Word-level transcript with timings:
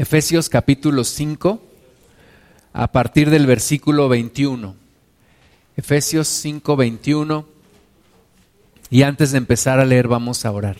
Efesios 0.00 0.48
capítulo 0.48 1.04
5, 1.04 1.60
a 2.72 2.90
partir 2.90 3.28
del 3.28 3.44
versículo 3.44 4.08
21. 4.08 4.74
Efesios 5.76 6.26
5, 6.26 6.74
21. 6.74 7.44
Y 8.88 9.02
antes 9.02 9.32
de 9.32 9.36
empezar 9.36 9.78
a 9.78 9.84
leer, 9.84 10.08
vamos 10.08 10.46
a 10.46 10.52
orar. 10.52 10.78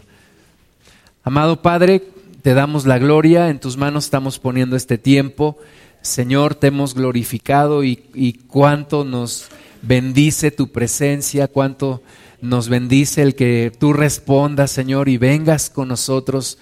Amado 1.22 1.61
Padre, 1.61 2.03
te 2.41 2.54
damos 2.54 2.87
la 2.87 2.96
gloria, 2.96 3.51
en 3.51 3.61
tus 3.61 3.77
manos 3.77 4.06
estamos 4.06 4.38
poniendo 4.38 4.75
este 4.75 4.96
tiempo. 4.96 5.59
Señor, 6.00 6.55
te 6.55 6.68
hemos 6.68 6.95
glorificado 6.95 7.84
y, 7.84 8.05
y 8.14 8.32
cuánto 8.32 9.05
nos 9.05 9.48
bendice 9.82 10.50
tu 10.50 10.73
presencia, 10.73 11.46
cuánto 11.46 12.02
nos 12.41 12.71
bendice 12.71 13.21
el 13.21 13.34
que 13.34 13.71
tú 13.79 13.93
respondas, 13.93 14.71
Señor, 14.71 15.11
y 15.11 15.18
vengas 15.18 15.68
con 15.68 15.89
nosotros 15.89 16.57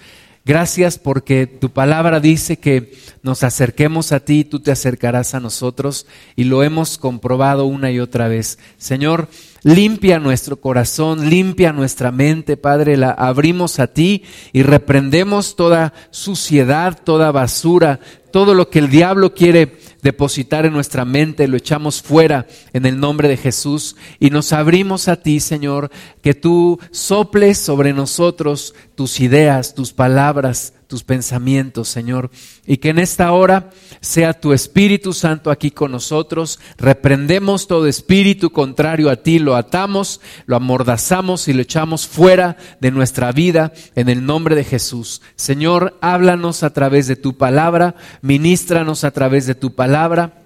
Gracias 0.49 0.97
porque 0.97 1.45
tu 1.45 1.69
palabra 1.69 2.19
dice 2.19 2.57
que 2.57 2.91
nos 3.21 3.43
acerquemos 3.43 4.11
a 4.11 4.19
ti, 4.19 4.43
tú 4.43 4.59
te 4.59 4.71
acercarás 4.71 5.35
a 5.35 5.39
nosotros 5.39 6.07
y 6.35 6.45
lo 6.45 6.63
hemos 6.63 6.97
comprobado 6.97 7.67
una 7.67 7.91
y 7.91 7.99
otra 7.99 8.27
vez. 8.27 8.57
Señor, 8.79 9.27
limpia 9.61 10.17
nuestro 10.17 10.59
corazón, 10.59 11.29
limpia 11.29 11.71
nuestra 11.71 12.11
mente, 12.11 12.57
Padre, 12.57 12.97
la 12.97 13.11
abrimos 13.11 13.77
a 13.77 13.93
ti 13.93 14.23
y 14.51 14.63
reprendemos 14.63 15.55
toda 15.55 15.93
suciedad, 16.09 16.99
toda 17.03 17.31
basura, 17.31 17.99
todo 18.31 18.55
lo 18.55 18.71
que 18.71 18.79
el 18.79 18.89
diablo 18.89 19.35
quiere 19.35 19.77
depositar 20.01 20.65
en 20.65 20.73
nuestra 20.73 21.05
mente, 21.05 21.47
lo 21.47 21.57
echamos 21.57 22.01
fuera 22.01 22.47
en 22.73 22.85
el 22.85 22.99
nombre 22.99 23.27
de 23.27 23.37
Jesús 23.37 23.95
y 24.19 24.29
nos 24.29 24.53
abrimos 24.53 25.07
a 25.07 25.17
ti, 25.17 25.39
Señor, 25.39 25.91
que 26.21 26.33
tú 26.33 26.79
soples 26.91 27.57
sobre 27.57 27.93
nosotros 27.93 28.73
tus 28.95 29.19
ideas, 29.19 29.75
tus 29.75 29.93
palabras, 29.93 30.73
tus 30.89 31.03
pensamientos, 31.03 31.87
Señor, 31.87 32.31
y 32.65 32.77
que 32.77 32.89
en 32.89 32.97
esta 32.97 33.31
hora 33.31 33.69
sea 34.01 34.33
tu 34.33 34.53
Espíritu 34.53 35.13
Santo 35.13 35.51
aquí 35.51 35.69
con 35.69 35.91
nosotros. 35.91 36.59
Reprendemos 36.79 37.67
todo 37.67 37.85
espíritu 37.85 38.49
contrario 38.49 39.11
a 39.11 39.17
ti, 39.17 39.37
lo 39.37 39.55
atamos, 39.55 40.19
lo 40.47 40.55
amordazamos 40.55 41.47
y 41.47 41.53
lo 41.53 41.61
echamos 41.61 42.07
fuera 42.07 42.57
de 42.81 42.89
nuestra 42.89 43.31
vida 43.31 43.71
en 43.93 44.09
el 44.09 44.25
nombre 44.25 44.55
de 44.55 44.63
Jesús. 44.63 45.21
Señor, 45.35 45.95
háblanos 46.01 46.63
a 46.63 46.73
través 46.73 47.05
de 47.05 47.15
tu 47.15 47.37
palabra, 47.37 47.93
ministranos 48.23 49.03
a 49.03 49.11
través 49.11 49.45
de 49.45 49.53
tu 49.53 49.75
palabra, 49.75 50.41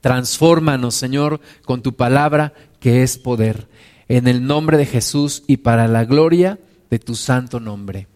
transfórmanos, 0.00 0.94
Señor, 0.94 1.40
con 1.64 1.82
tu 1.82 1.96
palabra 1.96 2.54
que 2.78 3.02
es 3.02 3.18
poder. 3.18 3.66
En 4.06 4.28
el 4.28 4.46
nombre 4.46 4.78
de 4.78 4.86
Jesús 4.86 5.42
y 5.48 5.56
para 5.56 5.88
la 5.88 6.04
gloria 6.04 6.60
de 6.90 7.00
tu 7.00 7.16
santo 7.16 7.58
nombre. 7.58 8.06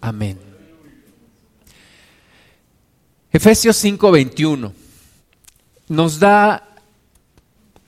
Amén. 0.00 0.53
Efesios 3.34 3.76
5:21 3.82 4.72
nos 5.88 6.20
da 6.20 6.68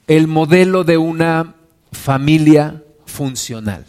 el 0.09 0.27
modelo 0.27 0.83
de 0.83 0.99
una 0.99 1.55
familia 1.93 2.83
funcional. 3.07 3.87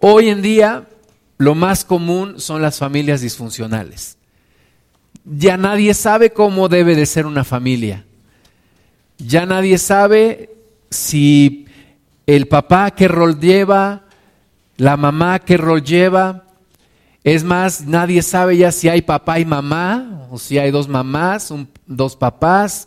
Hoy 0.00 0.30
en 0.30 0.40
día 0.40 0.88
lo 1.36 1.54
más 1.54 1.84
común 1.84 2.40
son 2.40 2.62
las 2.62 2.78
familias 2.78 3.20
disfuncionales. 3.20 4.16
Ya 5.26 5.58
nadie 5.58 5.92
sabe 5.92 6.30
cómo 6.30 6.70
debe 6.70 6.96
de 6.96 7.04
ser 7.04 7.26
una 7.26 7.44
familia. 7.44 8.06
Ya 9.18 9.44
nadie 9.44 9.76
sabe 9.76 10.48
si 10.88 11.66
el 12.26 12.48
papá 12.48 12.90
qué 12.92 13.06
rol 13.06 13.38
lleva, 13.38 14.04
la 14.78 14.96
mamá 14.96 15.40
qué 15.40 15.58
rol 15.58 15.84
lleva, 15.84 16.45
es 17.26 17.42
más, 17.42 17.84
nadie 17.84 18.22
sabe 18.22 18.56
ya 18.56 18.70
si 18.70 18.88
hay 18.88 19.02
papá 19.02 19.40
y 19.40 19.44
mamá, 19.44 20.28
o 20.30 20.38
si 20.38 20.58
hay 20.58 20.70
dos 20.70 20.86
mamás, 20.86 21.52
dos 21.84 22.14
papás, 22.14 22.86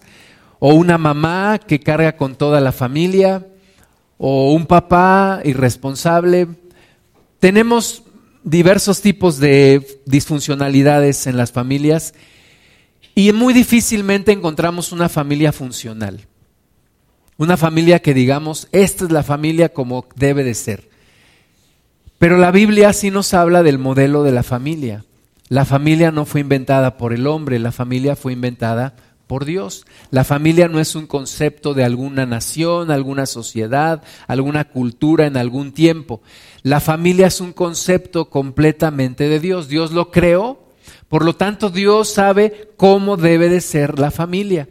o 0.60 0.76
una 0.76 0.98
mamá 0.98 1.60
que 1.60 1.82
carga 1.82 2.16
con 2.16 2.36
toda 2.36 2.62
la 2.62 2.72
familia, 2.72 3.46
o 4.18 4.54
un 4.54 4.66
papá 4.66 5.42
irresponsable. 5.44 6.48
Tenemos 7.42 8.04
diversos 8.42 9.02
tipos 9.02 9.40
de 9.40 10.02
disfuncionalidades 10.06 11.28
en 11.28 11.36
las 11.36 11.52
familias 11.52 12.14
y 13.16 13.34
muy 13.34 13.54
difícilmente 13.54 14.32
encontramos 14.32 14.94
una 14.94 15.10
familia 15.10 15.52
funcional. 15.52 16.22
Una 17.36 17.58
familia 17.58 18.02
que 18.02 18.14
digamos, 18.14 18.70
esta 18.72 19.04
es 19.04 19.12
la 19.12 19.24
familia 19.24 19.74
como 19.74 20.08
debe 20.16 20.46
de 20.46 20.54
ser. 20.54 20.89
Pero 22.20 22.38
la 22.38 22.52
Biblia 22.52 22.92
sí 22.94 23.12
nos 23.12 23.34
habla 23.34 23.64
del 23.64 23.80
modelo 23.80 24.24
de 24.24 24.34
la 24.34 24.44
familia. 24.44 25.06
La 25.48 25.66
familia 25.66 26.12
no 26.12 26.26
fue 26.26 26.42
inventada 26.42 26.98
por 26.98 27.14
el 27.14 27.26
hombre, 27.26 27.58
la 27.58 27.72
familia 27.72 28.16
fue 28.16 28.34
inventada 28.34 28.94
por 29.26 29.46
Dios. 29.46 29.86
La 30.12 30.24
familia 30.24 30.68
no 30.68 30.80
es 30.80 30.96
un 30.96 31.08
concepto 31.08 31.74
de 31.74 31.84
alguna 31.84 32.26
nación, 32.26 32.92
alguna 32.92 33.26
sociedad, 33.26 34.04
alguna 34.28 34.66
cultura 34.66 35.28
en 35.28 35.38
algún 35.38 35.72
tiempo. 35.72 36.22
La 36.62 36.80
familia 36.80 37.28
es 37.28 37.40
un 37.40 37.54
concepto 37.54 38.30
completamente 38.30 39.30
de 39.30 39.40
Dios. 39.40 39.70
Dios 39.70 39.92
lo 39.92 40.12
creó, 40.12 40.60
por 41.08 41.24
lo 41.24 41.36
tanto 41.36 41.70
Dios 41.70 42.10
sabe 42.10 42.72
cómo 42.76 43.16
debe 43.16 43.50
de 43.50 43.62
ser 43.62 43.98
la 43.98 44.12
familia. 44.12 44.68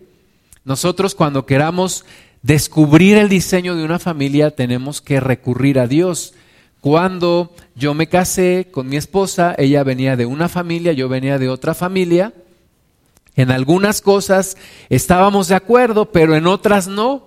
Nosotros 0.65 1.15
cuando 1.15 1.47
queramos 1.47 2.04
descubrir 2.42 3.16
el 3.16 3.28
diseño 3.30 3.75
de 3.75 3.84
una 3.84 3.98
familia 3.98 4.54
tenemos 4.54 5.00
que 5.00 5.19
recurrir 5.19 5.78
a 5.78 5.86
Dios. 5.86 6.34
Cuando 6.81 7.55
yo 7.75 7.94
me 7.94 8.09
casé 8.09 8.69
con 8.71 8.89
mi 8.89 8.97
esposa, 8.97 9.55
ella 9.59 9.83
venía 9.83 10.16
de 10.16 10.27
una 10.27 10.49
familia, 10.49 10.93
yo 10.93 11.09
venía 11.09 11.39
de 11.39 11.49
otra 11.49 11.75
familia. 11.75 12.33
En 13.34 13.50
algunas 13.50 14.00
cosas 14.00 14.56
estábamos 14.89 15.49
de 15.49 15.56
acuerdo, 15.56 16.12
pero 16.12 16.37
en 16.37 16.47
otras 16.47 16.87
no. 16.87 17.27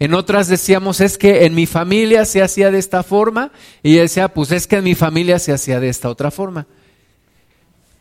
En 0.00 0.14
otras 0.14 0.48
decíamos, 0.48 1.00
es 1.00 1.18
que 1.18 1.44
en 1.44 1.54
mi 1.54 1.66
familia 1.66 2.24
se 2.24 2.42
hacía 2.42 2.70
de 2.70 2.78
esta 2.78 3.02
forma, 3.02 3.52
y 3.82 3.92
ella 3.92 4.02
decía, 4.02 4.28
pues 4.28 4.50
es 4.50 4.66
que 4.66 4.76
en 4.76 4.84
mi 4.84 4.94
familia 4.94 5.38
se 5.38 5.52
hacía 5.52 5.78
de 5.78 5.90
esta 5.90 6.08
otra 6.08 6.30
forma. 6.30 6.66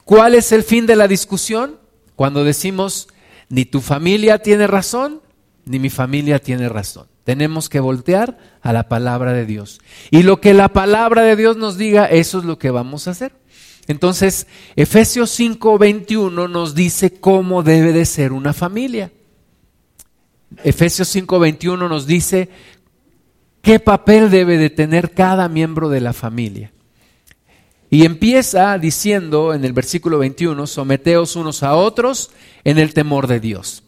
¿Cuál 0.06 0.34
es 0.34 0.52
el 0.54 0.64
fin 0.64 0.86
de 0.86 0.96
la 0.96 1.08
discusión? 1.08 1.78
Cuando 2.16 2.44
decimos, 2.44 3.10
ni 3.50 3.66
tu 3.66 3.82
familia 3.82 4.40
tiene 4.40 4.66
razón, 4.66 5.22
ni 5.66 5.78
mi 5.78 5.90
familia 5.90 6.40
tiene 6.40 6.70
razón. 6.70 7.08
Tenemos 7.30 7.70
que 7.70 7.80
voltear 7.80 8.40
a 8.64 8.74
la 8.74 8.90
palabra 8.90 9.34
de 9.34 9.46
Dios. 9.46 9.82
Y 10.10 10.24
lo 10.24 10.42
que 10.42 10.56
la 10.56 10.70
palabra 10.70 11.22
de 11.22 11.36
Dios 11.36 11.58
nos 11.58 11.78
diga, 11.78 12.08
eso 12.08 12.40
es 12.40 12.44
lo 12.44 12.58
que 12.58 12.72
vamos 12.72 13.08
a 13.08 13.12
hacer. 13.12 13.34
Entonces, 13.86 14.48
Efesios 14.76 15.30
5:21 15.30 16.50
nos 16.50 16.74
dice 16.74 17.20
cómo 17.20 17.62
debe 17.62 17.94
de 17.94 18.06
ser 18.06 18.32
una 18.32 18.52
familia. 18.52 19.12
Efesios 20.64 21.08
5:21 21.16 21.88
nos 21.88 22.08
dice 22.08 22.50
qué 23.62 23.80
papel 23.80 24.32
debe 24.32 24.58
de 24.58 24.72
tener 24.72 25.12
cada 25.12 25.48
miembro 25.50 25.88
de 25.90 26.02
la 26.02 26.14
familia. 26.14 26.74
Y 27.92 28.06
empieza 28.06 28.76
diciendo 28.80 29.54
en 29.54 29.66
el 29.66 29.74
versículo 29.74 30.18
21, 30.18 30.66
someteos 30.66 31.36
unos 31.36 31.62
a 31.62 31.76
otros 31.76 32.32
en 32.64 32.80
el 32.80 32.96
temor 32.96 33.28
de 33.28 33.40
Dios 33.40 33.84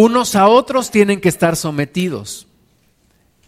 unos 0.00 0.36
a 0.36 0.46
otros 0.46 0.92
tienen 0.92 1.20
que 1.20 1.28
estar 1.28 1.56
sometidos. 1.56 2.46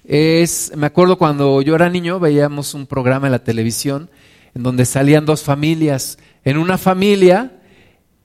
Es, 0.05 0.73
me 0.75 0.89
acuerdo 0.89 1.17
cuando 1.17 1.63
yo 1.63 1.77
era 1.77 1.89
niño, 1.89 2.19
veíamos 2.19 2.75
un 2.75 2.89
programa 2.89 3.29
en 3.29 3.33
la 3.33 3.45
televisión 3.45 4.11
en 4.57 4.65
donde 4.65 4.85
salían 4.85 5.27
dos 5.27 5.45
familias. 5.45 6.19
En 6.45 6.59
una 6.59 6.77
familia, 6.77 7.61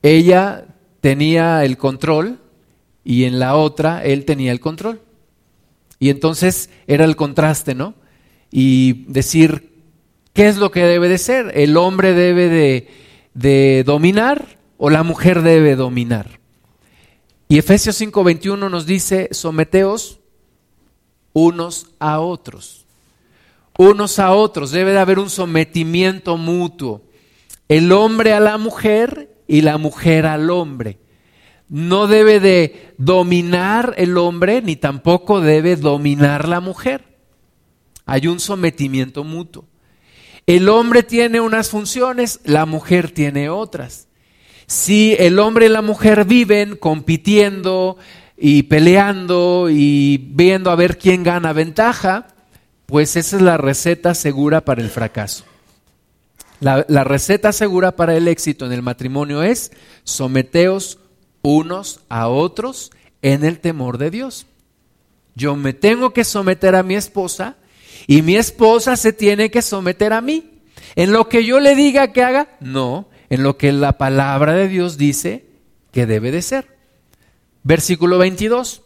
ella 0.02 0.66
tenía 1.02 1.64
el 1.66 1.78
control 1.78 2.40
y 3.04 3.26
en 3.26 3.38
la 3.38 3.56
otra, 3.58 4.04
él 4.04 4.26
tenía 4.26 4.52
el 4.52 4.60
control. 4.60 5.02
Y 6.00 6.10
entonces 6.10 6.72
era 6.88 7.06
el 7.06 7.16
contraste, 7.16 7.76
¿no? 7.76 7.94
Y 8.50 9.06
decir, 9.08 9.72
¿qué 10.34 10.48
es 10.48 10.58
lo 10.58 10.72
que 10.72 10.84
debe 10.84 11.10
de 11.10 11.20
ser? 11.20 11.52
¿El 11.54 11.78
hombre 11.78 12.14
debe 12.14 12.50
de, 12.50 12.88
de 13.36 13.84
dominar 13.86 14.58
o 14.78 14.90
la 14.90 15.04
mujer 15.04 15.44
debe 15.44 15.76
dominar? 15.76 16.40
Y 17.48 17.58
Efesios 17.58 18.00
5:21 18.00 18.70
nos 18.70 18.86
dice, 18.86 19.30
someteos 19.32 20.20
unos 21.34 21.88
a 22.00 22.20
otros. 22.20 22.86
Unos 23.78 24.20
a 24.20 24.32
otros. 24.32 24.72
Debe 24.72 24.92
de 24.92 25.00
haber 25.00 25.20
un 25.20 25.30
sometimiento 25.30 26.38
mutuo. 26.38 27.02
El 27.68 27.92
hombre 27.92 28.34
a 28.34 28.40
la 28.40 28.58
mujer 28.58 29.36
y 29.48 29.62
la 29.62 29.78
mujer 29.78 30.26
al 30.26 30.50
hombre. 30.50 30.98
No 31.68 32.08
debe 32.08 32.40
de 32.40 32.94
dominar 32.98 33.96
el 33.98 34.18
hombre 34.18 34.62
ni 34.62 34.76
tampoco 34.76 35.42
debe 35.42 35.76
dominar 35.76 36.48
la 36.48 36.62
mujer. 36.62 37.04
Hay 38.06 38.28
un 38.28 38.40
sometimiento 38.40 39.24
mutuo. 39.24 39.66
El 40.46 40.70
hombre 40.70 41.02
tiene 41.02 41.42
unas 41.42 41.70
funciones, 41.70 42.40
la 42.44 42.68
mujer 42.68 43.12
tiene 43.12 43.50
otras. 43.50 44.08
Si 44.68 45.16
el 45.20 45.40
hombre 45.40 45.68
y 45.68 45.70
la 45.70 45.82
mujer 45.82 46.26
viven 46.26 46.76
compitiendo 46.76 47.98
y 48.38 48.64
peleando 48.64 49.70
y 49.70 50.18
viendo 50.18 50.72
a 50.72 50.76
ver 50.76 50.98
quién 50.98 51.24
gana 51.24 51.54
ventaja, 51.54 52.28
pues 52.86 53.16
esa 53.16 53.38
es 53.38 53.42
la 53.42 53.58
receta 53.58 54.14
segura 54.14 54.62
para 54.62 54.82
el 54.82 54.90
fracaso. 54.90 55.46
La, 56.60 57.04
receta 57.04 57.52
segura 57.52 57.96
para 57.96 58.16
el 58.16 58.28
éxito 58.28 58.66
en 58.66 58.72
el 58.72 58.82
matrimonio 58.82 59.44
es 59.44 59.72
someteos 60.04 61.00
unos 61.42 62.00
a 62.10 62.28
otros 62.28 62.92
en 63.22 63.44
el 63.44 63.60
temor 63.60 63.98
de 63.98 64.10
Dios. 64.10 64.48
Yo 65.36 65.56
me 65.56 65.74
tengo 65.74 66.12
que 66.12 66.24
someter 66.24 66.76
a 66.76 66.84
mi 66.84 66.96
esposa 66.96 67.58
y 68.08 68.22
mi 68.22 68.36
esposa 68.36 68.96
se 68.96 69.14
tiene 69.14 69.52
que 69.52 69.62
someter 69.62 70.14
a 70.14 70.22
mí. 70.22 70.62
En 70.96 71.12
lo 71.12 71.28
que 71.28 71.44
yo 71.44 71.60
le 71.60 71.76
diga 71.76 72.14
que 72.14 72.24
haga, 72.24 72.56
no, 72.62 73.10
en 73.36 73.44
lo 73.44 73.58
que 73.58 73.72
la 73.74 73.98
palabra 73.98 74.54
de 74.54 74.70
Dios 74.70 74.98
dice 74.98 75.46
que 75.92 76.06
debe 76.06 76.32
de 76.32 76.42
ser. 76.42 76.78
Versículo 77.64 78.18
22. 78.18 78.82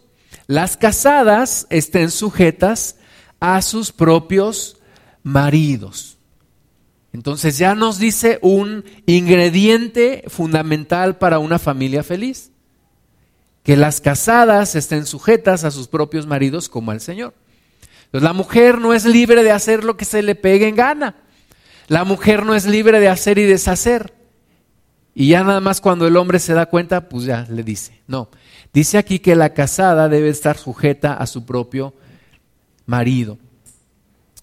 Las 0.48 0.76
casadas 0.76 1.68
estén 1.70 2.10
sujetas 2.10 2.98
a 3.40 3.62
sus 3.62 3.92
propios 3.92 4.78
maridos. 5.22 6.18
Entonces 7.14 7.60
ya 7.60 7.76
nos 7.76 8.00
dice 8.00 8.40
un 8.42 8.86
ingrediente 9.06 10.24
fundamental 10.28 11.18
para 11.18 11.40
una 11.40 11.60
familia 11.60 12.04
feliz 12.04 12.52
que 13.64 13.78
las 13.78 14.02
casadas 14.02 14.76
estén 14.76 15.06
sujetas 15.06 15.64
a 15.64 15.70
sus 15.70 15.88
propios 15.88 16.26
maridos 16.26 16.70
como 16.70 16.90
al 16.90 17.02
Señor. 17.02 17.36
La 18.12 18.34
mujer 18.34 18.80
no 18.80 18.96
es 18.96 19.06
libre 19.06 19.44
de 19.44 19.52
hacer 19.52 19.84
lo 19.84 19.96
que 19.96 20.06
se 20.06 20.24
le 20.24 20.34
pegue 20.34 20.68
en 20.68 20.76
gana. 20.76 21.18
La 21.88 22.04
mujer 22.04 22.46
no 22.46 22.56
es 22.56 22.66
libre 22.66 23.00
de 23.00 23.10
hacer 23.10 23.38
y 23.38 23.44
deshacer. 23.44 24.19
Y 25.14 25.30
ya 25.30 25.44
nada 25.44 25.60
más 25.60 25.82
cuando 25.82 26.08
el 26.08 26.18
hombre 26.18 26.40
se 26.40 26.54
da 26.54 26.68
cuenta, 26.68 27.10
pues 27.10 27.26
ya 27.26 27.46
le 27.50 27.64
dice. 27.64 28.02
No, 28.08 28.30
dice 28.74 28.98
aquí 28.98 29.20
que 29.20 29.36
la 29.36 29.54
casada 29.54 30.10
debe 30.10 30.30
estar 30.30 30.58
sujeta 30.58 31.14
a 31.14 31.28
su 31.28 31.46
propio 31.46 31.94
marido. 32.86 33.38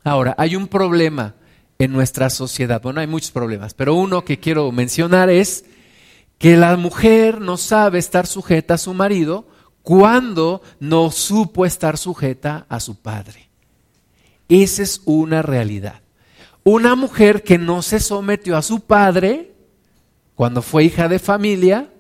Ahora, 0.04 0.34
hay 0.38 0.54
un 0.54 0.68
problema 0.68 1.34
en 1.78 1.92
nuestra 1.92 2.30
sociedad. 2.30 2.80
Bueno, 2.80 3.00
hay 3.00 3.06
muchos 3.06 3.30
problemas, 3.30 3.74
pero 3.74 3.94
uno 3.94 4.24
que 4.24 4.38
quiero 4.38 4.70
mencionar 4.72 5.30
es 5.30 5.64
que 6.38 6.56
la 6.56 6.76
mujer 6.76 7.40
no 7.40 7.56
sabe 7.56 7.98
estar 7.98 8.26
sujeta 8.26 8.74
a 8.74 8.78
su 8.78 8.94
marido 8.94 9.48
cuando 9.82 10.62
no 10.80 11.10
supo 11.10 11.64
estar 11.64 11.96
sujeta 11.96 12.66
a 12.69 12.80
su 12.80 12.96
padre. 12.96 13.48
Esa 14.48 14.82
es 14.82 15.02
una 15.04 15.42
realidad. 15.42 16.02
Una 16.64 16.94
mujer 16.94 17.42
que 17.42 17.58
no 17.58 17.82
se 17.82 18.00
sometió 18.00 18.56
a 18.56 18.62
su 18.62 18.80
padre 18.80 19.56
cuando 20.36 20.62
fue 20.62 20.84
hija 20.84 21.08
de 21.08 21.18
familia, 21.18 21.90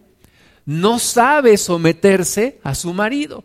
no 0.64 1.00
sabe 1.00 1.56
someterse 1.56 2.60
a 2.62 2.76
su 2.76 2.92
marido. 2.92 3.42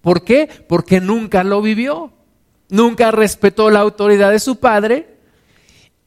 ¿Por 0.00 0.22
qué? 0.22 0.48
Porque 0.68 1.00
nunca 1.00 1.42
lo 1.42 1.60
vivió. 1.60 2.12
Nunca 2.68 3.10
respetó 3.10 3.70
la 3.70 3.80
autoridad 3.80 4.30
de 4.30 4.38
su 4.38 4.56
padre 4.56 5.16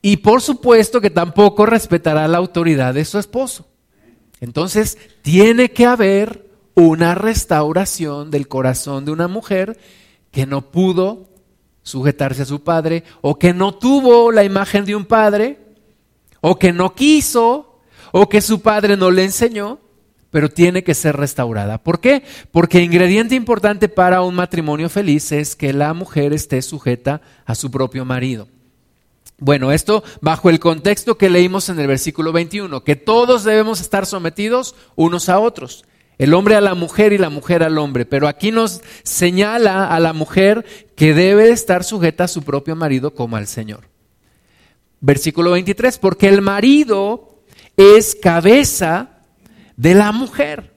y 0.01 0.17
por 0.17 0.41
supuesto 0.41 1.01
que 1.01 1.09
tampoco 1.09 1.65
respetará 1.65 2.27
la 2.27 2.37
autoridad 2.37 2.93
de 2.93 3.05
su 3.05 3.19
esposo. 3.19 3.67
Entonces, 4.39 4.97
tiene 5.21 5.71
que 5.71 5.85
haber 5.85 6.47
una 6.73 7.15
restauración 7.15 8.31
del 8.31 8.47
corazón 8.47 9.05
de 9.05 9.11
una 9.11 9.27
mujer 9.27 9.79
que 10.31 10.45
no 10.45 10.71
pudo 10.71 11.29
sujetarse 11.83 12.43
a 12.43 12.45
su 12.45 12.63
padre, 12.63 13.03
o 13.21 13.37
que 13.37 13.53
no 13.53 13.73
tuvo 13.73 14.31
la 14.31 14.43
imagen 14.43 14.85
de 14.85 14.95
un 14.95 15.05
padre, 15.05 15.59
o 16.39 16.57
que 16.57 16.71
no 16.73 16.93
quiso, 16.93 17.70
o 18.11 18.29
que 18.29 18.41
su 18.41 18.61
padre 18.61 18.97
no 18.97 19.11
le 19.11 19.23
enseñó, 19.23 19.79
pero 20.31 20.49
tiene 20.49 20.83
que 20.83 20.95
ser 20.95 21.17
restaurada. 21.17 21.77
¿Por 21.77 21.99
qué? 21.99 22.23
Porque 22.51 22.81
ingrediente 22.81 23.35
importante 23.35 23.89
para 23.89 24.21
un 24.21 24.33
matrimonio 24.35 24.89
feliz 24.89 25.31
es 25.31 25.55
que 25.55 25.73
la 25.73 25.93
mujer 25.93 26.33
esté 26.33 26.61
sujeta 26.61 27.21
a 27.45 27.53
su 27.53 27.69
propio 27.69 28.05
marido. 28.05 28.47
Bueno, 29.37 29.71
esto 29.71 30.03
bajo 30.21 30.49
el 30.49 30.59
contexto 30.59 31.17
que 31.17 31.29
leímos 31.29 31.67
en 31.69 31.79
el 31.79 31.87
versículo 31.87 32.31
21, 32.31 32.83
que 32.83 32.95
todos 32.95 33.43
debemos 33.43 33.81
estar 33.81 34.05
sometidos 34.05 34.75
unos 34.95 35.29
a 35.29 35.39
otros, 35.39 35.83
el 36.19 36.35
hombre 36.35 36.55
a 36.55 36.61
la 36.61 36.75
mujer 36.75 37.11
y 37.11 37.17
la 37.17 37.31
mujer 37.31 37.63
al 37.63 37.79
hombre, 37.79 38.05
pero 38.05 38.27
aquí 38.27 38.51
nos 38.51 38.81
señala 39.01 39.87
a 39.87 39.99
la 39.99 40.13
mujer 40.13 40.63
que 40.95 41.15
debe 41.15 41.49
estar 41.49 41.83
sujeta 41.83 42.25
a 42.25 42.27
su 42.27 42.43
propio 42.43 42.75
marido 42.75 43.15
como 43.15 43.35
al 43.35 43.47
Señor. 43.47 43.89
Versículo 44.99 45.51
23, 45.51 45.97
porque 45.97 46.27
el 46.27 46.43
marido 46.43 47.30
es 47.81 48.15
cabeza 48.15 49.09
de 49.75 49.95
la 49.95 50.11
mujer. 50.11 50.73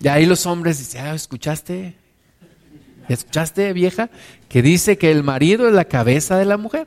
Y 0.00 0.08
ahí 0.08 0.26
los 0.26 0.46
hombres 0.46 0.78
dicen, 0.78 1.04
ah, 1.04 1.14
¿escuchaste? 1.14 1.96
¿Escuchaste, 3.08 3.72
vieja? 3.72 4.08
Que 4.48 4.62
dice 4.62 4.96
que 4.96 5.10
el 5.10 5.22
marido 5.22 5.66
es 5.66 5.74
la 5.74 5.84
cabeza 5.84 6.38
de 6.38 6.44
la 6.44 6.56
mujer. 6.56 6.86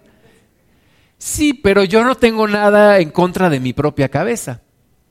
Sí, 1.18 1.54
pero 1.54 1.84
yo 1.84 2.04
no 2.04 2.16
tengo 2.16 2.48
nada 2.48 3.00
en 3.00 3.12
contra 3.12 3.50
de 3.50 3.60
mi 3.60 3.74
propia 3.74 4.10
cabeza. 4.10 4.62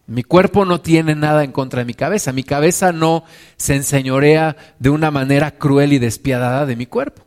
Mi 0.06 0.24
cuerpo 0.24 0.64
no 0.64 0.80
tiene 0.80 1.14
nada 1.14 1.44
en 1.44 1.52
contra 1.52 1.80
de 1.80 1.84
mi 1.84 1.94
cabeza. 1.94 2.32
Mi 2.32 2.42
cabeza 2.42 2.92
no 2.92 3.24
se 3.56 3.76
enseñorea 3.76 4.56
de 4.78 4.90
una 4.90 5.10
manera 5.10 5.52
cruel 5.52 5.92
y 5.92 5.98
despiadada 5.98 6.66
de 6.66 6.76
mi 6.76 6.86
cuerpo. 6.86 7.22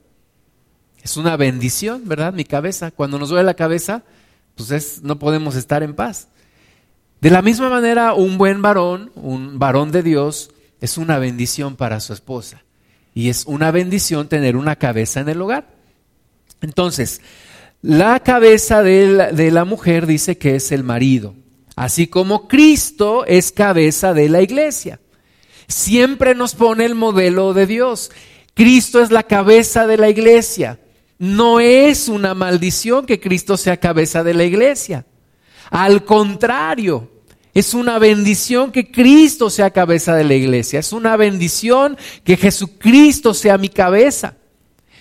Es 1.01 1.17
una 1.17 1.37
bendición, 1.37 2.03
¿verdad? 2.05 2.33
Mi 2.33 2.43
cabeza. 2.43 2.91
Cuando 2.91 3.17
nos 3.17 3.29
duele 3.29 3.45
la 3.45 3.53
cabeza, 3.53 4.03
pues 4.55 5.03
no 5.03 5.19
podemos 5.19 5.55
estar 5.55 5.83
en 5.83 5.93
paz. 5.93 6.27
De 7.21 7.29
la 7.29 7.41
misma 7.41 7.69
manera, 7.69 8.13
un 8.13 8.37
buen 8.37 8.61
varón, 8.61 9.11
un 9.15 9.57
varón 9.57 9.91
de 9.91 10.03
Dios, 10.03 10.51
es 10.81 10.97
una 10.97 11.17
bendición 11.17 11.75
para 11.75 11.99
su 11.99 12.13
esposa. 12.13 12.63
Y 13.13 13.29
es 13.29 13.45
una 13.45 13.71
bendición 13.71 14.27
tener 14.27 14.57
una 14.57 14.75
cabeza 14.75 15.21
en 15.21 15.29
el 15.29 15.41
hogar. 15.41 15.67
Entonces, 16.61 17.21
la 17.81 18.19
cabeza 18.19 18.81
de 18.83 19.51
la, 19.51 19.65
mujer 19.65 20.07
dice 20.07 20.37
que 20.37 20.55
es 20.55 20.71
el 20.71 20.83
marido, 20.83 21.35
así 21.75 22.07
como 22.07 22.47
Cristo 22.47 23.25
es 23.25 23.51
cabeza 23.51 24.13
de 24.13 24.27
la 24.27 24.41
iglesia. 24.41 24.99
Siempre 25.67 26.35
nos 26.35 26.55
pone 26.55 26.85
el 26.85 26.95
modelo 26.95 27.53
de 27.53 27.67
Dios. 27.67 28.11
Cristo 28.53 29.01
es 29.01 29.11
la 29.11 29.23
cabeza 29.23 29.87
de 29.87 29.97
la 29.97 30.09
iglesia. 30.09 30.79
No 31.17 31.59
es 31.59 32.07
una 32.07 32.33
maldición 32.33 33.05
que 33.05 33.19
Cristo 33.19 33.57
sea 33.57 33.77
cabeza 33.77 34.23
de 34.23 34.33
la 34.33 34.43
iglesia. 34.43 35.05
Al 35.69 36.03
contrario, 36.05 37.09
es 37.53 37.73
una 37.73 37.99
bendición 37.99 38.71
que 38.71 38.91
Cristo 38.91 39.49
sea 39.49 39.71
cabeza 39.71 40.13
de 40.15 40.25
la 40.25 40.33
iglesia. 40.33 40.79
Es 40.79 40.91
una 40.91 41.15
bendición 41.15 41.97
que 42.23 42.35
Jesucristo 42.35 43.33
sea 43.33 43.57
mi 43.57 43.69
cabeza. 43.69 44.35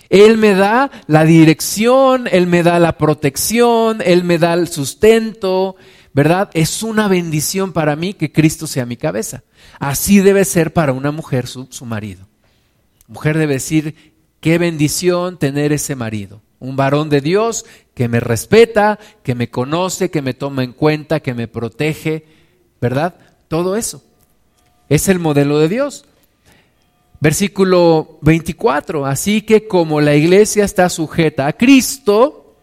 Él 0.09 0.37
me 0.37 0.53
da 0.53 0.89
la 1.07 1.25
dirección, 1.25 2.27
Él 2.31 2.47
me 2.47 2.63
da 2.63 2.79
la 2.79 2.97
protección, 2.97 4.01
Él 4.05 4.23
me 4.23 4.37
da 4.37 4.53
el 4.53 4.67
sustento, 4.67 5.75
¿verdad? 6.13 6.49
Es 6.53 6.81
una 6.83 7.09
bendición 7.09 7.73
para 7.73 7.97
mí 7.97 8.13
que 8.13 8.31
Cristo 8.31 8.67
sea 8.67 8.85
mi 8.85 8.95
cabeza. 8.95 9.43
Así 9.79 10.19
debe 10.19 10.45
ser 10.45 10.71
para 10.71 10.93
una 10.93 11.11
mujer 11.11 11.47
su, 11.47 11.67
marido. 11.85 12.25
Mujer 13.07 13.37
debe 13.37 13.55
decir, 13.55 14.13
qué 14.39 14.57
bendición 14.57 15.37
tener 15.37 15.73
ese 15.73 15.95
marido. 15.95 16.41
Un 16.59 16.75
varón 16.75 17.09
de 17.09 17.21
Dios 17.21 17.65
que 17.93 18.07
me 18.07 18.19
respeta, 18.19 18.99
que 19.23 19.35
me 19.35 19.49
conoce, 19.49 20.11
que 20.11 20.21
me 20.21 20.33
toma 20.33 20.63
en 20.63 20.73
cuenta, 20.73 21.19
que 21.19 21.33
me 21.33 21.47
protege, 21.47 22.25
¿verdad? 22.81 23.15
Todo 23.47 23.75
eso. 23.75 24.03
Es 24.89 25.07
el 25.07 25.19
modelo 25.19 25.59
de 25.59 25.69
Dios. 25.69 26.05
Versículo 27.19 28.19
24, 28.21 29.05
así 29.05 29.41
que 29.41 29.67
como 29.67 30.01
la 30.01 30.15
iglesia 30.15 30.63
está 30.63 30.89
sujeta 30.89 31.47
a 31.47 31.53
Cristo, 31.53 32.55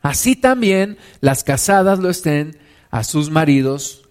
así 0.00 0.36
también 0.36 0.96
las 1.20 1.44
casadas 1.44 1.98
lo 1.98 2.08
estén 2.08 2.56
a 2.90 3.04
sus 3.04 3.28
maridos 3.30 4.08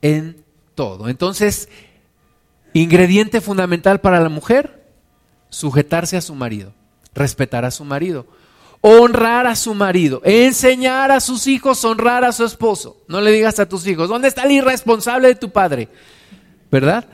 en 0.00 0.44
todo. 0.74 1.08
Entonces, 1.08 1.68
ingrediente 2.72 3.40
fundamental 3.40 4.00
para 4.00 4.20
la 4.20 4.28
mujer, 4.28 4.82
sujetarse 5.50 6.16
a 6.16 6.22
su 6.22 6.34
marido, 6.34 6.72
respetar 7.14 7.64
a 7.64 7.70
su 7.70 7.84
marido, 7.84 8.26
honrar 8.82 9.46
a 9.46 9.54
su 9.56 9.74
marido, 9.74 10.20
enseñar 10.24 11.12
a 11.12 11.20
sus 11.20 11.46
hijos, 11.46 11.84
honrar 11.84 12.24
a 12.24 12.32
su 12.32 12.44
esposo. 12.44 13.00
No 13.08 13.20
le 13.20 13.30
digas 13.30 13.58
a 13.60 13.68
tus 13.68 13.86
hijos, 13.86 14.08
¿dónde 14.08 14.28
está 14.28 14.42
el 14.42 14.50
irresponsable 14.50 15.28
de 15.28 15.36
tu 15.36 15.50
padre? 15.50 15.88
¿Verdad? 16.70 17.08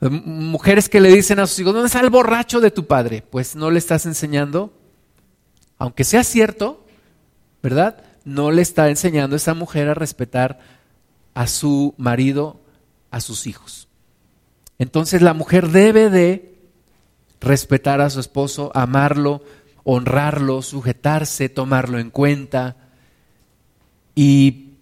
Mujeres 0.00 0.88
que 0.88 1.00
le 1.00 1.12
dicen 1.12 1.40
a 1.40 1.46
sus 1.46 1.58
hijos, 1.60 1.72
¿dónde 1.72 1.86
está 1.86 2.00
el 2.00 2.10
borracho 2.10 2.60
de 2.60 2.70
tu 2.70 2.86
padre? 2.86 3.24
Pues 3.28 3.56
no 3.56 3.70
le 3.70 3.78
estás 3.78 4.04
enseñando, 4.04 4.72
aunque 5.78 6.04
sea 6.04 6.22
cierto, 6.24 6.84
¿verdad? 7.62 8.04
No 8.24 8.50
le 8.50 8.60
está 8.60 8.90
enseñando 8.90 9.34
a 9.34 9.38
esa 9.38 9.54
mujer 9.54 9.88
a 9.88 9.94
respetar 9.94 10.60
a 11.32 11.46
su 11.46 11.94
marido, 11.96 12.60
a 13.10 13.20
sus 13.20 13.46
hijos. 13.46 13.88
Entonces 14.78 15.22
la 15.22 15.32
mujer 15.32 15.68
debe 15.68 16.10
de 16.10 16.54
respetar 17.40 18.02
a 18.02 18.10
su 18.10 18.20
esposo, 18.20 18.70
amarlo, 18.74 19.42
honrarlo, 19.90 20.60
sujetarse, 20.60 21.48
tomarlo 21.48 21.98
en 21.98 22.10
cuenta. 22.10 22.76
Y 24.14 24.74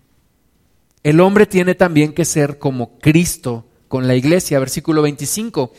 el 1.04 1.20
hombre 1.20 1.46
tiene 1.46 1.76
también 1.76 2.12
que 2.12 2.24
ser 2.24 2.58
como 2.58 2.98
Cristo 2.98 3.68
con 3.86 4.08
la 4.08 4.16
iglesia. 4.16 4.58
Versículo 4.58 5.02
25. 5.02 5.72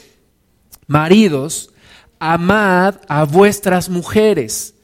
Maridos, 0.88 1.74
amad 2.20 3.02
a 3.10 3.26
vuestras 3.26 3.90
mujeres, 3.90 4.76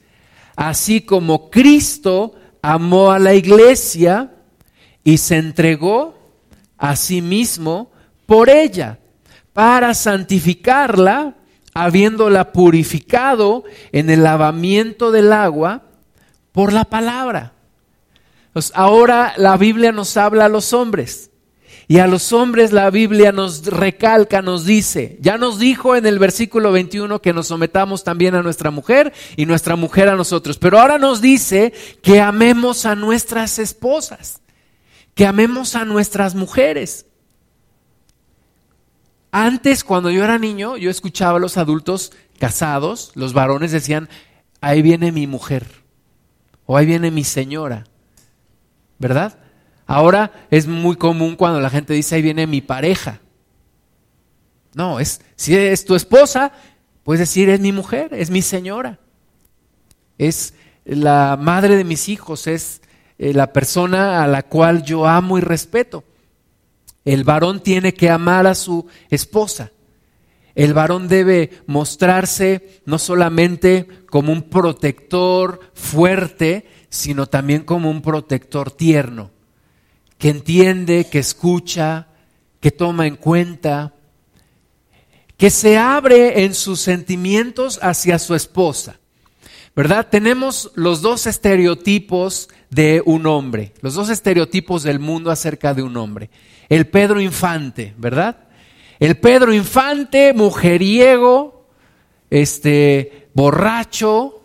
así 0.56 1.00
como 1.00 1.48
Cristo 1.48 2.34
amó 2.60 3.12
a 3.12 3.18
la 3.18 3.32
iglesia 3.32 4.34
y 5.02 5.16
se 5.16 5.38
entregó 5.38 6.18
a 6.76 6.96
sí 6.96 7.22
mismo 7.22 7.92
por 8.26 8.50
ella, 8.50 8.98
para 9.54 9.94
santificarla, 9.94 11.34
habiéndola 11.74 12.52
purificado 12.52 13.64
en 13.92 14.08
el 14.08 14.22
lavamiento 14.22 15.10
del 15.10 15.32
agua 15.32 15.82
por 16.52 16.72
la 16.72 16.84
palabra. 16.84 17.52
Pues 18.52 18.70
ahora 18.74 19.34
la 19.36 19.56
Biblia 19.56 19.90
nos 19.90 20.16
habla 20.16 20.44
a 20.44 20.48
los 20.48 20.72
hombres. 20.72 21.30
Y 21.86 21.98
a 21.98 22.06
los 22.06 22.32
hombres 22.32 22.72
la 22.72 22.88
Biblia 22.88 23.30
nos 23.30 23.66
recalca, 23.66 24.40
nos 24.40 24.64
dice, 24.64 25.18
ya 25.20 25.36
nos 25.36 25.58
dijo 25.58 25.96
en 25.96 26.06
el 26.06 26.18
versículo 26.18 26.72
21 26.72 27.20
que 27.20 27.34
nos 27.34 27.48
sometamos 27.48 28.04
también 28.04 28.34
a 28.34 28.42
nuestra 28.42 28.70
mujer 28.70 29.12
y 29.36 29.44
nuestra 29.44 29.76
mujer 29.76 30.08
a 30.08 30.16
nosotros, 30.16 30.56
pero 30.56 30.80
ahora 30.80 30.96
nos 30.96 31.20
dice 31.20 31.74
que 32.00 32.22
amemos 32.22 32.86
a 32.86 32.94
nuestras 32.94 33.58
esposas, 33.58 34.40
que 35.14 35.26
amemos 35.26 35.76
a 35.76 35.84
nuestras 35.84 36.34
mujeres. 36.34 37.04
Antes, 39.36 39.82
cuando 39.82 40.10
yo 40.10 40.22
era 40.22 40.38
niño, 40.38 40.76
yo 40.76 40.90
escuchaba 40.90 41.38
a 41.38 41.40
los 41.40 41.56
adultos 41.56 42.12
casados, 42.38 43.10
los 43.16 43.32
varones 43.32 43.72
decían, 43.72 44.08
ahí 44.60 44.80
viene 44.80 45.10
mi 45.10 45.26
mujer, 45.26 45.66
o 46.66 46.76
ahí 46.76 46.86
viene 46.86 47.10
mi 47.10 47.24
señora, 47.24 47.82
¿verdad? 49.00 49.36
Ahora 49.86 50.46
es 50.52 50.68
muy 50.68 50.94
común 50.94 51.34
cuando 51.34 51.60
la 51.60 51.68
gente 51.68 51.94
dice, 51.94 52.14
ahí 52.14 52.22
viene 52.22 52.46
mi 52.46 52.60
pareja. 52.60 53.18
No, 54.72 55.00
es, 55.00 55.20
si 55.34 55.56
es 55.56 55.84
tu 55.84 55.96
esposa, 55.96 56.52
puedes 57.02 57.18
decir, 57.18 57.48
es 57.48 57.58
mi 57.58 57.72
mujer, 57.72 58.14
es 58.14 58.30
mi 58.30 58.40
señora. 58.40 59.00
Es 60.16 60.54
la 60.84 61.36
madre 61.36 61.76
de 61.76 61.82
mis 61.82 62.08
hijos, 62.08 62.46
es 62.46 62.82
eh, 63.18 63.34
la 63.34 63.52
persona 63.52 64.22
a 64.22 64.28
la 64.28 64.44
cual 64.44 64.84
yo 64.84 65.08
amo 65.08 65.38
y 65.38 65.40
respeto. 65.40 66.04
El 67.04 67.24
varón 67.24 67.60
tiene 67.60 67.94
que 67.94 68.10
amar 68.10 68.46
a 68.46 68.54
su 68.54 68.86
esposa. 69.10 69.70
El 70.54 70.72
varón 70.72 71.08
debe 71.08 71.50
mostrarse 71.66 72.80
no 72.86 72.98
solamente 72.98 73.88
como 74.06 74.32
un 74.32 74.42
protector 74.42 75.60
fuerte, 75.74 76.66
sino 76.88 77.26
también 77.26 77.64
como 77.64 77.90
un 77.90 78.02
protector 78.02 78.70
tierno 78.70 79.32
que 80.18 80.30
entiende, 80.30 81.06
que 81.10 81.18
escucha, 81.18 82.06
que 82.60 82.70
toma 82.70 83.06
en 83.06 83.16
cuenta, 83.16 83.92
que 85.36 85.50
se 85.50 85.76
abre 85.76 86.44
en 86.44 86.54
sus 86.54 86.80
sentimientos 86.80 87.78
hacia 87.82 88.18
su 88.18 88.34
esposa. 88.34 89.00
¿Verdad? 89.76 90.06
Tenemos 90.08 90.70
los 90.74 91.02
dos 91.02 91.26
estereotipos 91.26 92.48
de 92.70 93.02
un 93.04 93.26
hombre, 93.26 93.72
los 93.80 93.94
dos 93.94 94.08
estereotipos 94.08 94.84
del 94.84 95.00
mundo 95.00 95.30
acerca 95.30 95.74
de 95.74 95.82
un 95.82 95.96
hombre. 95.96 96.30
El 96.68 96.86
Pedro 96.86 97.20
Infante, 97.20 97.92
¿verdad? 97.98 98.36
El 99.00 99.16
Pedro 99.16 99.52
Infante, 99.52 100.32
mujeriego, 100.32 101.66
este, 102.30 103.28
borracho, 103.34 104.42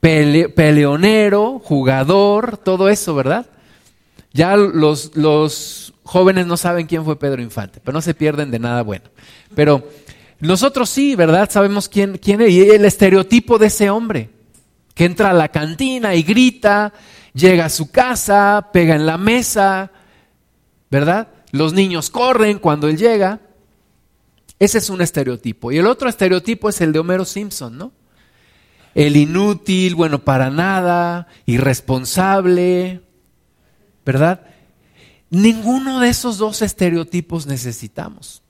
peleonero, 0.00 1.60
jugador, 1.62 2.56
todo 2.56 2.88
eso, 2.88 3.14
¿verdad? 3.14 3.46
Ya 4.32 4.56
los, 4.56 5.16
los 5.16 5.94
jóvenes 6.02 6.46
no 6.46 6.56
saben 6.56 6.86
quién 6.86 7.04
fue 7.04 7.18
Pedro 7.18 7.40
Infante, 7.40 7.80
pero 7.82 7.92
no 7.92 8.00
se 8.00 8.14
pierden 8.14 8.50
de 8.50 8.58
nada 8.58 8.82
bueno. 8.82 9.04
Pero 9.54 9.88
nosotros 10.40 10.88
sí, 10.88 11.16
¿verdad? 11.16 11.50
Sabemos 11.50 11.88
quién, 11.88 12.18
quién 12.18 12.40
es. 12.40 12.50
Y 12.50 12.60
el 12.70 12.84
estereotipo 12.84 13.58
de 13.58 13.66
ese 13.66 13.90
hombre, 13.90 14.30
que 14.94 15.04
entra 15.04 15.30
a 15.30 15.34
la 15.34 15.48
cantina 15.48 16.14
y 16.14 16.22
grita, 16.22 16.92
llega 17.34 17.66
a 17.66 17.70
su 17.70 17.90
casa, 17.90 18.70
pega 18.72 18.94
en 18.94 19.06
la 19.06 19.18
mesa, 19.18 19.90
¿verdad? 20.90 21.28
Los 21.50 21.72
niños 21.72 22.10
corren 22.10 22.58
cuando 22.58 22.88
él 22.88 22.96
llega. 22.96 23.40
Ese 24.58 24.78
es 24.78 24.90
un 24.90 25.00
estereotipo. 25.00 25.72
Y 25.72 25.78
el 25.78 25.86
otro 25.86 26.08
estereotipo 26.08 26.68
es 26.68 26.80
el 26.80 26.92
de 26.92 26.98
Homero 26.98 27.24
Simpson, 27.24 27.76
¿no? 27.76 27.92
El 28.94 29.16
inútil, 29.16 29.94
bueno, 29.94 30.24
para 30.24 30.50
nada, 30.50 31.28
irresponsable, 31.46 33.02
¿verdad? 34.04 34.42
Ninguno 35.30 36.00
de 36.00 36.08
esos 36.08 36.38
dos 36.38 36.62
estereotipos 36.62 37.46
necesitamos. 37.46 38.42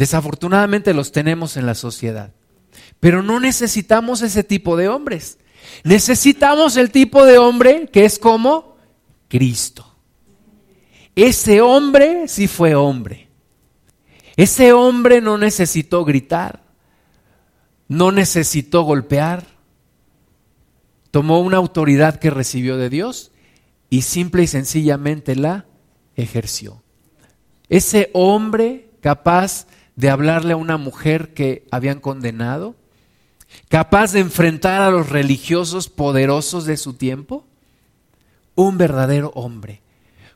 Desafortunadamente 0.00 0.94
los 0.94 1.12
tenemos 1.12 1.58
en 1.58 1.66
la 1.66 1.74
sociedad. 1.74 2.32
Pero 3.00 3.22
no 3.22 3.38
necesitamos 3.38 4.22
ese 4.22 4.42
tipo 4.42 4.78
de 4.78 4.88
hombres. 4.88 5.36
Necesitamos 5.84 6.78
el 6.78 6.90
tipo 6.90 7.26
de 7.26 7.36
hombre 7.36 7.86
que 7.92 8.06
es 8.06 8.18
como 8.18 8.76
Cristo. 9.28 9.94
Ese 11.14 11.60
hombre 11.60 12.28
sí 12.28 12.48
fue 12.48 12.74
hombre. 12.74 13.28
Ese 14.38 14.72
hombre 14.72 15.20
no 15.20 15.36
necesitó 15.36 16.06
gritar, 16.06 16.62
no 17.86 18.10
necesitó 18.10 18.84
golpear. 18.84 19.44
Tomó 21.10 21.40
una 21.40 21.58
autoridad 21.58 22.18
que 22.18 22.30
recibió 22.30 22.78
de 22.78 22.88
Dios 22.88 23.32
y 23.90 24.00
simple 24.00 24.44
y 24.44 24.46
sencillamente 24.46 25.36
la 25.36 25.66
ejerció. 26.16 26.82
Ese 27.68 28.08
hombre 28.14 28.88
capaz 29.02 29.66
de 29.66 29.79
hablarle 30.08 30.52
a 30.52 30.56
una 30.56 30.76
mujer 30.76 31.34
que 31.34 31.66
habían 31.70 32.00
condenado, 32.00 32.74
capaz 33.68 34.12
de 34.12 34.20
enfrentar 34.20 34.82
a 34.82 34.90
los 34.90 35.08
religiosos 35.08 35.88
poderosos 35.88 36.64
de 36.64 36.76
su 36.76 36.94
tiempo, 36.94 37.44
un 38.54 38.78
verdadero 38.78 39.32
hombre. 39.34 39.82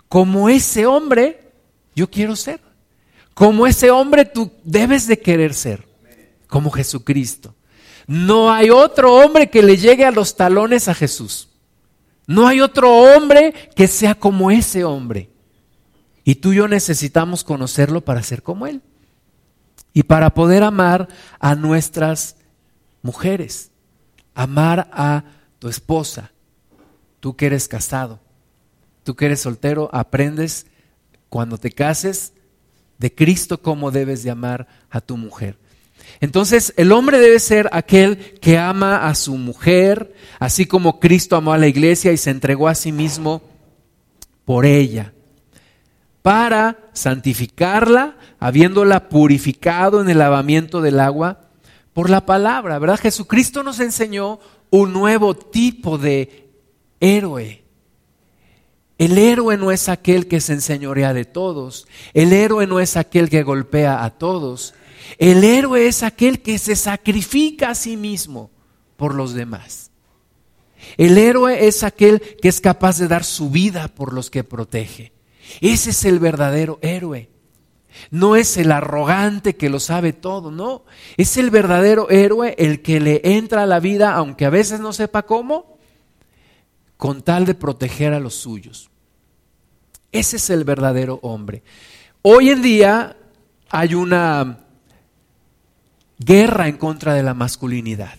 Como 0.09 0.49
ese 0.49 0.87
hombre, 0.87 1.53
yo 1.95 2.11
quiero 2.11 2.37
ser. 2.37 2.61
Como 3.35 3.67
ese 3.67 3.91
hombre 3.91 4.25
tú 4.25 4.53
debes 4.63 5.07
de 5.07 5.19
querer 5.19 5.55
ser, 5.55 5.87
como 6.47 6.71
Jesucristo. 6.71 7.55
No 8.07 8.53
hay 8.53 8.71
otro 8.71 9.15
hombre 9.15 9.51
que 9.51 9.63
le 9.63 9.77
llegue 9.77 10.05
a 10.05 10.11
los 10.11 10.37
talones 10.37 10.89
a 10.89 10.95
Jesús. 10.95 11.49
No 12.27 12.47
hay 12.47 12.61
otro 12.61 12.95
hombre 12.97 13.53
que 13.75 13.89
sea 13.89 14.15
como 14.15 14.51
ese 14.51 14.85
hombre. 14.85 15.31
Y 16.23 16.37
tú 16.37 16.53
y 16.53 16.57
yo 16.57 16.69
necesitamos 16.69 17.45
conocerlo 17.45 18.03
para 18.03 18.23
ser 18.23 18.43
como 18.43 18.67
Él. 18.67 18.81
Y 19.95 20.03
para 20.03 20.35
poder 20.35 20.63
amar 20.63 21.09
a 21.41 21.55
nuestras 21.55 22.37
mujeres. 23.01 23.71
Amar 24.35 24.91
a 24.93 25.25
tu 25.59 25.69
esposa. 25.69 26.33
Tú 27.21 27.37
que 27.37 27.47
eres 27.47 27.69
casado. 27.69 28.21
Tú 29.05 29.17
que 29.17 29.25
eres 29.25 29.41
soltero, 29.41 29.89
aprendes 29.93 30.67
cuando 31.31 31.57
te 31.57 31.71
cases 31.71 32.35
de 32.99 33.15
Cristo 33.15 33.63
cómo 33.63 33.91
debes 33.91 34.23
de 34.23 34.31
amar 34.31 34.67
a 34.91 35.01
tu 35.01 35.17
mujer. 35.17 35.59
Entonces, 36.21 36.75
el 36.77 36.93
hombre 36.93 37.19
debe 37.19 37.39
ser 37.39 37.69
aquel 37.73 38.19
que 38.41 38.59
ama 38.59 39.09
a 39.09 39.15
su 39.15 39.37
mujer, 39.37 40.15
así 40.39 40.67
como 40.67 41.01
Cristo 41.01 41.37
amó 41.37 41.53
a 41.53 41.59
la 41.59 41.67
iglesia 41.67 42.13
y 42.13 42.17
se 42.17 42.31
entregó 42.31 42.69
a 42.69 42.75
sí 42.75 42.93
mismo 42.93 43.43
por 44.45 44.67
ella, 44.67 45.14
para 46.25 46.89
santificarla, 46.95 48.17
habiéndola 48.39 49.11
purificado 49.11 50.01
en 50.01 50.09
el 50.09 50.17
lavamiento 50.21 50.81
del 50.81 50.99
agua 50.99 51.51
por 51.93 52.09
la 52.09 52.25
palabra, 52.25 52.79
¿verdad? 52.79 52.99
Jesucristo 52.99 53.63
nos 53.63 53.79
enseñó 53.79 54.41
un 54.71 54.95
nuevo 54.95 55.35
tipo 55.37 55.99
de 55.99 56.49
héroe. 56.99 57.63
El 58.97 59.19
héroe 59.19 59.59
no 59.59 59.71
es 59.71 59.91
aquel 59.91 60.27
que 60.27 60.41
se 60.41 60.55
enseñorea 60.55 61.13
de 61.13 61.27
todos, 61.27 61.87
el 62.15 62.33
héroe 62.33 62.67
no 62.67 62.81
es 62.81 62.97
aquel 62.97 63.29
que 63.29 63.43
golpea 63.43 64.03
a 64.03 64.09
todos, 64.09 64.73
el 65.19 65.45
héroe 65.45 65.87
es 65.89 66.03
aquel 66.03 66.41
que 66.41 66.57
se 66.57 66.75
sacrifica 66.75 67.69
a 67.69 67.75
sí 67.75 67.99
mismo 67.99 68.51
por 68.97 69.15
los 69.15 69.35
demás. 69.35 69.91
El 70.97 71.19
héroe 71.19 71.69
es 71.69 71.83
aquel 71.83 72.23
que 72.41 72.49
es 72.49 72.63
capaz 72.63 72.97
de 72.97 73.09
dar 73.09 73.25
su 73.25 73.51
vida 73.51 73.89
por 73.89 74.15
los 74.15 74.31
que 74.31 74.43
protege. 74.43 75.14
Ese 75.61 75.91
es 75.91 76.05
el 76.05 76.19
verdadero 76.19 76.79
héroe. 76.83 77.31
No 78.11 78.37
es 78.37 78.57
el 78.57 78.73
arrogante 78.73 79.57
que 79.57 79.71
lo 79.71 79.81
sabe 79.81 80.13
todo, 80.13 80.51
no. 80.51 80.85
Es 81.17 81.37
el 81.37 81.51
verdadero 81.51 82.11
héroe 82.11 82.55
el 82.59 82.83
que 82.83 83.01
le 83.01 83.21
entra 83.25 83.63
a 83.63 83.67
la 83.67 83.81
vida, 83.81 84.15
aunque 84.15 84.45
a 84.45 84.51
veces 84.51 84.81
no 84.81 84.93
sepa 84.93 85.25
cómo, 85.25 85.79
con 86.97 87.23
tal 87.23 87.47
de 87.47 87.55
proteger 87.55 88.13
a 88.13 88.21
los 88.21 88.35
suyos. 88.35 88.91
Ese 90.13 90.37
es 90.37 90.51
el 90.51 90.65
verdadero 90.65 91.19
hombre. 91.23 91.63
Hoy 92.23 92.51
en 92.51 92.63
día 92.63 93.17
hay 93.69 93.95
una 93.95 94.61
guerra 96.19 96.69
en 96.69 96.77
contra 96.77 97.15
de 97.15 97.23
la 97.23 97.35
masculinidad. 97.35 98.19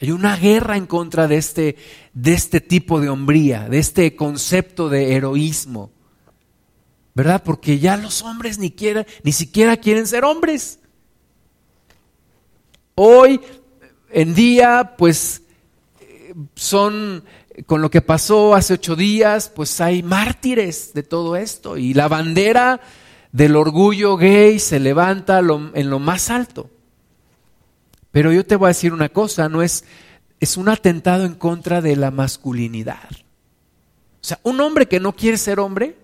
Hay 0.00 0.10
una 0.10 0.36
guerra 0.36 0.76
en 0.76 0.86
contra 0.86 1.28
de 1.28 1.36
este, 1.36 1.76
de 2.12 2.32
este 2.32 2.60
tipo 2.60 3.00
de 3.00 3.08
hombría, 3.08 3.68
de 3.68 3.78
este 3.78 4.16
concepto 4.16 4.88
de 4.88 5.14
heroísmo. 5.14 5.93
¿Verdad? 7.14 7.42
Porque 7.44 7.78
ya 7.78 7.96
los 7.96 8.22
hombres 8.22 8.58
ni, 8.58 8.74
ni 9.22 9.32
siquiera 9.32 9.76
quieren 9.76 10.06
ser 10.06 10.24
hombres. 10.24 10.80
Hoy 12.96 13.40
en 14.10 14.34
día, 14.34 14.94
pues, 14.96 15.42
son 16.54 17.24
con 17.66 17.82
lo 17.82 17.90
que 17.90 18.00
pasó 18.00 18.54
hace 18.54 18.74
ocho 18.74 18.96
días, 18.96 19.48
pues 19.54 19.80
hay 19.80 20.02
mártires 20.02 20.92
de 20.92 21.04
todo 21.04 21.36
esto 21.36 21.76
y 21.76 21.94
la 21.94 22.08
bandera 22.08 22.80
del 23.30 23.54
orgullo 23.56 24.16
gay 24.16 24.58
se 24.58 24.80
levanta 24.80 25.38
en 25.38 25.90
lo 25.90 25.98
más 25.98 26.30
alto. 26.30 26.70
Pero 28.10 28.32
yo 28.32 28.44
te 28.44 28.56
voy 28.56 28.66
a 28.66 28.68
decir 28.68 28.92
una 28.92 29.08
cosa, 29.08 29.48
no 29.48 29.62
es, 29.62 29.84
es 30.40 30.56
un 30.56 30.68
atentado 30.68 31.24
en 31.24 31.34
contra 31.34 31.80
de 31.80 31.96
la 31.96 32.10
masculinidad. 32.10 33.08
O 33.10 34.26
sea, 34.26 34.40
un 34.42 34.60
hombre 34.60 34.86
que 34.86 35.00
no 35.00 35.14
quiere 35.14 35.36
ser 35.36 35.60
hombre 35.60 35.96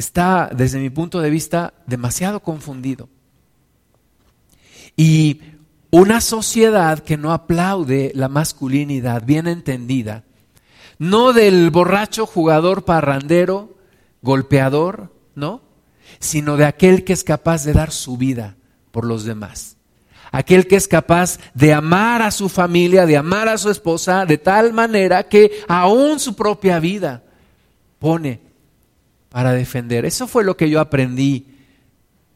está, 0.00 0.50
desde 0.52 0.80
mi 0.80 0.90
punto 0.90 1.20
de 1.20 1.30
vista, 1.30 1.74
demasiado 1.86 2.40
confundido. 2.40 3.08
Y 4.96 5.40
una 5.90 6.20
sociedad 6.20 6.98
que 7.00 7.16
no 7.16 7.32
aplaude 7.32 8.12
la 8.14 8.28
masculinidad 8.28 9.24
bien 9.24 9.46
entendida, 9.46 10.24
no 10.98 11.32
del 11.32 11.70
borracho 11.70 12.26
jugador 12.26 12.84
parrandero, 12.84 13.76
golpeador, 14.22 15.14
¿no? 15.34 15.62
Sino 16.18 16.56
de 16.56 16.66
aquel 16.66 17.04
que 17.04 17.12
es 17.12 17.24
capaz 17.24 17.64
de 17.64 17.72
dar 17.72 17.92
su 17.92 18.16
vida 18.16 18.56
por 18.90 19.04
los 19.04 19.24
demás. 19.24 19.76
Aquel 20.32 20.66
que 20.66 20.76
es 20.76 20.86
capaz 20.86 21.38
de 21.54 21.72
amar 21.72 22.22
a 22.22 22.30
su 22.30 22.48
familia, 22.48 23.06
de 23.06 23.16
amar 23.16 23.48
a 23.48 23.58
su 23.58 23.70
esposa, 23.70 24.26
de 24.26 24.38
tal 24.38 24.72
manera 24.72 25.24
que 25.24 25.50
aún 25.66 26.20
su 26.20 26.36
propia 26.36 26.78
vida 26.78 27.24
pone 27.98 28.49
para 29.30 29.52
defender. 29.52 30.04
Eso 30.04 30.28
fue 30.28 30.44
lo 30.44 30.56
que 30.56 30.68
yo 30.68 30.80
aprendí 30.80 31.46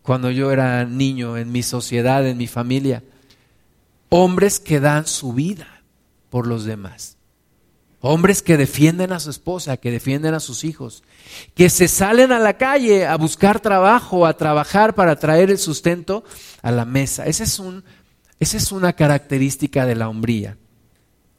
cuando 0.03 0.31
yo 0.31 0.51
era 0.51 0.85
niño 0.85 1.37
en 1.37 1.53
mi 1.53 1.63
sociedad, 1.63 2.27
en 2.27 2.39
mi 2.39 2.47
familia. 2.47 3.03
Hombres 4.09 4.61
que 4.61 4.81
dan 4.81 5.07
su 5.07 5.33
vida 5.33 5.83
por 6.31 6.47
los 6.47 6.65
demás. 6.65 7.17
Hombres 8.01 8.43
que 8.43 8.59
defienden 8.59 9.13
a 9.13 9.21
su 9.21 9.31
esposa, 9.31 9.79
que 9.79 9.91
defienden 9.91 10.35
a 10.35 10.41
sus 10.41 10.65
hijos, 10.65 11.03
que 11.55 11.71
se 11.71 11.89
salen 11.89 12.33
a 12.33 12.39
la 12.39 12.59
calle 12.59 13.07
a 13.07 13.17
buscar 13.17 13.61
trabajo, 13.61 14.27
a 14.27 14.37
trabajar 14.37 14.95
para 14.95 15.17
traer 15.17 15.51
el 15.51 15.57
sustento 15.57 16.23
a 16.61 16.71
la 16.71 16.85
mesa. 16.85 17.25
Esa 17.25 17.45
es, 17.45 17.63
esa 18.41 18.57
es 18.59 18.73
una 18.73 18.93
característica 18.93 19.87
de 19.87 19.95
la 19.95 20.11
hombría. 20.11 20.59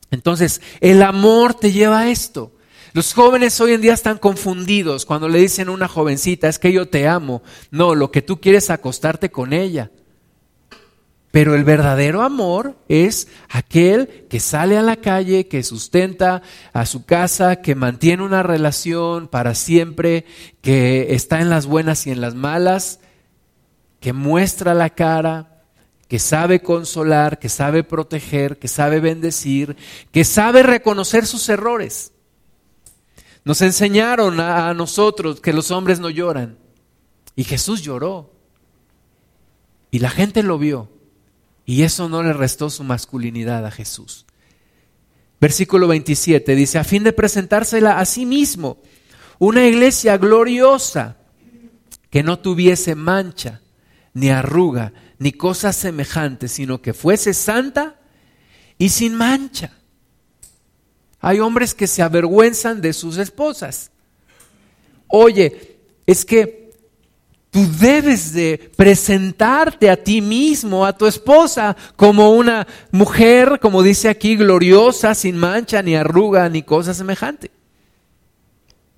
Entonces, 0.09 0.59
el 0.81 1.03
amor 1.03 1.53
te 1.53 1.71
lleva 1.71 1.99
a 1.99 2.09
esto. 2.09 2.54
Los 2.95 3.13
jóvenes 3.13 3.59
hoy 3.59 3.73
en 3.73 3.81
día 3.81 3.93
están 3.93 4.19
confundidos 4.19 5.05
cuando 5.05 5.27
le 5.27 5.39
dicen 5.39 5.67
a 5.67 5.71
una 5.71 5.89
jovencita, 5.89 6.47
es 6.47 6.59
que 6.59 6.71
yo 6.71 6.87
te 6.87 7.09
amo. 7.09 7.43
No, 7.69 7.93
lo 7.93 8.09
que 8.09 8.21
tú 8.21 8.39
quieres 8.39 8.63
es 8.63 8.69
acostarte 8.69 9.29
con 9.29 9.51
ella. 9.51 9.91
Pero 11.29 11.55
el 11.55 11.65
verdadero 11.65 12.21
amor 12.21 12.77
es 12.87 13.27
aquel 13.49 14.25
que 14.29 14.39
sale 14.39 14.77
a 14.77 14.81
la 14.81 14.95
calle, 14.95 15.49
que 15.49 15.61
sustenta 15.63 16.41
a 16.71 16.85
su 16.85 17.03
casa, 17.03 17.57
que 17.57 17.75
mantiene 17.75 18.23
una 18.23 18.43
relación 18.43 19.27
para 19.27 19.55
siempre, 19.55 20.23
que 20.61 21.15
está 21.15 21.41
en 21.41 21.49
las 21.49 21.65
buenas 21.65 22.07
y 22.07 22.11
en 22.11 22.21
las 22.21 22.33
malas, 22.33 23.01
que 23.99 24.13
muestra 24.13 24.73
la 24.73 24.89
cara, 24.91 25.65
que 26.07 26.19
sabe 26.19 26.61
consolar, 26.61 27.39
que 27.39 27.49
sabe 27.49 27.83
proteger, 27.83 28.57
que 28.57 28.69
sabe 28.69 29.01
bendecir, 29.01 29.75
que 30.13 30.23
sabe 30.23 30.63
reconocer 30.63 31.25
sus 31.25 31.49
errores. 31.49 32.13
Nos 33.45 33.61
enseñaron 33.61 34.39
a, 34.39 34.73
nosotros 34.73 35.39
que 35.39 35.53
los 35.53 35.69
hombres 35.69 35.99
no 35.99 36.09
lloran. 36.09 36.57
Y 37.35 37.43
Jesús 37.43 37.83
lloró. 37.83 38.33
Y 39.91 39.99
la 39.99 40.09
gente 40.09 40.41
lo 40.41 40.57
vio. 40.57 40.89
Y 41.63 41.83
eso 41.83 42.09
no 42.09 42.23
le 42.23 42.33
restó 42.33 42.71
su 42.71 42.83
masculinidad 42.83 43.65
a 43.65 43.71
Jesús. 43.71 44.25
Versículo 45.39 45.87
27 45.87 46.55
dice, 46.55 46.79
a 46.79 46.83
fin 46.83 47.03
de 47.03 47.13
presentársela 47.13 47.99
a 47.99 48.05
sí 48.05 48.25
mismo, 48.25 48.79
una 49.37 49.65
iglesia 49.67 50.17
gloriosa, 50.17 51.17
que 52.09 52.23
no 52.23 52.39
tuviese 52.39 52.95
mancha, 52.95 53.61
ni 54.13 54.29
arruga, 54.29 54.93
ni 55.19 55.33
cosa 55.33 55.71
semejante, 55.71 56.47
sino 56.47 56.81
que 56.81 56.93
fuese 56.93 57.33
santa 57.33 57.99
y 58.77 58.89
sin 58.89 59.13
mancha. 59.13 59.71
Hay 61.27 61.39
hombres 61.39 61.73
que 61.73 61.87
se 61.87 62.03
avergüenzan 62.03 62.81
de 62.81 62.93
sus 62.93 63.17
esposas. 63.17 63.89
Oye, 65.07 65.79
es 66.05 66.23
que 66.23 66.65
Tú 67.49 67.65
debes 67.79 68.33
de 68.33 68.69
presentarte 68.75 69.89
a 69.89 69.95
ti 69.95 70.19
mismo, 70.19 70.85
a 70.85 70.91
tu 70.91 71.05
esposa, 71.05 71.77
como 71.95 72.31
una 72.31 72.67
mujer, 72.91 73.61
como 73.61 73.81
dice 73.81 74.09
aquí, 74.09 74.35
gloriosa, 74.35 75.15
sin 75.15 75.37
mancha, 75.37 75.81
ni 75.81 75.95
arruga, 75.95 76.49
ni 76.49 76.63
cosa 76.63 76.93
semejante. 76.93 77.51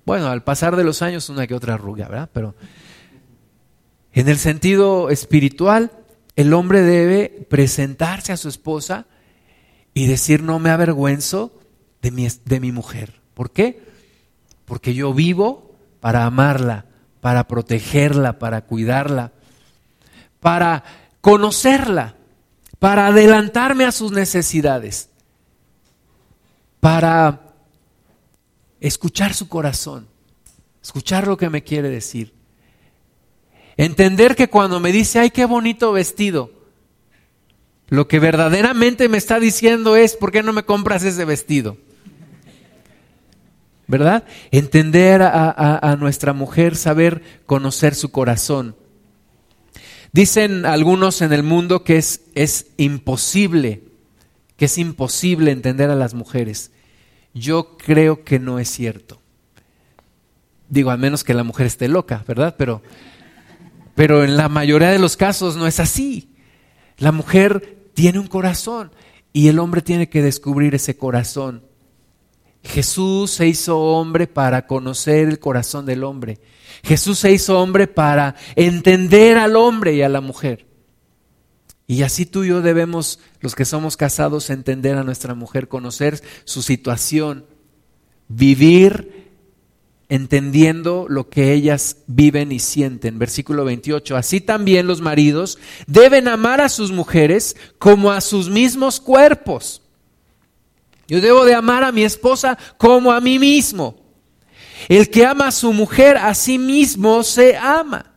Bueno, 0.04 0.26
al 0.26 0.42
pasar 0.42 0.74
de 0.74 0.82
los 0.82 1.02
años 1.02 1.28
una 1.28 1.46
que 1.46 1.54
otra 1.54 1.74
arruga, 1.74 2.08
¿verdad? 2.08 2.30
Pero 2.32 2.56
en 4.12 4.28
el 4.28 4.38
sentido 4.38 5.08
espiritual, 5.08 5.92
el 6.34 6.52
hombre 6.52 6.82
debe 6.82 7.46
presentarse 7.48 8.32
a 8.32 8.36
su 8.36 8.48
esposa 8.48 9.06
y 9.94 10.08
decir, 10.08 10.42
no 10.42 10.58
me 10.58 10.70
avergüenzo 10.70 11.52
de 12.02 12.10
mi, 12.10 12.28
de 12.44 12.60
mi 12.60 12.72
mujer. 12.72 13.20
¿Por 13.34 13.50
qué? 13.50 13.82
Porque 14.64 14.94
yo 14.94 15.14
vivo 15.14 15.74
para 16.00 16.24
amarla 16.24 16.86
para 17.20 17.48
protegerla, 17.48 18.38
para 18.38 18.62
cuidarla, 18.62 19.32
para 20.40 20.84
conocerla, 21.20 22.16
para 22.78 23.08
adelantarme 23.08 23.84
a 23.84 23.92
sus 23.92 24.12
necesidades, 24.12 25.10
para 26.80 27.54
escuchar 28.80 29.34
su 29.34 29.48
corazón, 29.48 30.06
escuchar 30.82 31.26
lo 31.26 31.36
que 31.36 31.50
me 31.50 31.62
quiere 31.64 31.88
decir. 31.88 32.32
Entender 33.76 34.34
que 34.34 34.48
cuando 34.48 34.80
me 34.80 34.92
dice, 34.92 35.18
ay, 35.18 35.30
qué 35.30 35.44
bonito 35.44 35.92
vestido, 35.92 36.52
lo 37.88 38.06
que 38.06 38.18
verdaderamente 38.18 39.08
me 39.08 39.18
está 39.18 39.40
diciendo 39.40 39.96
es, 39.96 40.16
¿por 40.16 40.30
qué 40.30 40.42
no 40.42 40.52
me 40.52 40.64
compras 40.64 41.04
ese 41.04 41.24
vestido? 41.24 41.78
¿Verdad? 43.88 44.24
Entender 44.50 45.22
a, 45.22 45.96
nuestra 45.98 46.34
mujer, 46.34 46.76
saber 46.76 47.22
conocer 47.46 47.94
su 47.94 48.10
corazón. 48.10 48.76
Dicen 50.12 50.66
algunos 50.66 51.22
en 51.22 51.32
el 51.32 51.42
mundo 51.42 51.84
que 51.84 51.96
es, 51.96 52.20
es 52.34 52.66
imposible, 52.76 53.82
que 54.56 54.66
es 54.66 54.78
imposible 54.78 55.50
entender 55.50 55.90
a 55.90 55.96
las 55.96 56.14
mujeres. 56.14 56.70
Yo 57.32 57.76
creo 57.78 58.24
que 58.24 58.38
no 58.38 58.58
es 58.58 58.68
cierto. 58.68 59.20
Digo, 60.68 60.90
al 60.90 60.98
menos 60.98 61.24
que 61.24 61.34
la 61.34 61.44
mujer 61.44 61.66
esté 61.66 61.88
loca, 61.88 62.24
¿verdad? 62.28 62.56
Pero, 62.58 62.82
pero 63.94 64.22
en 64.22 64.36
la 64.36 64.50
mayoría 64.50 64.90
de 64.90 64.98
los 64.98 65.16
casos 65.16 65.56
no 65.56 65.66
es 65.66 65.80
así. 65.80 66.34
La 66.98 67.10
mujer 67.10 67.90
tiene 67.94 68.18
un 68.18 68.26
corazón 68.26 68.90
y 69.32 69.48
el 69.48 69.58
hombre 69.58 69.80
tiene 69.80 70.10
que 70.10 70.20
descubrir 70.20 70.74
ese 70.74 70.98
corazón. 70.98 71.67
Jesús 72.68 73.30
se 73.30 73.48
hizo 73.48 73.78
hombre 73.78 74.26
para 74.26 74.66
conocer 74.66 75.26
el 75.26 75.38
corazón 75.38 75.86
del 75.86 76.04
hombre. 76.04 76.38
Jesús 76.84 77.18
se 77.18 77.32
hizo 77.32 77.58
hombre 77.60 77.86
para 77.86 78.34
entender 78.56 79.38
al 79.38 79.56
hombre 79.56 79.94
y 79.94 80.02
a 80.02 80.08
la 80.08 80.20
mujer. 80.20 80.66
Y 81.86 82.02
así 82.02 82.26
tú 82.26 82.44
y 82.44 82.48
yo 82.48 82.60
debemos, 82.60 83.20
los 83.40 83.54
que 83.54 83.64
somos 83.64 83.96
casados, 83.96 84.50
entender 84.50 84.96
a 84.96 85.02
nuestra 85.02 85.34
mujer, 85.34 85.68
conocer 85.68 86.22
su 86.44 86.60
situación, 86.60 87.46
vivir 88.28 89.30
entendiendo 90.10 91.06
lo 91.08 91.30
que 91.30 91.54
ellas 91.54 91.96
viven 92.06 92.52
y 92.52 92.58
sienten. 92.58 93.18
Versículo 93.18 93.64
28. 93.64 94.14
Así 94.14 94.42
también 94.42 94.86
los 94.86 95.00
maridos 95.00 95.58
deben 95.86 96.28
amar 96.28 96.60
a 96.60 96.68
sus 96.68 96.92
mujeres 96.92 97.56
como 97.78 98.12
a 98.12 98.20
sus 98.20 98.50
mismos 98.50 99.00
cuerpos. 99.00 99.80
Yo 101.08 101.22
debo 101.22 101.46
de 101.46 101.54
amar 101.54 101.82
a 101.84 101.90
mi 101.90 102.04
esposa 102.04 102.58
como 102.76 103.10
a 103.10 103.20
mí 103.20 103.38
mismo. 103.38 103.96
El 104.88 105.08
que 105.08 105.24
ama 105.24 105.48
a 105.48 105.52
su 105.52 105.72
mujer 105.72 106.18
a 106.18 106.34
sí 106.34 106.58
mismo 106.58 107.22
se 107.22 107.56
ama. 107.56 108.12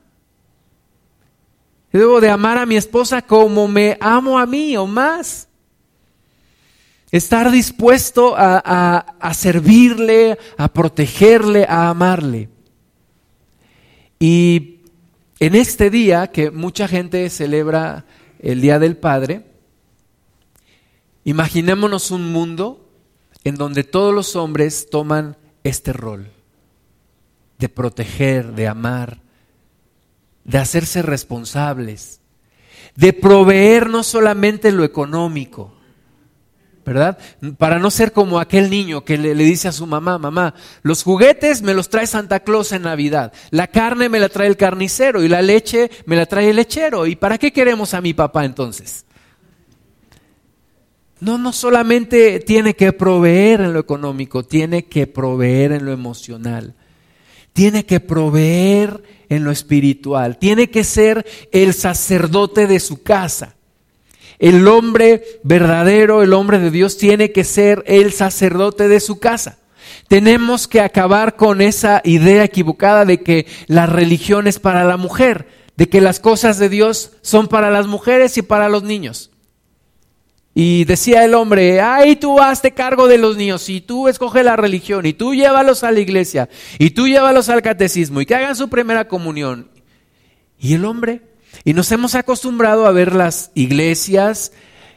Yo 1.93 1.99
debo 2.01 2.21
de 2.21 2.29
amar 2.29 2.57
a 2.57 2.65
mi 2.65 2.75
esposa 2.75 3.21
como 3.21 3.67
me 3.69 3.97
amo 4.01 4.37
a 4.37 4.45
mí 4.45 4.75
o 4.75 4.85
más. 4.85 5.47
Estar 7.11 7.49
dispuesto 7.49 8.35
a, 8.37 8.97
a 8.97 9.33
servirle, 9.33 10.37
a 10.57 10.67
protegerle, 10.67 11.65
a 11.67 11.89
amarle. 11.89 12.49
Y 14.19 14.81
en 15.39 15.55
este 15.55 15.89
día 15.89 16.27
que 16.27 16.51
mucha 16.51 16.87
gente 16.87 17.29
celebra 17.29 18.05
el 18.39 18.61
Día 18.61 18.79
del 18.79 18.97
Padre, 18.97 19.50
Imaginémonos 21.23 22.11
un 22.11 22.31
mundo 22.31 22.89
en 23.43 23.55
donde 23.55 23.83
todos 23.83 24.13
los 24.13 24.35
hombres 24.35 24.87
toman 24.89 25.37
este 25.63 25.93
rol 25.93 26.31
de 27.57 27.69
proteger, 27.69 28.53
de 28.53 28.67
amar, 28.67 29.19
de 30.43 30.57
hacerse 30.57 31.03
responsables, 31.03 32.21
de 32.95 33.13
proveer 33.13 33.89
no 33.89 34.03
solamente 34.03 34.71
lo 34.71 34.83
económico, 34.83 35.73
¿verdad? 36.83 37.19
Para 37.59 37.77
no 37.77 37.91
ser 37.91 38.11
como 38.11 38.39
aquel 38.39 38.71
niño 38.71 39.05
que 39.05 39.19
le, 39.19 39.35
le, 39.35 39.43
dice 39.43 39.67
a 39.67 39.71
su 39.71 39.85
mamá, 39.85 40.17
mamá, 40.17 40.55
los 40.81 41.03
juguetes 41.03 41.61
me 41.61 41.75
los 41.75 41.89
trae 41.89 42.07
Santa 42.07 42.39
Claus 42.39 42.71
en 42.71 42.81
Navidad, 42.81 43.31
la 43.51 43.67
carne 43.67 44.09
me 44.09 44.19
la 44.19 44.29
trae 44.29 44.47
el 44.47 44.57
carnicero 44.57 45.23
y 45.23 45.27
la 45.27 45.43
leche 45.43 45.91
me 46.07 46.15
la 46.15 46.25
trae 46.25 46.49
el 46.49 46.55
lechero. 46.55 47.05
¿Y 47.05 47.15
para 47.15 47.37
qué 47.37 47.53
queremos 47.53 47.93
a 47.93 48.01
mi 48.01 48.15
papá 48.15 48.43
entonces? 48.43 49.05
No, 51.21 51.37
no 51.37 51.53
solamente 51.53 52.39
tiene 52.39 52.75
que 52.75 52.93
proveer 52.93 53.61
en 53.61 53.73
lo 53.73 53.79
económico, 53.79 54.43
tiene 54.43 54.85
que 54.85 55.05
proveer 55.05 55.71
en 55.71 55.85
lo 55.85 55.91
emocional, 55.91 56.73
tiene 57.53 57.85
que 57.85 57.99
proveer 57.99 59.03
en 59.29 59.43
lo 59.43 59.51
espiritual, 59.51 60.39
tiene 60.39 60.71
que 60.71 60.83
ser 60.83 61.23
el 61.51 61.75
sacerdote 61.75 62.65
de 62.65 62.79
su 62.79 63.03
casa. 63.03 63.55
El 64.39 64.67
hombre 64.67 65.23
verdadero, 65.43 66.23
el 66.23 66.33
hombre 66.33 66.57
de 66.57 66.71
Dios, 66.71 66.97
tiene 66.97 67.31
que 67.31 67.43
ser 67.43 67.83
el 67.85 68.13
sacerdote 68.13 68.87
de 68.87 68.99
su 68.99 69.19
casa. 69.19 69.59
Tenemos 70.07 70.67
que 70.67 70.81
acabar 70.81 71.35
con 71.35 71.61
esa 71.61 72.01
idea 72.03 72.43
equivocada 72.43 73.05
de 73.05 73.21
que 73.21 73.45
la 73.67 73.85
religión 73.85 74.47
es 74.47 74.57
para 74.57 74.85
la 74.85 74.97
mujer, 74.97 75.47
de 75.77 75.87
que 75.87 76.01
las 76.01 76.19
cosas 76.19 76.57
de 76.57 76.69
Dios 76.69 77.11
son 77.21 77.47
para 77.47 77.69
las 77.69 77.85
mujeres 77.85 78.39
y 78.39 78.41
para 78.41 78.69
los 78.69 78.81
niños. 78.81 79.30
Y 80.53 80.83
decía 80.85 81.23
el 81.23 81.33
hombre, 81.33 81.79
ay, 81.79 82.17
tú 82.17 82.41
hazte 82.41 82.71
cargo 82.71 83.07
de 83.07 83.17
los 83.17 83.37
niños, 83.37 83.69
y 83.69 83.81
tú 83.81 84.07
escoge 84.07 84.43
la 84.43 84.55
religión, 84.55 85.05
y 85.05 85.13
tú 85.13 85.33
llévalos 85.33 85.83
a 85.83 85.91
la 85.91 85.99
iglesia, 85.99 86.49
y 86.77 86.89
tú 86.89 87.07
llévalos 87.07 87.49
al 87.49 87.61
catecismo, 87.61 88.19
y 88.19 88.25
que 88.25 88.35
hagan 88.35 88.55
su 88.55 88.69
primera 88.69 89.07
comunión. 89.07 89.69
Y 90.59 90.73
el 90.73 90.85
hombre 90.85 91.21
y 91.63 91.73
nos 91.73 91.91
hemos 91.91 92.15
acostumbrado 92.15 92.85
a 92.85 92.91
ver 92.91 93.13
las 93.13 93.51
iglesias, 93.53 94.51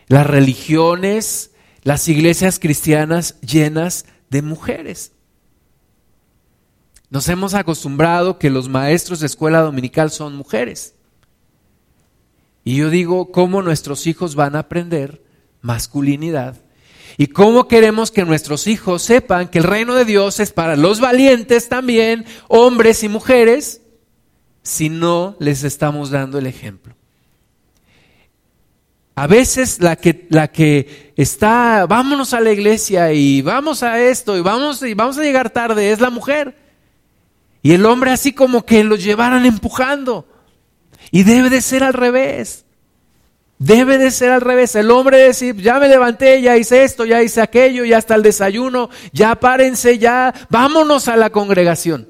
las 0.07 0.27
religiones, 0.27 1.51
las 1.83 2.09
iglesias 2.09 2.59
cristianas 2.59 3.41
llenas 3.41 4.07
de 4.31 4.43
mujeres. 4.43 5.13
Nos 7.11 7.29
hemos 7.29 7.55
acostumbrado 7.55 8.39
que 8.39 8.51
los 8.51 8.69
maestros 8.69 9.21
de 9.21 9.27
escuela 9.27 9.61
dominical 9.61 10.11
son 10.11 10.35
mujeres. 10.35 10.95
Y 12.65 12.77
yo 12.77 12.89
digo, 12.89 13.31
¿cómo 13.31 13.63
nuestros 13.63 14.07
hijos 14.07 14.35
van 14.35 14.57
a 14.57 14.61
aprender 14.61 15.24
masculinidad? 15.65 16.63
¿Y 17.19 17.27
cómo 17.27 17.67
queremos 17.67 18.13
que 18.13 18.25
nuestros 18.25 18.69
hijos 18.69 19.03
sepan 19.03 19.49
que 19.49 19.59
el 19.59 19.65
reino 19.65 19.97
de 19.97 20.05
Dios 20.05 20.39
es 20.39 20.53
para 20.53 20.77
los 20.77 21.01
valientes 21.01 21.69
también, 21.69 22.25
hombres 22.49 23.03
y 23.03 23.09
mujeres? 23.09 23.81
si 24.65 24.89
no 24.89 25.37
les 25.39 25.63
estamos 25.63 26.11
dando 26.11 26.39
el 26.39 26.47
ejemplo. 26.47 26.97
A 29.15 29.29
veces 29.29 29.81
la 29.81 29.95
que, 29.95 30.27
la 30.31 30.49
que 30.49 31.13
está, 31.17 31.87
vámonos 31.87 32.35
a 32.35 32.41
la 32.41 32.51
iglesia 32.51 33.13
y 33.13 33.43
vamos 33.43 33.85
a 33.85 34.01
esto 34.01 34.37
y 34.37 34.41
vamos, 34.41 34.83
y 34.83 34.95
vamos 34.95 35.19
a 35.19 35.23
llegar 35.23 35.51
tarde 35.51 35.93
es 35.93 36.01
la 36.01 36.11
mujer. 36.11 36.57
Y 37.63 37.73
el 37.73 37.87
hombre 37.87 38.11
así 38.11 38.33
como 38.33 38.65
que 38.67 38.83
los 38.83 39.05
llevaran 39.05 39.47
empujando. 39.47 40.27
Y 41.11 41.23
debe 41.23 41.49
de 41.49 41.61
ser 41.61 41.85
al 41.85 41.93
revés. 41.93 42.64
Debe 43.59 43.99
de 43.99 44.11
ser 44.11 44.31
al 44.31 44.41
revés. 44.41 44.75
El 44.75 44.91
hombre 44.91 45.19
decir, 45.19 45.57
ya 45.57 45.79
me 45.79 45.89
levanté, 45.89 46.43
ya 46.43 46.57
hice 46.57 46.85
esto, 46.85 47.05
ya 47.05 47.23
hice 47.23 47.41
aquello, 47.41 47.85
ya 47.85 47.99
está 47.99 48.15
el 48.15 48.23
desayuno, 48.23 48.91
ya 49.13 49.35
párense, 49.37 49.99
ya 49.99 50.35
vámonos 50.51 51.09
a 51.09 51.17
la 51.17 51.31
congregación. 51.31 52.09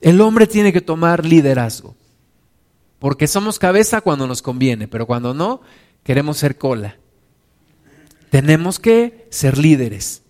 El 0.00 0.20
hombre 0.20 0.46
tiene 0.46 0.72
que 0.72 0.80
tomar 0.80 1.24
liderazgo, 1.24 1.96
porque 2.98 3.26
somos 3.26 3.58
cabeza 3.58 4.00
cuando 4.00 4.26
nos 4.26 4.42
conviene, 4.42 4.88
pero 4.88 5.06
cuando 5.06 5.32
no, 5.32 5.62
queremos 6.02 6.38
ser 6.38 6.58
cola. 6.58 6.96
Tenemos 8.30 8.78
que 8.78 9.26
ser 9.30 9.56
líderes. 9.56 10.22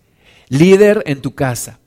Líder 0.48 1.02
en 1.06 1.20
tu 1.22 1.34
casa. 1.34 1.80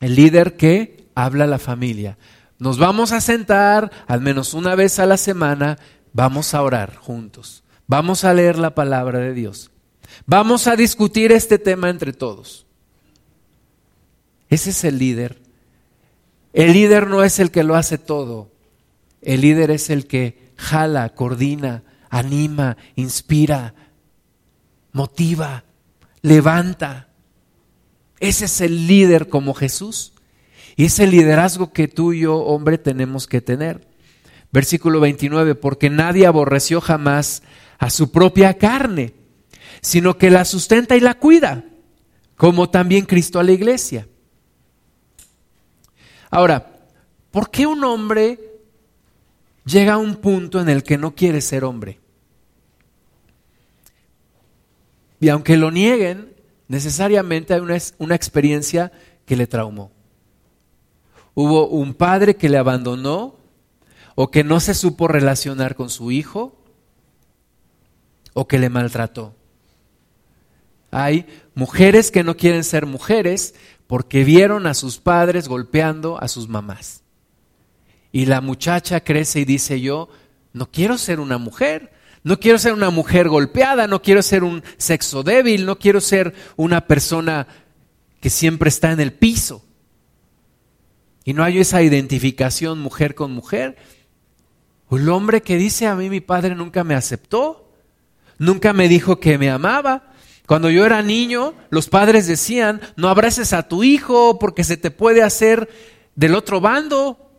El 0.00 0.16
líder 0.16 0.56
que 0.56 1.06
habla 1.14 1.44
a 1.44 1.48
la 1.48 1.58
familia. 1.58 2.18
Nos 2.58 2.78
vamos 2.78 3.12
a 3.12 3.20
sentar 3.20 3.90
al 4.06 4.20
menos 4.20 4.52
una 4.52 4.74
vez 4.74 4.98
a 4.98 5.06
la 5.06 5.16
semana, 5.16 5.78
vamos 6.12 6.54
a 6.54 6.62
orar 6.62 6.96
juntos. 6.96 7.64
Vamos 7.86 8.24
a 8.24 8.34
leer 8.34 8.58
la 8.58 8.74
palabra 8.74 9.18
de 9.18 9.34
Dios. 9.34 9.70
Vamos 10.26 10.66
a 10.66 10.76
discutir 10.76 11.32
este 11.32 11.58
tema 11.58 11.90
entre 11.90 12.12
todos. 12.12 12.66
Ese 14.48 14.70
es 14.70 14.84
el 14.84 14.98
líder 14.98 15.48
el 16.52 16.72
líder 16.72 17.08
no 17.08 17.22
es 17.22 17.38
el 17.38 17.50
que 17.50 17.62
lo 17.62 17.74
hace 17.74 17.98
todo. 17.98 18.50
El 19.22 19.42
líder 19.42 19.70
es 19.70 19.90
el 19.90 20.06
que 20.06 20.52
jala, 20.56 21.10
coordina, 21.10 21.84
anima, 22.10 22.76
inspira, 22.96 23.74
motiva, 24.92 25.64
levanta. 26.22 27.08
Ese 28.20 28.46
es 28.46 28.60
el 28.60 28.86
líder 28.86 29.28
como 29.28 29.54
Jesús. 29.54 30.12
Y 30.76 30.86
es 30.86 30.98
el 31.00 31.10
liderazgo 31.10 31.72
que 31.72 31.88
tú 31.88 32.12
y 32.12 32.20
yo, 32.20 32.36
hombre, 32.36 32.78
tenemos 32.78 33.26
que 33.26 33.40
tener. 33.40 33.87
Versículo 34.52 35.00
29, 35.00 35.54
porque 35.54 35.90
nadie 35.90 36.26
aborreció 36.26 36.80
jamás 36.80 37.42
a 37.78 37.90
su 37.90 38.10
propia 38.10 38.54
carne, 38.54 39.14
sino 39.80 40.18
que 40.18 40.30
la 40.30 40.44
sustenta 40.44 40.96
y 40.96 41.00
la 41.00 41.14
cuida, 41.14 41.64
como 42.36 42.70
también 42.70 43.04
Cristo 43.04 43.38
a 43.38 43.42
la 43.42 43.52
iglesia 43.52 44.06
Ahora, 46.30 46.80
¿por 47.30 47.50
qué 47.50 47.66
un 47.66 47.82
hombre 47.84 48.38
llega 49.64 49.94
a 49.94 49.98
un 49.98 50.16
punto 50.16 50.60
en 50.60 50.68
el 50.68 50.82
que 50.82 50.98
no 50.98 51.14
quiere 51.14 51.40
ser 51.40 51.64
hombre? 51.64 52.00
Y 55.20 55.28
aunque 55.30 55.56
lo 55.56 55.70
nieguen, 55.70 56.34
necesariamente 56.68 57.54
hay 57.54 57.60
una, 57.60 57.78
una 57.98 58.14
experiencia 58.14 58.92
que 59.24 59.36
le 59.36 59.46
traumó. 59.46 59.90
Hubo 61.34 61.68
un 61.68 61.94
padre 61.94 62.36
que 62.36 62.48
le 62.48 62.58
abandonó 62.58 63.36
o 64.20 64.32
que 64.32 64.42
no 64.42 64.58
se 64.58 64.74
supo 64.74 65.06
relacionar 65.06 65.76
con 65.76 65.90
su 65.90 66.10
hijo 66.10 66.60
o 68.34 68.48
que 68.48 68.58
le 68.58 68.68
maltrató. 68.68 69.36
Hay 70.90 71.24
mujeres 71.54 72.10
que 72.10 72.24
no 72.24 72.36
quieren 72.36 72.64
ser 72.64 72.84
mujeres 72.84 73.54
porque 73.86 74.24
vieron 74.24 74.66
a 74.66 74.74
sus 74.74 74.98
padres 74.98 75.46
golpeando 75.46 76.20
a 76.20 76.26
sus 76.26 76.48
mamás. 76.48 77.04
Y 78.10 78.26
la 78.26 78.40
muchacha 78.40 79.04
crece 79.04 79.38
y 79.38 79.44
dice 79.44 79.80
yo, 79.80 80.08
no 80.52 80.68
quiero 80.68 80.98
ser 80.98 81.20
una 81.20 81.38
mujer, 81.38 81.92
no 82.24 82.40
quiero 82.40 82.58
ser 82.58 82.72
una 82.72 82.90
mujer 82.90 83.28
golpeada, 83.28 83.86
no 83.86 84.02
quiero 84.02 84.22
ser 84.22 84.42
un 84.42 84.64
sexo 84.78 85.22
débil, 85.22 85.64
no 85.64 85.78
quiero 85.78 86.00
ser 86.00 86.34
una 86.56 86.88
persona 86.88 87.46
que 88.20 88.30
siempre 88.30 88.68
está 88.68 88.90
en 88.90 88.98
el 88.98 89.12
piso. 89.12 89.64
Y 91.24 91.34
no 91.34 91.44
hay 91.44 91.58
esa 91.60 91.82
identificación 91.82 92.80
mujer 92.80 93.14
con 93.14 93.30
mujer. 93.30 93.76
El 94.90 95.08
hombre 95.08 95.42
que 95.42 95.56
dice 95.56 95.86
a 95.86 95.94
mí 95.94 96.08
mi 96.08 96.20
padre 96.20 96.54
nunca 96.54 96.84
me 96.84 96.94
aceptó, 96.94 97.70
nunca 98.38 98.72
me 98.72 98.88
dijo 98.88 99.20
que 99.20 99.36
me 99.38 99.50
amaba, 99.50 100.08
cuando 100.48 100.70
yo 100.70 100.86
era 100.86 101.02
niño, 101.02 101.52
los 101.68 101.90
padres 101.90 102.26
decían, 102.26 102.80
no 102.96 103.10
abraces 103.10 103.52
a 103.52 103.68
tu 103.68 103.84
hijo 103.84 104.38
porque 104.38 104.64
se 104.64 104.78
te 104.78 104.90
puede 104.90 105.22
hacer 105.22 105.68
del 106.14 106.34
otro 106.34 106.62
bando. 106.62 107.30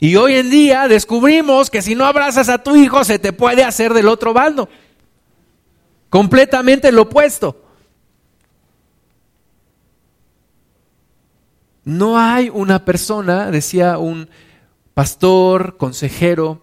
Y 0.00 0.16
hoy 0.16 0.36
en 0.36 0.48
día 0.48 0.88
descubrimos 0.88 1.68
que 1.68 1.82
si 1.82 1.94
no 1.94 2.06
abrazas 2.06 2.48
a 2.48 2.62
tu 2.62 2.76
hijo 2.76 3.04
se 3.04 3.18
te 3.18 3.34
puede 3.34 3.62
hacer 3.62 3.92
del 3.92 4.08
otro 4.08 4.32
bando. 4.32 4.70
Completamente 6.08 6.92
lo 6.92 7.02
opuesto. 7.02 7.62
No 11.84 12.18
hay 12.18 12.48
una 12.48 12.86
persona, 12.86 13.50
decía 13.50 13.98
un 13.98 14.30
pastor, 14.98 15.76
consejero, 15.76 16.60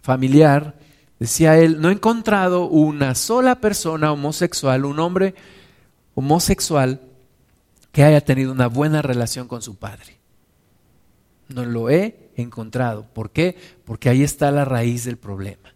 familiar, 0.00 0.78
Decía 1.18 1.58
él, 1.58 1.80
no 1.80 1.88
he 1.88 1.92
encontrado 1.92 2.68
una 2.68 3.14
sola 3.14 3.60
persona 3.60 4.12
homosexual, 4.12 4.84
un 4.84 4.98
hombre 4.98 5.34
homosexual 6.14 7.00
que 7.92 8.02
haya 8.02 8.20
tenido 8.22 8.52
una 8.52 8.66
buena 8.66 9.00
relación 9.02 9.48
con 9.48 9.62
su 9.62 9.76
padre. 9.76 10.18
No 11.48 11.64
lo 11.64 11.88
he 11.88 12.30
encontrado. 12.36 13.06
¿Por 13.14 13.30
qué? 13.30 13.56
Porque 13.84 14.10
ahí 14.10 14.22
está 14.22 14.50
la 14.50 14.64
raíz 14.64 15.04
del 15.04 15.16
problema. 15.16 15.74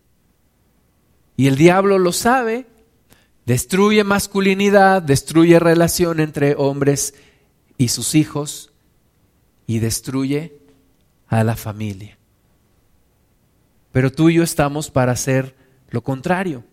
Y 1.36 1.46
el 1.46 1.56
diablo 1.56 1.98
lo 1.98 2.12
sabe, 2.12 2.66
destruye 3.46 4.04
masculinidad, 4.04 5.00
destruye 5.00 5.58
relación 5.58 6.20
entre 6.20 6.54
hombres 6.56 7.14
y 7.78 7.88
sus 7.88 8.14
hijos 8.14 8.72
y 9.66 9.78
destruye 9.78 10.59
a 11.30 11.42
la 11.42 11.56
familia. 11.56 12.18
Pero 13.92 14.12
tú 14.12 14.28
y 14.28 14.34
yo 14.34 14.42
estamos 14.42 14.90
para 14.90 15.12
hacer 15.12 15.56
lo 15.88 16.02
contrario, 16.02 16.64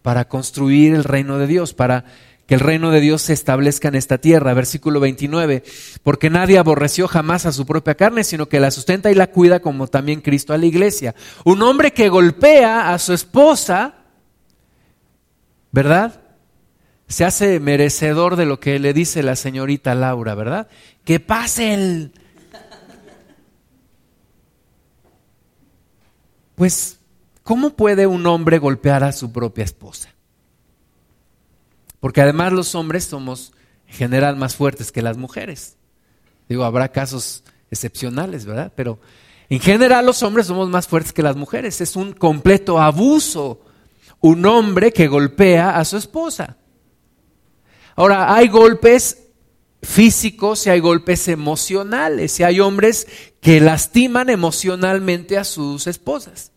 para 0.00 0.26
construir 0.28 0.94
el 0.94 1.04
reino 1.04 1.38
de 1.38 1.46
Dios, 1.46 1.74
para 1.74 2.06
que 2.46 2.54
el 2.54 2.60
reino 2.60 2.90
de 2.90 3.00
Dios 3.00 3.22
se 3.22 3.32
establezca 3.32 3.88
en 3.88 3.94
esta 3.94 4.18
tierra. 4.18 4.54
Versículo 4.54 4.98
29, 4.98 5.62
porque 6.02 6.30
nadie 6.30 6.58
aborreció 6.58 7.06
jamás 7.06 7.44
a 7.44 7.52
su 7.52 7.66
propia 7.66 7.94
carne, 7.94 8.24
sino 8.24 8.48
que 8.48 8.58
la 8.58 8.70
sustenta 8.70 9.10
y 9.10 9.14
la 9.14 9.30
cuida 9.30 9.60
como 9.60 9.86
también 9.86 10.22
Cristo 10.22 10.54
a 10.54 10.58
la 10.58 10.66
iglesia. 10.66 11.14
Un 11.44 11.62
hombre 11.62 11.92
que 11.92 12.08
golpea 12.08 12.94
a 12.94 12.98
su 12.98 13.12
esposa, 13.12 13.94
¿verdad? 15.70 16.20
se 17.10 17.24
hace 17.24 17.58
merecedor 17.58 18.36
de 18.36 18.46
lo 18.46 18.60
que 18.60 18.78
le 18.78 18.94
dice 18.94 19.24
la 19.24 19.34
señorita 19.34 19.96
Laura, 19.96 20.34
¿verdad? 20.36 20.68
Que 21.04 21.18
pase 21.18 21.74
el... 21.74 22.12
Pues, 26.60 26.98
¿cómo 27.42 27.70
puede 27.70 28.06
un 28.06 28.26
hombre 28.26 28.58
golpear 28.58 29.02
a 29.02 29.12
su 29.12 29.32
propia 29.32 29.64
esposa? 29.64 30.10
Porque 32.00 32.20
además 32.20 32.52
los 32.52 32.74
hombres 32.74 33.04
somos 33.04 33.54
en 33.88 33.94
general 33.94 34.36
más 34.36 34.56
fuertes 34.56 34.92
que 34.92 35.00
las 35.00 35.16
mujeres. 35.16 35.78
Digo, 36.50 36.64
habrá 36.64 36.92
casos 36.92 37.44
excepcionales, 37.70 38.44
¿verdad? 38.44 38.74
Pero 38.76 38.98
en 39.48 39.58
general 39.58 40.04
los 40.04 40.22
hombres 40.22 40.48
somos 40.48 40.68
más 40.68 40.86
fuertes 40.86 41.14
que 41.14 41.22
las 41.22 41.34
mujeres. 41.34 41.80
Es 41.80 41.96
un 41.96 42.12
completo 42.12 42.78
abuso 42.78 43.62
un 44.20 44.44
hombre 44.44 44.92
que 44.92 45.08
golpea 45.08 45.78
a 45.78 45.84
su 45.86 45.96
esposa. 45.96 46.58
Ahora, 47.96 48.34
hay 48.34 48.48
golpes 48.48 49.29
físicos 49.82 50.66
y 50.66 50.70
hay 50.70 50.80
golpes 50.80 51.28
emocionales 51.28 52.38
y 52.40 52.42
hay 52.44 52.60
hombres 52.60 53.06
que 53.40 53.60
lastiman 53.60 54.28
emocionalmente 54.28 55.38
a 55.38 55.44
sus 55.44 55.86
esposas. 55.86 56.52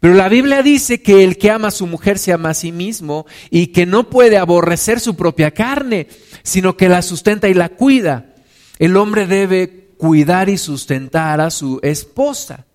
Pero 0.00 0.14
la 0.14 0.28
Biblia 0.28 0.62
dice 0.62 1.02
que 1.02 1.24
el 1.24 1.38
que 1.38 1.50
ama 1.50 1.68
a 1.68 1.72
su 1.72 1.86
mujer 1.86 2.18
se 2.18 2.32
ama 2.32 2.50
a 2.50 2.54
sí 2.54 2.70
mismo 2.70 3.26
y 3.50 3.68
que 3.68 3.86
no 3.86 4.10
puede 4.10 4.36
aborrecer 4.36 5.00
su 5.00 5.16
propia 5.16 5.50
carne, 5.52 6.08
sino 6.42 6.76
que 6.76 6.88
la 6.88 7.02
sustenta 7.02 7.48
y 7.48 7.54
la 7.54 7.70
cuida. 7.70 8.34
El 8.78 8.96
hombre 8.96 9.26
debe 9.26 9.88
cuidar 9.96 10.48
y 10.48 10.58
sustentar 10.58 11.40
a 11.40 11.50
su 11.50 11.80
esposa. 11.82 12.66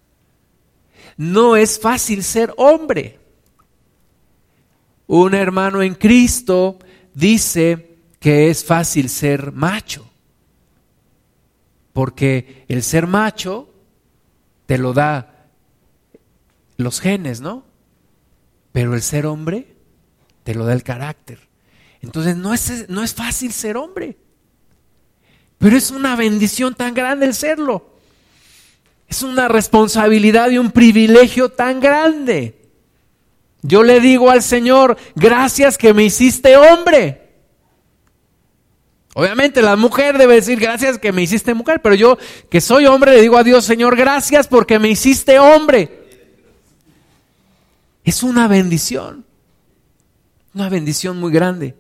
No 1.16 1.56
es 1.56 1.80
fácil 1.80 2.24
ser 2.24 2.54
hombre. 2.58 3.20
Un 5.06 5.36
hermano 5.36 5.84
en 5.84 5.94
Cristo 5.94 6.80
dice 7.14 7.91
que 8.22 8.52
es 8.52 8.64
fácil 8.64 9.10
ser 9.10 9.52
macho, 9.52 10.08
porque 11.92 12.66
el 12.68 12.84
ser 12.84 13.08
macho 13.08 13.74
te 14.68 14.78
lo 14.78 14.94
da 14.94 15.48
los 16.78 17.02
genes, 17.02 17.42
¿no? 17.42 17.66
Pero 18.72 18.94
el 18.94 19.02
ser 19.02 19.26
hombre 19.26 19.76
te 20.44 20.54
lo 20.54 20.66
da 20.66 20.74
el 20.74 20.84
carácter. 20.84 21.40
Entonces 22.02 22.38
no 22.38 22.54
es, 22.54 22.88
no 22.90 23.04
es 23.04 23.16
fácil 23.16 23.52
ser 23.54 23.76
hombre, 23.76 24.18
pero 25.58 25.76
es 25.76 25.90
una 25.90 26.16
bendición 26.16 26.76
tan 26.76 26.94
grande 26.94 27.26
el 27.26 27.34
serlo. 27.34 27.90
Es 29.08 29.24
una 29.24 29.48
responsabilidad 29.48 30.52
y 30.52 30.60
un 30.60 30.70
privilegio 30.70 31.50
tan 31.50 31.80
grande. 31.80 32.70
Yo 33.64 33.82
le 33.82 34.00
digo 34.00 34.30
al 34.30 34.44
Señor, 34.44 34.96
gracias 35.16 35.80
que 35.80 35.96
me 35.96 36.04
hiciste 36.04 36.56
hombre. 36.56 37.21
Obviamente 39.14 39.62
la 39.62 39.76
mujer 39.76 40.18
debe 40.18 40.36
decir 40.36 40.60
gracias 40.60 40.98
que 40.98 41.12
me 41.12 41.22
hiciste 41.22 41.54
mujer, 41.54 41.82
pero 41.82 41.96
yo 41.96 42.18
que 42.50 42.62
soy 42.62 42.86
hombre 42.86 43.12
le 43.12 43.22
digo 43.22 43.38
a 43.38 43.44
Dios, 43.44 43.66
Señor, 43.66 43.96
gracias 43.96 44.48
porque 44.48 44.80
me 44.80 44.90
hiciste 44.90 45.38
hombre. 45.40 46.02
Es 48.04 48.24
una 48.24 48.48
bendición, 48.48 49.26
una 50.54 50.70
bendición 50.70 51.20
muy 51.20 51.32
grande. 51.32 51.76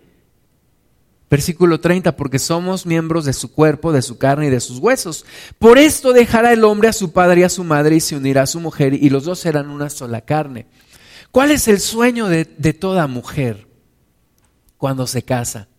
Versículo 1.29 1.79
30, 1.79 2.17
porque 2.17 2.39
somos 2.39 2.85
miembros 2.85 3.23
de 3.23 3.31
su 3.31 3.53
cuerpo, 3.53 3.93
de 3.93 4.01
su 4.01 4.17
carne 4.17 4.47
y 4.47 4.49
de 4.49 4.59
sus 4.59 4.79
huesos. 4.79 5.25
Por 5.57 5.77
esto 5.77 6.11
dejará 6.11 6.51
el 6.51 6.65
hombre 6.65 6.89
a 6.89 6.93
su 6.93 7.13
padre 7.13 7.39
y 7.39 7.43
a 7.43 7.49
su 7.49 7.63
madre 7.63 7.95
y 7.95 8.01
se 8.01 8.17
unirá 8.17 8.41
a 8.41 8.47
su 8.47 8.59
mujer 8.59 8.93
y 8.93 9.09
los 9.09 9.23
dos 9.23 9.39
serán 9.39 9.69
una 9.69 9.89
sola 9.89 10.19
carne. 10.19 10.67
¿Cuál 11.31 11.51
es 11.51 11.69
el 11.69 11.79
sueño 11.79 12.27
de, 12.27 12.43
toda 12.73 13.07
mujer 13.07 13.65
cuando 14.77 15.07
se 15.07 15.23
casa? 15.23 15.69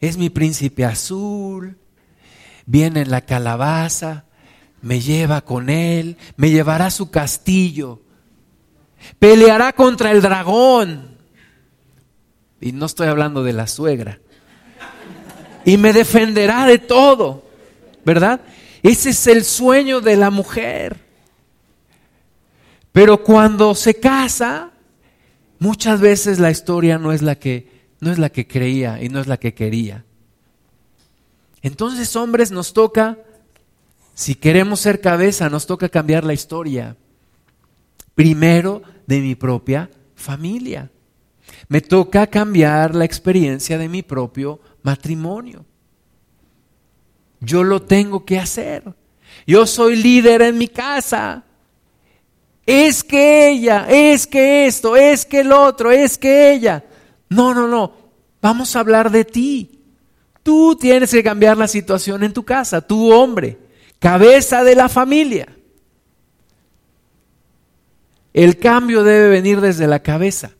Es 0.00 0.16
mi 0.16 0.30
príncipe 0.30 0.84
azul, 0.84 1.76
viene 2.64 3.02
en 3.02 3.10
la 3.10 3.20
calabaza, 3.20 4.24
me 4.80 5.00
lleva 5.00 5.42
con 5.42 5.68
él, 5.68 6.16
me 6.36 6.50
llevará 6.50 6.86
a 6.86 6.90
su 6.90 7.10
castillo, 7.10 8.00
peleará 9.18 9.72
contra 9.72 10.10
el 10.10 10.22
dragón. 10.22 11.18
Y 12.62 12.72
no 12.72 12.86
estoy 12.86 13.08
hablando 13.08 13.42
de 13.42 13.52
la 13.52 13.66
suegra. 13.66 14.20
Y 15.64 15.76
me 15.76 15.92
defenderá 15.92 16.64
de 16.64 16.78
todo, 16.78 17.44
¿verdad? 18.04 18.40
Ese 18.82 19.10
es 19.10 19.26
el 19.26 19.44
sueño 19.44 20.00
de 20.00 20.16
la 20.16 20.30
mujer. 20.30 20.96
Pero 22.92 23.22
cuando 23.22 23.74
se 23.74 23.94
casa, 24.00 24.70
muchas 25.58 26.00
veces 26.00 26.38
la 26.38 26.50
historia 26.50 26.98
no 26.98 27.12
es 27.12 27.20
la 27.20 27.34
que 27.34 27.79
no 28.00 28.10
es 28.10 28.18
la 28.18 28.30
que 28.30 28.46
creía 28.46 29.02
y 29.02 29.08
no 29.08 29.20
es 29.20 29.26
la 29.26 29.38
que 29.38 29.54
quería. 29.54 30.04
Entonces, 31.62 32.16
hombres, 32.16 32.50
nos 32.50 32.72
toca 32.72 33.18
si 34.14 34.34
queremos 34.34 34.80
ser 34.80 35.00
cabeza, 35.00 35.48
nos 35.48 35.66
toca 35.66 35.88
cambiar 35.88 36.24
la 36.24 36.34
historia. 36.34 36.96
Primero 38.14 38.82
de 39.06 39.20
mi 39.20 39.34
propia 39.34 39.90
familia. 40.14 40.90
Me 41.68 41.80
toca 41.80 42.26
cambiar 42.26 42.94
la 42.94 43.04
experiencia 43.04 43.78
de 43.78 43.88
mi 43.88 44.02
propio 44.02 44.60
matrimonio. 44.82 45.64
Yo 47.40 47.64
lo 47.64 47.82
tengo 47.82 48.24
que 48.24 48.38
hacer. 48.38 48.82
Yo 49.46 49.66
soy 49.66 49.96
líder 49.96 50.42
en 50.42 50.58
mi 50.58 50.68
casa 50.68 51.44
es 52.66 53.02
que 53.02 53.50
ella, 53.50 53.86
es 53.88 54.28
que 54.28 54.66
esto, 54.66 54.94
es 54.94 55.24
que 55.24 55.40
el 55.40 55.50
otro, 55.50 55.90
es 55.90 56.16
que 56.16 56.52
ella. 56.52 56.84
No, 57.30 57.54
no, 57.54 57.66
no. 57.66 57.92
Vamos 58.42 58.76
a 58.76 58.80
hablar 58.80 59.10
de 59.10 59.24
ti. 59.24 59.80
Tú 60.42 60.76
tienes 60.78 61.10
que 61.10 61.22
cambiar 61.22 61.56
la 61.56 61.68
situación 61.68 62.22
en 62.22 62.32
tu 62.32 62.44
casa, 62.44 62.80
tu 62.80 63.10
hombre, 63.12 63.58
cabeza 63.98 64.64
de 64.64 64.74
la 64.74 64.88
familia. 64.88 65.56
El 68.32 68.58
cambio 68.58 69.02
debe 69.02 69.28
venir 69.28 69.60
desde 69.60 69.86
la 69.86 70.02
cabeza. 70.02 70.52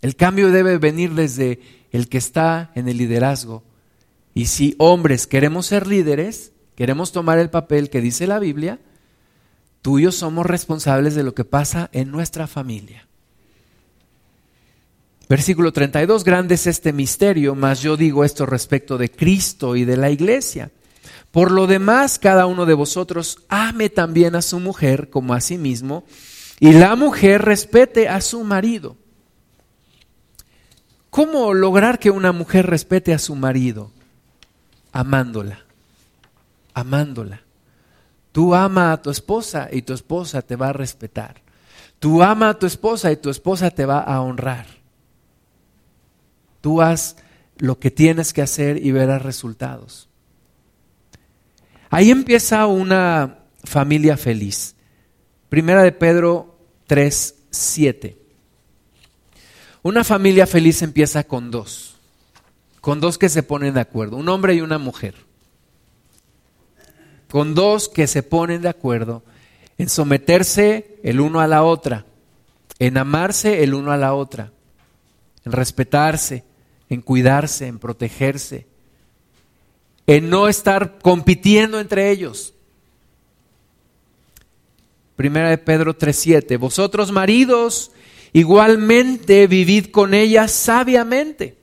El 0.00 0.16
cambio 0.16 0.50
debe 0.50 0.78
venir 0.78 1.14
desde 1.14 1.60
el 1.90 2.08
que 2.08 2.18
está 2.18 2.70
en 2.74 2.88
el 2.88 2.96
liderazgo. 2.96 3.64
Y 4.34 4.46
si 4.46 4.74
hombres 4.78 5.26
queremos 5.26 5.66
ser 5.66 5.86
líderes, 5.86 6.52
queremos 6.74 7.12
tomar 7.12 7.38
el 7.38 7.50
papel 7.50 7.90
que 7.90 8.00
dice 8.00 8.26
la 8.26 8.38
Biblia, 8.38 8.78
Tú 9.82 9.98
y 9.98 10.02
yo 10.02 10.12
somos 10.12 10.44
responsables 10.44 11.14
de 11.14 11.22
lo 11.22 11.34
que 11.34 11.44
pasa 11.44 11.88
en 11.92 12.10
nuestra 12.10 12.46
familia. 12.46 13.07
Versículo 15.28 15.72
32, 15.72 16.24
grande 16.24 16.54
es 16.54 16.66
este 16.66 16.92
misterio, 16.94 17.54
mas 17.54 17.82
yo 17.82 17.98
digo 17.98 18.24
esto 18.24 18.46
respecto 18.46 18.96
de 18.96 19.10
Cristo 19.10 19.76
y 19.76 19.84
de 19.84 19.98
la 19.98 20.10
iglesia. 20.10 20.70
Por 21.30 21.50
lo 21.50 21.66
demás, 21.66 22.18
cada 22.18 22.46
uno 22.46 22.64
de 22.64 22.72
vosotros 22.72 23.38
ame 23.48 23.90
también 23.90 24.34
a 24.34 24.42
su 24.42 24.58
mujer 24.58 25.10
como 25.10 25.34
a 25.34 25.42
sí 25.42 25.58
mismo, 25.58 26.04
y 26.60 26.72
la 26.72 26.96
mujer 26.96 27.42
respete 27.42 28.08
a 28.08 28.22
su 28.22 28.42
marido. 28.42 28.96
¿Cómo 31.10 31.52
lograr 31.52 31.98
que 31.98 32.10
una 32.10 32.32
mujer 32.32 32.66
respete 32.66 33.12
a 33.12 33.18
su 33.18 33.34
marido? 33.34 33.90
Amándola, 34.92 35.60
amándola. 36.72 37.42
Tú 38.32 38.54
ama 38.54 38.92
a 38.92 39.02
tu 39.02 39.10
esposa 39.10 39.68
y 39.70 39.82
tu 39.82 39.92
esposa 39.92 40.40
te 40.40 40.56
va 40.56 40.68
a 40.68 40.72
respetar. 40.72 41.42
Tú 41.98 42.22
ama 42.22 42.50
a 42.50 42.58
tu 42.58 42.66
esposa 42.66 43.12
y 43.12 43.16
tu 43.16 43.28
esposa 43.28 43.70
te 43.70 43.84
va 43.84 44.00
a 44.00 44.20
honrar. 44.20 44.77
Tú 46.60 46.82
haz 46.82 47.16
lo 47.56 47.78
que 47.78 47.90
tienes 47.90 48.32
que 48.32 48.42
hacer 48.42 48.84
y 48.84 48.92
verás 48.92 49.22
resultados. 49.22 50.08
Ahí 51.90 52.10
empieza 52.10 52.66
una 52.66 53.38
familia 53.64 54.16
feliz. 54.16 54.76
Primera 55.48 55.82
de 55.82 55.92
Pedro 55.92 56.58
3, 56.86 57.34
7. 57.50 58.18
Una 59.82 60.04
familia 60.04 60.46
feliz 60.46 60.82
empieza 60.82 61.24
con 61.24 61.50
dos, 61.50 61.96
con 62.80 63.00
dos 63.00 63.16
que 63.16 63.28
se 63.28 63.42
ponen 63.42 63.74
de 63.74 63.80
acuerdo, 63.80 64.16
un 64.16 64.28
hombre 64.28 64.54
y 64.54 64.60
una 64.60 64.78
mujer 64.78 65.14
con 67.30 67.54
dos 67.54 67.88
que 67.88 68.06
se 68.06 68.22
ponen 68.22 68.62
de 68.62 68.68
acuerdo 68.68 69.22
en 69.76 69.88
someterse 69.88 70.98
el 71.02 71.20
uno 71.20 71.40
a 71.40 71.46
la 71.46 71.62
otra, 71.62 72.06
en 72.78 72.96
amarse 72.96 73.62
el 73.62 73.74
uno 73.74 73.92
a 73.92 73.96
la 73.96 74.14
otra, 74.14 74.52
en 75.48 75.52
respetarse, 75.52 76.44
en 76.90 77.00
cuidarse, 77.00 77.66
en 77.66 77.78
protegerse, 77.78 78.66
en 80.06 80.28
no 80.28 80.46
estar 80.46 80.98
compitiendo 80.98 81.80
entre 81.80 82.10
ellos. 82.10 82.52
Primera 85.16 85.48
de 85.48 85.56
Pedro 85.56 85.96
3:7, 85.96 86.58
vosotros 86.58 87.10
maridos 87.10 87.92
igualmente 88.34 89.46
vivid 89.46 89.86
con 89.86 90.12
ella 90.12 90.48
sabiamente. 90.48 91.56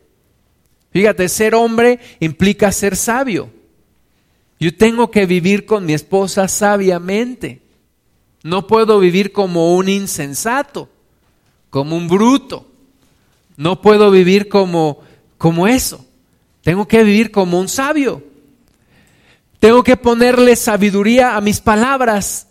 Fíjate, 0.90 1.30
ser 1.30 1.54
hombre 1.54 2.00
implica 2.20 2.72
ser 2.72 2.96
sabio. 2.96 3.52
Yo 4.60 4.76
tengo 4.76 5.12
que 5.12 5.28
vivir 5.28 5.68
con 5.68 5.86
mi 5.86 5.94
esposa 5.94 6.48
sabiamente. 6.48 7.62
No 8.42 8.66
puedo 8.66 9.00
vivir 9.00 9.32
como 9.32 9.76
un 9.76 9.90
insensato, 9.90 10.90
como 11.70 11.96
un 11.96 12.08
bruto. 12.08 12.72
No 13.58 13.82
puedo 13.82 14.12
vivir 14.12 14.50
como, 14.50 15.02
como 15.38 15.68
eso. 15.68 16.06
Tengo 16.62 16.88
que 16.88 17.04
vivir 17.04 17.32
como 17.32 17.60
un 17.60 17.70
sabio. 17.70 18.24
Tengo 19.60 19.84
que 19.84 19.98
ponerle 19.98 20.56
sabiduría 20.56 21.36
a 21.36 21.42
mis 21.42 21.60
palabras, 21.62 22.48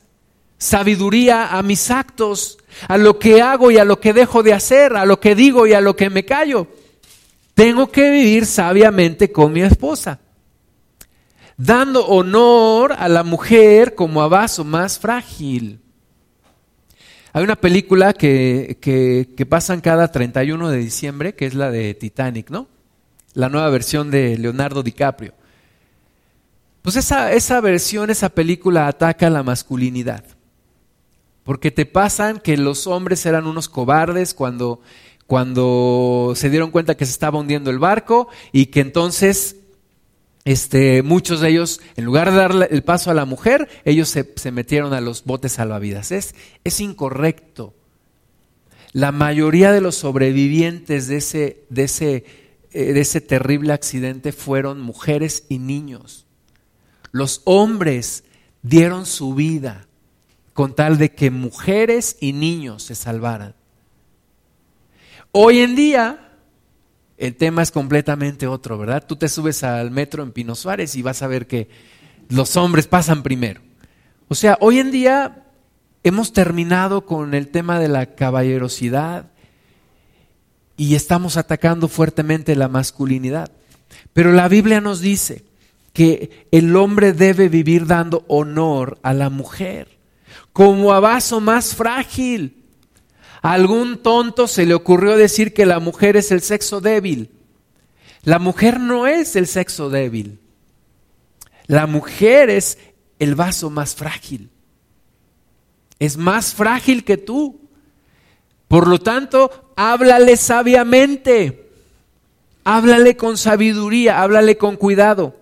sabiduría 0.59 1.57
a 1.57 1.63
mis 1.63 1.91
actos, 1.91 2.59
a 2.89 2.97
lo 2.97 3.19
que 3.19 3.43
hago 3.43 3.71
y 3.71 3.79
a 3.79 3.85
lo 3.85 4.01
que 4.01 4.13
dejo 4.13 4.43
de 4.43 4.55
hacer, 4.55 4.97
a 4.97 5.05
lo 5.05 5.21
que 5.21 5.35
digo 5.35 5.67
y 5.67 5.75
a 5.75 5.81
lo 5.81 5.95
que 5.95 6.11
me 6.11 6.25
callo. 6.25 6.67
Tengo 7.55 7.91
que 7.91 8.11
vivir 8.11 8.47
sabiamente 8.47 9.31
con 9.31 9.53
mi 9.53 9.63
esposa, 9.63 10.19
dando 11.57 12.07
honor 12.07 12.95
a 12.99 13.09
la 13.09 13.23
mujer 13.23 13.95
como 13.95 14.23
a 14.23 14.29
vaso 14.29 14.65
más 14.65 14.99
frágil. 14.99 15.84
Hay 17.37 17.43
una 17.43 17.57
película 17.57 18.13
que, 18.13 18.79
que, 18.81 19.47
pasan 19.47 19.81
cada 19.81 20.13
31 20.13 20.71
de 20.71 20.79
diciembre, 20.79 21.35
que 21.35 21.47
es 21.47 21.55
la 21.55 21.69
de 21.73 21.93
Titanic, 21.95 22.49
¿no? 22.49 22.69
La 23.33 23.49
nueva 23.49 23.69
versión 23.71 24.13
de 24.13 24.39
Leonardo 24.39 24.85
DiCaprio. 24.85 25.35
Pues 26.81 26.95
esa, 26.95 27.33
esa 27.33 27.61
versión, 27.61 28.09
esa 28.11 28.29
película 28.29 28.87
ataca 28.87 29.31
la 29.31 29.43
masculinidad. 29.43 30.25
Porque 31.43 31.73
te 31.73 31.87
pasan 31.87 32.39
que 32.39 32.57
los 32.57 32.87
hombres 32.87 33.27
eran 33.27 33.49
unos 33.49 33.69
cobardes 33.69 34.33
cuando, 34.33 34.81
cuando 35.27 36.35
se 36.37 36.51
dieron 36.51 36.71
cuenta 36.71 36.97
que 36.97 37.05
se 37.05 37.11
estaba 37.11 37.41
hundiendo 37.41 37.73
el 37.73 37.81
barco 37.81 38.29
y 38.53 38.67
que 38.67 38.79
entonces 38.79 39.57
este, 40.45 41.03
muchos 41.03 41.41
de 41.41 41.49
ellos, 41.49 41.81
en 41.97 42.05
lugar 42.05 42.31
de 42.31 42.37
darle 42.37 42.69
el 42.71 42.83
paso 42.83 43.11
a 43.11 43.15
la 43.15 43.25
mujer, 43.25 43.69
ellos 43.85 44.11
se, 44.11 44.31
se 44.37 44.53
metieron 44.53 44.93
a 44.93 45.01
los 45.01 45.25
botes 45.25 45.53
salvavidas. 45.53 46.13
Es, 46.13 46.35
es, 46.65 46.81
incorrecto. 46.81 47.75
La 48.93 49.11
mayoría 49.11 49.73
de 49.73 49.81
los 49.81 49.95
sobrevivientes 49.97 51.09
de 51.09 51.17
ese, 51.17 51.65
de, 51.71 51.85
ese, 51.85 52.25
eh, 52.73 52.93
de 52.93 53.01
ese 53.01 53.21
terrible 53.23 53.73
accidente 53.73 54.33
fueron 54.33 54.81
mujeres 54.81 55.45
y 55.49 55.59
niños. 55.59 56.27
Los 57.11 57.41
hombres 57.45 58.25
dieron 58.63 59.07
su 59.07 59.35
vida 59.35 59.87
con 60.53 60.75
tal 60.75 60.99
de 60.99 61.13
que 61.13 61.31
mujeres 61.31 62.17
y 62.21 62.33
niños 62.33 62.83
se 62.83 62.95
salvaran. 62.95 63.55
Hoy 65.33 65.61
en 65.61 65.75
día, 65.75 66.34
el 67.27 67.37
tema 67.37 67.63
es 67.63 67.71
completamente 67.71 68.47
otro, 68.47 68.79
¿verdad? 68.79 69.05
Tú 69.07 69.17
te 69.17 69.29
subes 69.29 69.63
al 69.65 69.91
metro 69.91 70.23
en 70.23 70.33
Pino 70.33 70.55
Suárez 70.55 70.97
y 70.97 71.03
vas 71.03 71.23
a 71.23 71.27
ver 71.27 71.47
que 71.47 71.69
los 72.29 72.57
hombres 72.57 72.87
pasan 72.87 73.23
primero. 73.23 73.61
O 74.29 74.35
sea, 74.35 74.57
hoy 74.61 74.79
en 74.79 74.91
día 74.91 75.45
hemos 76.03 76.33
terminado 76.33 77.07
con 77.07 77.35
el 77.35 77.49
tema 77.49 77.79
de 77.79 77.89
la 77.89 78.15
caballerosidad 78.15 79.31
y 80.77 80.95
estamos 80.95 81.37
atacando 81.37 81.89
fuertemente 81.89 82.57
la 82.57 82.69
masculinidad. 82.69 83.51
Pero 84.13 84.33
la 84.33 84.49
Biblia 84.49 84.81
nos 84.81 85.01
dice 85.01 85.45
que 85.93 86.49
el 86.51 86.75
hombre 86.77 87.13
debe 87.13 87.49
vivir 87.49 87.87
dando 87.87 88.25
honor 88.29 88.99
a 89.03 89.13
la 89.13 89.31
mujer 89.31 89.89
como 90.53 90.93
a 90.93 91.01
vaso 91.01 91.41
más 91.41 91.75
frágil. 91.75 92.64
A 93.45 93.53
algún 93.53 93.99
tonto 93.99 94.49
se 94.49 94.65
le 94.65 94.73
ocurrió 94.73 95.19
decir 95.19 95.53
que 95.53 95.67
la 95.67 95.79
mujer 95.79 96.17
es 96.17 96.31
el 96.31 96.41
sexo 96.41 96.81
débil. 96.81 97.31
La 98.23 98.39
mujer 98.39 98.81
no 98.81 99.07
es 99.07 99.37
el 99.37 99.47
sexo 99.47 99.91
débil. 99.91 100.41
La 101.67 101.87
mujer 101.87 102.49
es 102.49 102.79
el 103.19 103.35
vaso 103.35 103.69
más 103.69 103.95
frágil. 103.97 104.49
Es 105.99 106.17
más 106.17 106.55
frágil 106.55 107.05
que 107.05 107.19
tú. 107.19 107.61
Por 108.67 108.89
lo 108.89 108.99
tanto, 108.99 109.75
háblale 109.77 110.39
sabiamente. 110.39 111.69
Háblale 112.65 113.15
con 113.19 113.37
sabiduría, 113.37 114.23
háblale 114.23 114.57
con 114.57 114.77
cuidado. 114.77 115.37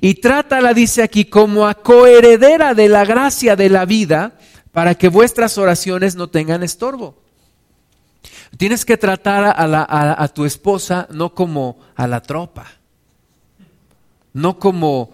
Y 0.00 0.14
trátala, 0.14 0.72
dice 0.72 1.02
aquí, 1.02 1.26
como 1.26 1.66
a 1.66 1.74
coheredera 1.74 2.72
de 2.72 2.88
la 2.88 3.04
gracia 3.04 3.54
de 3.54 3.68
la 3.68 3.84
vida, 3.84 4.38
para 4.72 4.94
que 4.94 5.08
vuestras 5.08 5.58
oraciones 5.58 6.16
no 6.16 6.30
tengan 6.30 6.62
estorbo. 6.62 7.22
Tienes 8.56 8.84
que 8.84 8.96
tratar 8.96 9.54
a, 9.56 10.28
tu 10.28 10.44
esposa 10.44 11.06
no 11.10 11.34
como 11.34 11.78
a 11.94 12.06
la 12.06 12.22
tropa, 12.22 12.66
no 14.32 14.58
como, 14.58 15.10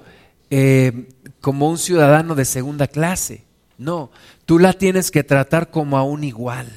eh, 0.51 1.09
como 1.41 1.69
un 1.69 1.79
ciudadano 1.79 2.35
de 2.35 2.45
segunda 2.45 2.87
clase. 2.87 3.45
No, 3.79 4.11
tú 4.45 4.59
la 4.59 4.75
tienes 4.75 5.11
que 5.11 5.25
tratar 5.25 5.71
como 5.71 5.97
a 5.97 6.03
un 6.03 6.25
igual. 6.25 6.71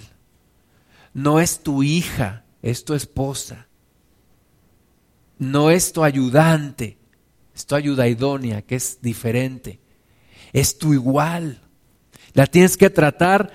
No 1.14 1.40
es 1.40 1.60
tu 1.60 1.84
hija, 1.84 2.44
es 2.62 2.86
tu 2.86 2.94
esposa. 2.94 3.68
No 5.38 5.70
es 5.70 5.92
tu 5.92 6.04
ayudante, 6.04 6.98
es 7.54 7.66
tu 7.66 7.76
ayuda 7.76 8.08
idónea, 8.08 8.62
que 8.62 8.76
es 8.76 9.00
diferente. 9.02 9.80
Es 10.54 10.78
tu 10.78 10.94
igual. 10.94 11.62
La 12.34 12.48
tienes 12.48 12.78
que 12.78 12.90
tratar 12.90 13.52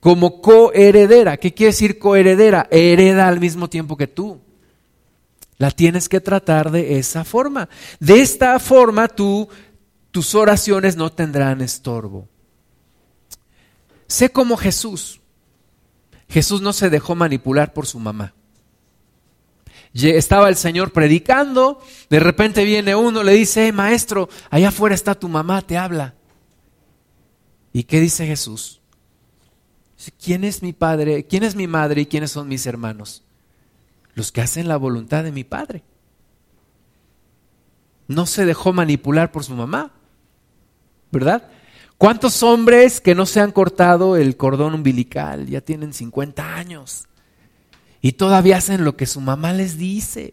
como 0.00 0.40
coheredera. 0.40 1.36
¿Qué 1.36 1.54
quiere 1.54 1.72
decir 1.72 1.98
coheredera? 1.98 2.66
Hereda 2.70 3.28
al 3.28 3.38
mismo 3.38 3.68
tiempo 3.68 3.96
que 3.96 4.06
tú. 4.06 4.40
La 5.58 5.70
tienes 5.70 6.08
que 6.08 6.20
tratar 6.20 6.70
de 6.70 6.98
esa 6.98 7.24
forma. 7.24 7.68
De 8.00 8.22
esta 8.22 8.58
forma 8.58 9.08
tú, 9.08 9.48
tus 10.10 10.34
oraciones 10.34 10.96
no 10.96 11.12
tendrán 11.12 11.60
estorbo. 11.60 12.28
Sé 14.06 14.32
como 14.32 14.56
Jesús. 14.56 15.20
Jesús 16.28 16.62
no 16.62 16.72
se 16.72 16.88
dejó 16.90 17.14
manipular 17.14 17.74
por 17.74 17.86
su 17.86 17.98
mamá. 17.98 18.34
Estaba 19.92 20.48
el 20.48 20.56
Señor 20.56 20.92
predicando, 20.92 21.80
de 22.08 22.20
repente 22.20 22.64
viene 22.64 22.94
uno, 22.94 23.24
le 23.24 23.32
dice, 23.32 23.72
maestro, 23.72 24.28
allá 24.48 24.68
afuera 24.68 24.94
está 24.94 25.16
tu 25.16 25.28
mamá, 25.28 25.62
te 25.62 25.76
habla. 25.76 26.14
¿Y 27.72 27.82
qué 27.82 28.00
dice 28.00 28.24
Jesús? 28.24 28.79
¿Quién 30.22 30.44
es 30.44 30.62
mi 30.62 30.72
padre? 30.72 31.26
¿Quién 31.26 31.42
es 31.42 31.54
mi 31.54 31.66
madre 31.66 32.02
y 32.02 32.06
quiénes 32.06 32.30
son 32.30 32.48
mis 32.48 32.66
hermanos? 32.66 33.22
Los 34.14 34.32
que 34.32 34.40
hacen 34.40 34.68
la 34.68 34.76
voluntad 34.76 35.24
de 35.24 35.32
mi 35.32 35.44
padre. 35.44 35.82
No 38.08 38.26
se 38.26 38.46
dejó 38.46 38.72
manipular 38.72 39.30
por 39.30 39.44
su 39.44 39.54
mamá, 39.54 39.92
¿verdad? 41.12 41.48
¿Cuántos 41.98 42.42
hombres 42.42 43.00
que 43.00 43.14
no 43.14 43.26
se 43.26 43.40
han 43.40 43.52
cortado 43.52 44.16
el 44.16 44.36
cordón 44.36 44.74
umbilical 44.74 45.46
ya 45.46 45.60
tienen 45.60 45.92
50 45.92 46.56
años? 46.56 47.06
Y 48.00 48.12
todavía 48.12 48.56
hacen 48.56 48.84
lo 48.84 48.96
que 48.96 49.04
su 49.04 49.20
mamá 49.20 49.52
les 49.52 49.76
dice. 49.76 50.32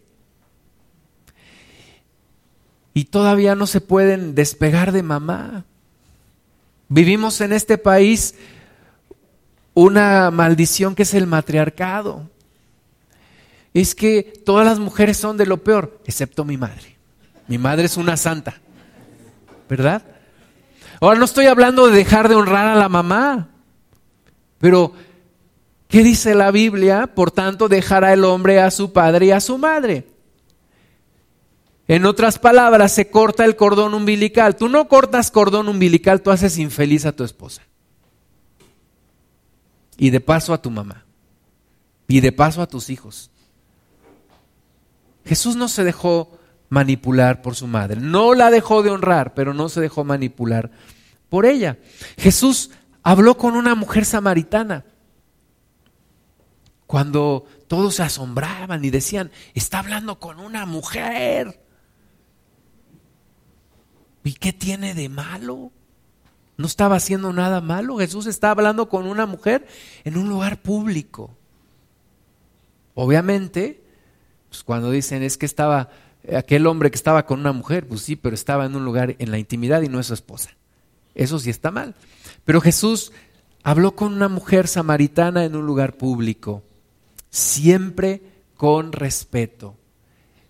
Y 2.94 3.04
todavía 3.04 3.54
no 3.54 3.66
se 3.66 3.82
pueden 3.82 4.34
despegar 4.34 4.92
de 4.92 5.02
mamá. 5.02 5.66
Vivimos 6.88 7.42
en 7.42 7.52
este 7.52 7.76
país 7.76 8.34
una 9.86 10.30
maldición 10.30 10.94
que 10.94 11.04
es 11.04 11.14
el 11.14 11.26
matriarcado. 11.26 12.28
Es 13.72 13.94
que 13.94 14.22
todas 14.44 14.66
las 14.66 14.78
mujeres 14.78 15.16
son 15.16 15.36
de 15.36 15.46
lo 15.46 15.62
peor, 15.62 16.00
excepto 16.04 16.44
mi 16.44 16.56
madre. 16.56 16.96
Mi 17.46 17.58
madre 17.58 17.86
es 17.86 17.96
una 17.96 18.16
santa, 18.16 18.60
¿verdad? 19.68 20.02
Ahora 21.00 21.18
no 21.18 21.24
estoy 21.24 21.46
hablando 21.46 21.86
de 21.86 21.96
dejar 21.96 22.28
de 22.28 22.34
honrar 22.34 22.66
a 22.66 22.74
la 22.74 22.88
mamá, 22.88 23.50
pero 24.58 24.94
¿Qué 25.88 26.02
dice 26.02 26.34
la 26.34 26.50
Biblia? 26.50 27.06
Por 27.14 27.30
tanto, 27.30 27.66
dejará 27.66 28.12
el 28.12 28.24
hombre 28.24 28.60
a 28.60 28.70
su 28.70 28.92
padre 28.92 29.26
y 29.26 29.30
a 29.30 29.40
su 29.40 29.56
madre. 29.56 30.06
En 31.88 32.04
otras 32.04 32.38
palabras, 32.38 32.92
se 32.92 33.10
corta 33.10 33.46
el 33.46 33.56
cordón 33.56 33.94
umbilical. 33.94 34.56
Tú 34.56 34.68
no 34.68 34.86
cortas 34.86 35.30
cordón 35.30 35.66
umbilical, 35.66 36.20
tú 36.20 36.30
haces 36.30 36.58
infeliz 36.58 37.06
a 37.06 37.12
tu 37.12 37.24
esposa. 37.24 37.62
Y 39.98 40.08
de 40.08 40.20
paso 40.20 40.54
a 40.54 40.62
tu 40.62 40.70
mamá. 40.70 41.04
Y 42.06 42.20
de 42.20 42.32
paso 42.32 42.62
a 42.62 42.66
tus 42.66 42.88
hijos. 42.88 43.30
Jesús 45.26 45.56
no 45.56 45.68
se 45.68 45.84
dejó 45.84 46.38
manipular 46.70 47.42
por 47.42 47.54
su 47.54 47.66
madre. 47.66 48.00
No 48.00 48.32
la 48.32 48.50
dejó 48.50 48.82
de 48.82 48.90
honrar, 48.90 49.34
pero 49.34 49.52
no 49.52 49.68
se 49.68 49.82
dejó 49.82 50.04
manipular 50.04 50.70
por 51.28 51.44
ella. 51.44 51.78
Jesús 52.16 52.70
habló 53.02 53.36
con 53.36 53.54
una 53.54 53.74
mujer 53.74 54.06
samaritana 54.06 54.86
cuando 56.86 57.44
todos 57.66 57.96
se 57.96 58.02
asombraban 58.02 58.82
y 58.82 58.88
decían, 58.88 59.30
está 59.52 59.80
hablando 59.80 60.18
con 60.18 60.40
una 60.40 60.64
mujer. 60.64 61.62
¿Y 64.24 64.32
qué 64.32 64.54
tiene 64.54 64.94
de 64.94 65.10
malo? 65.10 65.70
No 66.58 66.66
estaba 66.66 66.96
haciendo 66.96 67.32
nada 67.32 67.62
malo. 67.62 67.96
Jesús 67.96 68.26
está 68.26 68.50
hablando 68.50 68.90
con 68.90 69.06
una 69.06 69.24
mujer 69.24 69.66
en 70.04 70.18
un 70.18 70.28
lugar 70.28 70.60
público. 70.60 71.30
Obviamente, 72.94 73.82
pues 74.50 74.62
cuando 74.62 74.90
dicen 74.90 75.22
es 75.22 75.38
que 75.38 75.46
estaba 75.46 75.88
aquel 76.36 76.66
hombre 76.66 76.90
que 76.90 76.96
estaba 76.96 77.24
con 77.24 77.40
una 77.40 77.52
mujer, 77.52 77.88
pues 77.88 78.02
sí, 78.02 78.16
pero 78.16 78.34
estaba 78.34 78.66
en 78.66 78.76
un 78.76 78.84
lugar 78.84 79.16
en 79.18 79.30
la 79.30 79.38
intimidad 79.38 79.80
y 79.80 79.88
no 79.88 79.98
es 79.98 80.08
su 80.08 80.14
esposa. 80.14 80.50
Eso 81.14 81.38
sí 81.38 81.48
está 81.48 81.70
mal. 81.70 81.94
Pero 82.44 82.60
Jesús 82.60 83.12
habló 83.62 83.96
con 83.96 84.12
una 84.12 84.28
mujer 84.28 84.68
samaritana 84.68 85.46
en 85.46 85.56
un 85.56 85.64
lugar 85.64 85.96
público 85.96 86.64
siempre 87.30 88.22
con 88.56 88.92
respeto, 88.92 89.76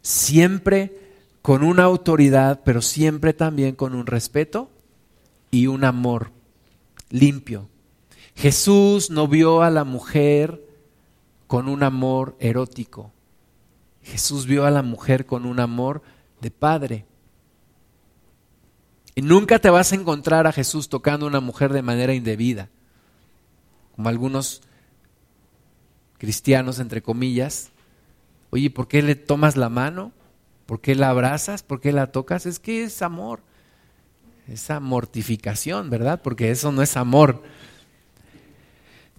siempre 0.02 0.98
con 1.42 1.62
una 1.62 1.84
autoridad, 1.84 2.60
pero 2.64 2.82
siempre 2.82 3.32
también 3.32 3.74
con 3.74 3.94
un 3.94 4.06
respeto 4.06 4.70
y 5.50 5.66
un 5.66 5.84
amor 5.84 6.32
limpio. 7.10 7.68
Jesús 8.34 9.10
no 9.10 9.26
vio 9.26 9.62
a 9.62 9.70
la 9.70 9.84
mujer 9.84 10.64
con 11.46 11.68
un 11.68 11.82
amor 11.82 12.36
erótico. 12.38 13.12
Jesús 14.02 14.46
vio 14.46 14.64
a 14.64 14.70
la 14.70 14.82
mujer 14.82 15.26
con 15.26 15.44
un 15.44 15.60
amor 15.60 16.02
de 16.40 16.50
padre. 16.50 17.06
Y 19.14 19.22
nunca 19.22 19.58
te 19.58 19.70
vas 19.70 19.92
a 19.92 19.96
encontrar 19.96 20.46
a 20.46 20.52
Jesús 20.52 20.88
tocando 20.88 21.26
a 21.26 21.28
una 21.28 21.40
mujer 21.40 21.72
de 21.72 21.82
manera 21.82 22.14
indebida, 22.14 22.68
como 23.96 24.08
algunos 24.08 24.62
cristianos, 26.18 26.78
entre 26.78 27.02
comillas. 27.02 27.70
Oye, 28.50 28.70
¿por 28.70 28.86
qué 28.86 29.02
le 29.02 29.16
tomas 29.16 29.56
la 29.56 29.68
mano? 29.68 30.12
¿Por 30.66 30.80
qué 30.80 30.94
la 30.94 31.10
abrazas? 31.10 31.62
¿Por 31.62 31.80
qué 31.80 31.90
la 31.90 32.12
tocas? 32.12 32.46
Es 32.46 32.60
que 32.60 32.84
es 32.84 33.02
amor. 33.02 33.42
Esa 34.48 34.80
mortificación, 34.80 35.90
¿verdad? 35.90 36.20
Porque 36.22 36.50
eso 36.50 36.72
no 36.72 36.82
es 36.82 36.96
amor. 36.96 37.42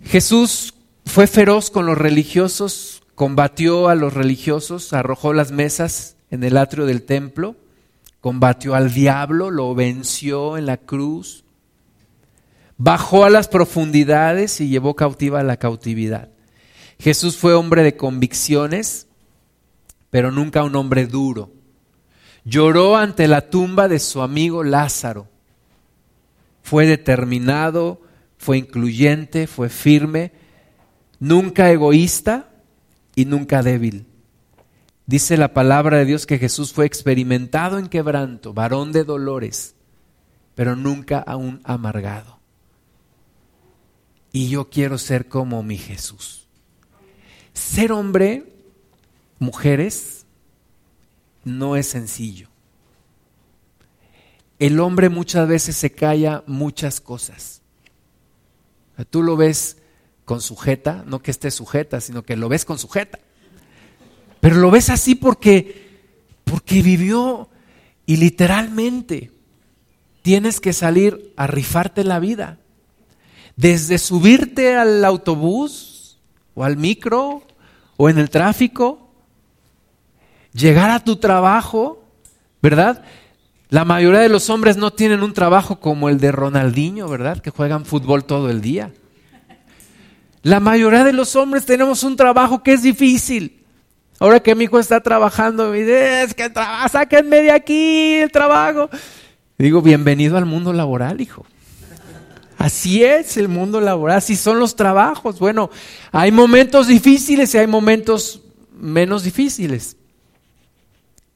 Jesús 0.04 0.74
fue 1.06 1.28
feroz 1.28 1.70
con 1.70 1.86
los 1.86 1.98
religiosos, 1.98 3.04
combatió 3.16 3.90
a 3.90 3.96
los 3.96 4.14
religiosos, 4.14 4.94
arrojó 4.94 5.34
las 5.34 5.52
mesas 5.52 6.16
en 6.32 6.44
el 6.44 6.58
atrio 6.58 6.86
del 6.86 7.04
templo, 7.04 7.56
combatió 8.22 8.76
al 8.76 8.94
diablo, 8.94 9.52
lo 9.52 9.76
venció 9.76 10.58
en 10.58 10.66
la 10.66 10.78
cruz, 10.78 11.44
bajó 12.78 13.26
a 13.26 13.30
las 13.30 13.48
profundidades 13.48 14.60
y 14.62 14.70
llevó 14.70 14.96
cautiva 14.96 15.42
a 15.42 15.44
la 15.44 15.58
cautividad. 15.58 16.30
Jesús 16.98 17.38
fue 17.38 17.54
hombre 17.54 17.84
de 17.84 17.96
convicciones, 17.96 19.08
pero 20.10 20.32
nunca 20.32 20.64
un 20.64 20.76
hombre 20.76 21.06
duro. 21.06 21.52
Lloró 22.46 22.98
ante 22.98 23.28
la 23.28 23.50
tumba 23.50 23.88
de 23.88 24.00
su 24.00 24.22
amigo 24.22 24.64
Lázaro. 24.64 25.28
Fue 26.62 26.86
determinado, 26.86 28.02
fue 28.38 28.58
incluyente, 28.58 29.48
fue 29.48 29.70
firme, 29.70 30.32
nunca 31.20 31.72
egoísta 31.72 32.50
y 33.16 33.26
nunca 33.26 33.62
débil. 33.64 34.06
Dice 35.06 35.38
la 35.38 35.54
palabra 35.54 35.98
de 35.98 36.06
Dios 36.06 36.26
que 36.26 36.38
Jesús 36.38 36.72
fue 36.72 36.86
experimentado 36.86 37.80
en 37.80 37.88
quebranto, 37.88 38.54
varón 38.54 38.92
de 38.92 39.04
dolores, 39.04 39.76
pero 40.54 40.76
nunca 40.76 41.20
aún 41.20 41.62
amargado. 41.64 42.40
Y 44.32 44.50
yo 44.50 44.70
quiero 44.70 45.00
ser 45.00 45.28
como 45.28 45.64
mi 45.64 45.78
Jesús. 45.78 46.48
Ser 47.54 47.92
hombre, 47.92 48.54
mujeres, 49.40 50.19
no 51.44 51.76
es 51.76 51.88
sencillo. 51.88 52.50
El 54.60 54.80
hombre 54.80 55.10
muchas 55.10 55.48
veces 55.48 55.76
se 55.78 55.92
calla 55.92 56.44
muchas 56.46 57.00
cosas. 57.00 57.62
Tú 59.10 59.24
lo 59.24 59.38
ves 59.38 59.78
con 60.26 60.42
sujeta, 60.42 61.04
no 61.08 61.22
que 61.22 61.32
esté 61.32 61.50
sujeta, 61.50 62.02
sino 62.02 62.24
que 62.24 62.36
lo 62.36 62.50
ves 62.50 62.66
con 62.66 62.78
sujeta. 62.78 63.20
Pero 64.42 64.58
lo 64.58 64.70
ves 64.72 64.90
así 64.90 65.16
porque, 65.16 66.02
porque 66.44 66.82
vivió 66.82 67.50
y 68.06 68.18
literalmente 68.18 69.32
tienes 70.22 70.60
que 70.60 70.74
salir 70.74 71.34
a 71.38 71.48
rifarte 71.48 72.04
la 72.04 72.20
vida. 72.20 72.60
Desde 73.56 73.98
subirte 73.98 74.76
al 74.76 75.04
autobús 75.06 76.20
o 76.54 76.64
al 76.64 76.78
micro 76.78 77.44
o 77.98 78.10
en 78.10 78.18
el 78.18 78.30
tráfico, 78.30 79.09
llegar 80.54 80.90
a 80.90 81.04
tu 81.04 81.18
trabajo, 81.18 82.04
¿verdad? 82.62 83.04
La 83.70 83.86
mayoría 83.86 84.22
de 84.22 84.30
los 84.30 84.50
hombres 84.50 84.78
no 84.78 84.92
tienen 84.92 85.22
un 85.22 85.34
trabajo 85.34 85.80
como 85.80 86.10
el 86.10 86.20
de 86.20 86.32
Ronaldinho, 86.32 87.08
¿verdad? 87.08 87.40
Que 87.40 87.52
juegan 87.52 87.86
fútbol 87.86 88.24
todo 88.26 88.50
el 88.50 88.62
día. 88.62 88.92
La 90.42 90.60
mayoría 90.60 91.04
de 91.04 91.14
los 91.14 91.36
hombres 91.36 91.66
tenemos 91.66 92.04
un 92.04 92.16
trabajo 92.16 92.64
que 92.64 92.74
es 92.74 92.82
difícil. 92.82 93.64
Ahora 94.20 94.40
que 94.40 94.56
mi 94.56 94.66
hijo 94.66 94.80
está 94.80 95.00
trabajando, 95.00 95.70
me 95.70 95.80
dice, 95.80 96.24
es 96.24 96.34
que 96.34 96.52
sáquenme 96.92 97.44
de 97.44 97.52
aquí 97.52 98.16
el 98.16 98.32
trabajo. 98.32 98.90
Digo, 99.58 99.82
bienvenido 99.82 100.38
al 100.38 100.46
mundo 100.46 100.74
laboral, 100.74 101.22
hijo. 101.22 101.46
Así 102.58 103.04
es 103.04 103.38
el 103.38 103.48
mundo 103.48 103.80
laboral, 103.80 104.18
así 104.18 104.36
son 104.36 104.60
los 104.60 104.76
trabajos. 104.76 105.40
Bueno, 105.40 105.70
hay 106.12 106.32
momentos 106.32 106.88
difíciles 106.88 107.54
y 107.54 107.58
hay 107.58 107.68
momentos 107.68 108.42
menos 108.74 109.24
difíciles. 109.24 109.96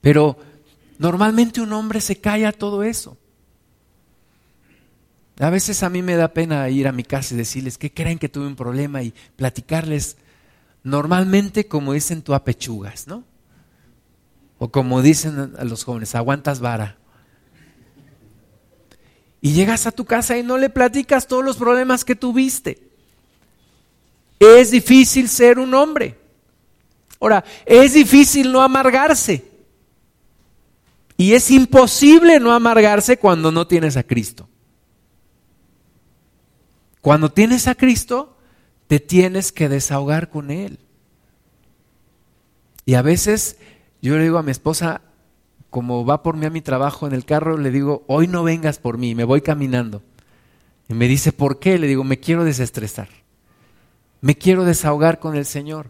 Pero 0.04 0.38
normalmente 0.98 1.62
un 1.62 1.72
hombre 1.72 2.02
se 2.02 2.18
calla 2.18 2.52
todo 2.52 2.84
eso. 2.84 3.18
A 5.40 5.50
veces 5.50 5.82
a 5.82 5.90
mí 5.90 6.02
me 6.02 6.18
da 6.18 6.34
pena 6.34 6.68
ir 6.68 6.90
a 6.90 6.92
mi 6.92 7.06
casa 7.06 7.34
y 7.34 7.38
decirles 7.38 7.78
que 7.78 7.94
creen 7.94 8.20
que 8.20 8.28
tuve 8.28 8.46
un 8.46 8.58
problema 8.58 9.02
y 9.02 9.14
platicarles 9.38 10.18
normalmente 10.84 11.70
como 11.70 11.94
dicen 11.94 12.22
tú 12.22 12.34
apechugas, 12.34 13.08
¿no? 13.08 13.24
O 14.60 14.70
como 14.70 15.02
dicen 15.02 15.54
a 15.58 15.64
los 15.64 15.86
jóvenes, 15.86 16.16
aguantas 16.16 16.60
vara. 16.60 16.98
Y 19.40 19.54
llegas 19.54 19.88
a 19.88 19.92
tu 19.94 20.04
casa 20.04 20.38
y 20.38 20.44
no 20.44 20.58
le 20.58 20.70
platicas 20.70 21.28
todos 21.28 21.46
los 21.46 21.56
problemas 21.56 22.04
que 22.04 22.18
tuviste. 22.18 22.90
Es 24.38 24.72
difícil 24.72 25.30
ser 25.30 25.60
un 25.60 25.74
hombre. 25.74 26.18
Ahora, 27.22 27.46
es 27.66 27.94
difícil 27.94 28.52
no 28.52 28.62
amargarse. 28.62 29.53
Y 31.18 31.34
es 31.34 31.52
imposible 31.52 32.40
no 32.40 32.54
amargarse 32.54 33.18
cuando 33.18 33.52
no 33.52 33.68
tienes 33.68 33.98
a 33.98 34.04
Cristo. 34.04 34.50
Cuando 37.02 37.32
tienes 37.32 37.68
a 37.68 37.76
Cristo, 37.76 38.38
te 38.88 39.00
tienes 39.00 39.52
que 39.52 39.70
desahogar 39.70 40.30
con 40.30 40.52
Él. 40.52 40.80
Y 42.86 42.96
a 42.96 43.02
veces 43.02 43.58
yo 44.02 44.18
le 44.18 44.24
digo 44.24 44.38
a 44.38 44.44
mi 44.44 44.52
esposa, 44.52 45.02
como 45.70 46.06
va 46.06 46.24
por 46.24 46.36
mí 46.36 46.46
a 46.46 46.50
mi 46.50 46.62
trabajo 46.62 47.08
en 47.08 47.14
el 47.14 47.26
carro, 47.26 47.58
le 47.58 47.72
digo, 47.72 48.04
hoy 48.08 48.28
no 48.28 48.44
vengas 48.44 48.78
por 48.80 48.98
mí, 48.98 49.16
me 49.16 49.24
voy 49.24 49.42
caminando. 49.42 50.02
Y 50.88 50.94
me 50.94 51.08
dice, 51.08 51.32
¿por 51.32 51.60
qué? 51.60 51.80
Le 51.80 51.88
digo, 51.88 52.04
me 52.04 52.20
quiero 52.20 52.44
desestresar. 52.44 53.08
Me 54.22 54.36
quiero 54.36 54.66
desahogar 54.66 55.20
con 55.20 55.36
el 55.36 55.46
Señor. 55.46 55.90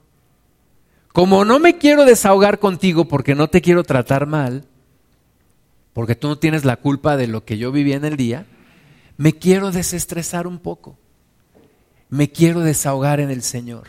Como 1.11 1.45
no 1.45 1.59
me 1.59 1.77
quiero 1.77 2.05
desahogar 2.05 2.59
contigo 2.59 3.07
porque 3.07 3.35
no 3.35 3.49
te 3.49 3.61
quiero 3.61 3.83
tratar 3.83 4.25
mal, 4.25 4.65
porque 5.93 6.15
tú 6.15 6.27
no 6.27 6.37
tienes 6.37 6.65
la 6.65 6.77
culpa 6.77 7.17
de 7.17 7.27
lo 7.27 7.45
que 7.45 7.57
yo 7.57 7.71
viví 7.71 7.93
en 7.93 8.05
el 8.05 8.17
día, 8.17 8.45
me 9.17 9.33
quiero 9.33 9.71
desestresar 9.71 10.47
un 10.47 10.59
poco. 10.59 10.97
Me 12.09 12.31
quiero 12.31 12.61
desahogar 12.61 13.19
en 13.19 13.29
el 13.29 13.43
Señor. 13.43 13.87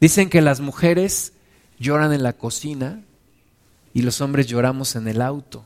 Dicen 0.00 0.30
que 0.30 0.40
las 0.40 0.60
mujeres 0.60 1.32
lloran 1.78 2.12
en 2.12 2.22
la 2.22 2.32
cocina 2.32 3.02
y 3.92 4.02
los 4.02 4.20
hombres 4.20 4.46
lloramos 4.46 4.94
en 4.96 5.08
el 5.08 5.20
auto. 5.20 5.64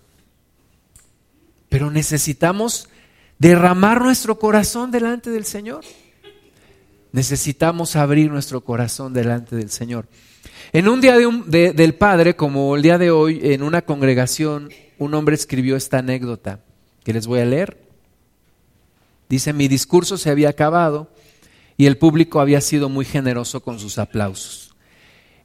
Pero 1.68 1.90
necesitamos 1.90 2.88
derramar 3.38 4.02
nuestro 4.02 4.38
corazón 4.38 4.90
delante 4.90 5.30
del 5.30 5.44
Señor. 5.44 5.84
Necesitamos 7.12 7.96
abrir 7.96 8.30
nuestro 8.30 8.62
corazón 8.62 9.12
delante 9.12 9.56
del 9.56 9.70
Señor. 9.70 10.06
En 10.72 10.88
un 10.88 11.00
día 11.00 11.16
del 11.16 11.94
Padre, 11.94 12.36
como 12.36 12.76
el 12.76 12.82
día 12.82 12.98
de 12.98 13.10
hoy, 13.10 13.40
en 13.42 13.62
una 13.62 13.82
congregación, 13.82 14.70
un 15.00 15.14
hombre 15.14 15.34
escribió 15.34 15.76
esta 15.76 15.98
anécdota 15.98 16.60
que 17.02 17.14
les 17.14 17.26
voy 17.26 17.40
a 17.40 17.46
leer. 17.46 17.78
Dice, 19.30 19.54
mi 19.54 19.66
discurso 19.66 20.18
se 20.18 20.28
había 20.28 20.50
acabado 20.50 21.10
y 21.78 21.86
el 21.86 21.96
público 21.96 22.38
había 22.38 22.60
sido 22.60 22.90
muy 22.90 23.06
generoso 23.06 23.62
con 23.62 23.80
sus 23.80 23.98
aplausos. 23.98 24.74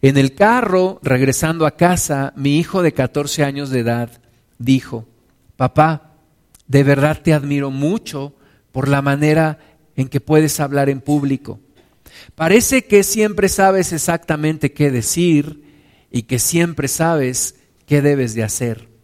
En 0.02 0.18
el 0.18 0.36
carro, 0.36 1.00
regresando 1.04 1.66
a 1.66 1.78
casa, 1.78 2.34
mi 2.36 2.58
hijo 2.60 2.84
de 2.84 2.92
14 2.94 3.46
años 3.46 3.70
de 3.70 3.80
edad 3.80 4.22
dijo, 4.60 5.08
papá, 5.56 6.16
de 6.68 6.84
verdad 6.84 7.22
te 7.24 7.34
admiro 7.34 7.72
mucho 7.72 8.36
por 8.74 8.90
la 8.90 9.02
manera 9.02 9.60
en 9.96 10.10
que 10.10 10.20
puedes 10.20 10.60
hablar 10.60 10.90
en 10.90 11.00
público. 11.00 11.62
Parece 12.36 12.84
que 12.84 13.04
siempre 13.04 13.48
sabes 13.48 13.94
exactamente 13.94 14.74
qué 14.74 14.92
decir 14.92 15.64
y 16.12 16.24
que 16.24 16.40
siempre 16.40 16.90
sabes 16.90 17.56
qué 17.86 18.02
debes 18.02 18.36
de 18.36 18.44
hacer. 18.44 18.95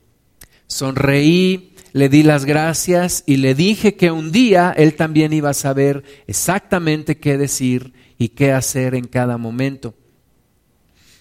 Sonreí, 0.72 1.74
le 1.92 2.08
di 2.08 2.24
las 2.24 2.46
gracias 2.46 3.26
y 3.26 3.38
le 3.38 3.56
dije 3.56 3.96
que 3.96 4.10
un 4.10 4.32
día 4.32 4.74
él 4.78 4.96
también 4.96 5.34
iba 5.34 5.50
a 5.50 5.54
saber 5.54 6.04
exactamente 6.28 7.18
qué 7.18 7.38
decir 7.38 7.92
y 8.18 8.30
qué 8.30 8.54
hacer 8.54 8.96
en 8.96 9.06
cada 9.06 9.38
momento. 9.38 9.94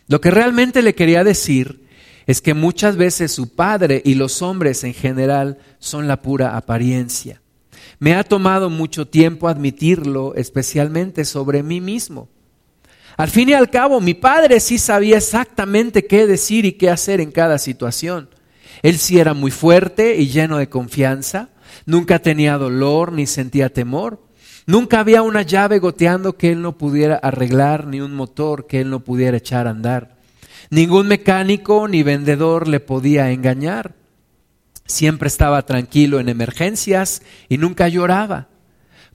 Lo 0.07 0.21
que 0.21 0.31
realmente 0.31 0.83
le 0.83 0.95
quería 0.95 1.25
decir 1.25 1.85
es 2.29 2.41
que 2.41 2.55
muchas 2.55 2.97
veces 2.97 3.33
su 3.33 3.53
padre 3.57 4.01
y 4.05 4.15
los 4.15 4.41
hombres 4.41 4.85
en 4.85 4.95
general 4.95 5.59
son 5.81 6.07
la 6.07 6.23
pura 6.23 6.57
apariencia. 6.57 7.43
Me 7.99 8.15
ha 8.15 8.23
tomado 8.23 8.71
mucho 8.71 9.09
tiempo 9.09 9.49
admitirlo, 9.49 10.33
especialmente 10.37 11.25
sobre 11.25 11.65
mí 11.65 11.81
mismo. 11.81 12.29
Al 13.17 13.29
fin 13.29 13.49
y 13.49 13.55
al 13.55 13.69
cabo, 13.69 14.01
mi 14.01 14.15
padre 14.15 14.61
sí 14.61 14.79
sabía 14.79 15.17
exactamente 15.17 16.07
qué 16.07 16.29
decir 16.29 16.65
y 16.65 16.73
qué 16.73 16.89
hacer 16.89 17.21
en 17.21 17.33
cada 17.33 17.59
situación. 17.59 18.29
Él 18.83 18.99
sí 18.99 19.19
era 19.19 19.35
muy 19.35 19.51
fuerte 19.51 20.17
y 20.17 20.29
lleno 20.29 20.59
de 20.59 20.69
confianza, 20.69 21.51
nunca 21.87 22.19
tenía 22.21 22.59
dolor 22.59 23.13
ni 23.13 23.27
sentía 23.27 23.73
temor. 23.73 24.23
Nunca 24.67 25.01
había 25.01 25.23
una 25.23 25.43
llave 25.43 25.79
goteando 25.79 26.37
que 26.37 26.53
él 26.53 26.63
no 26.63 26.79
pudiera 26.79 27.17
arreglar, 27.17 27.87
ni 27.87 28.01
un 28.01 28.15
motor 28.15 28.67
que 28.67 28.81
él 28.81 28.91
no 28.91 29.01
pudiera 29.01 29.37
echar 29.37 29.67
a 29.67 29.71
andar. 29.71 30.17
Ningún 30.71 31.09
mecánico 31.09 31.89
ni 31.89 32.03
vendedor 32.03 32.69
le 32.69 32.79
podía 32.79 33.33
engañar. 33.33 33.95
Siempre 34.87 35.29
estaba 35.29 35.67
tranquilo 35.67 36.21
en 36.21 36.29
emergencias 36.29 37.23
y 37.49 37.59
nunca 37.59 37.89
lloraba. 37.89 38.49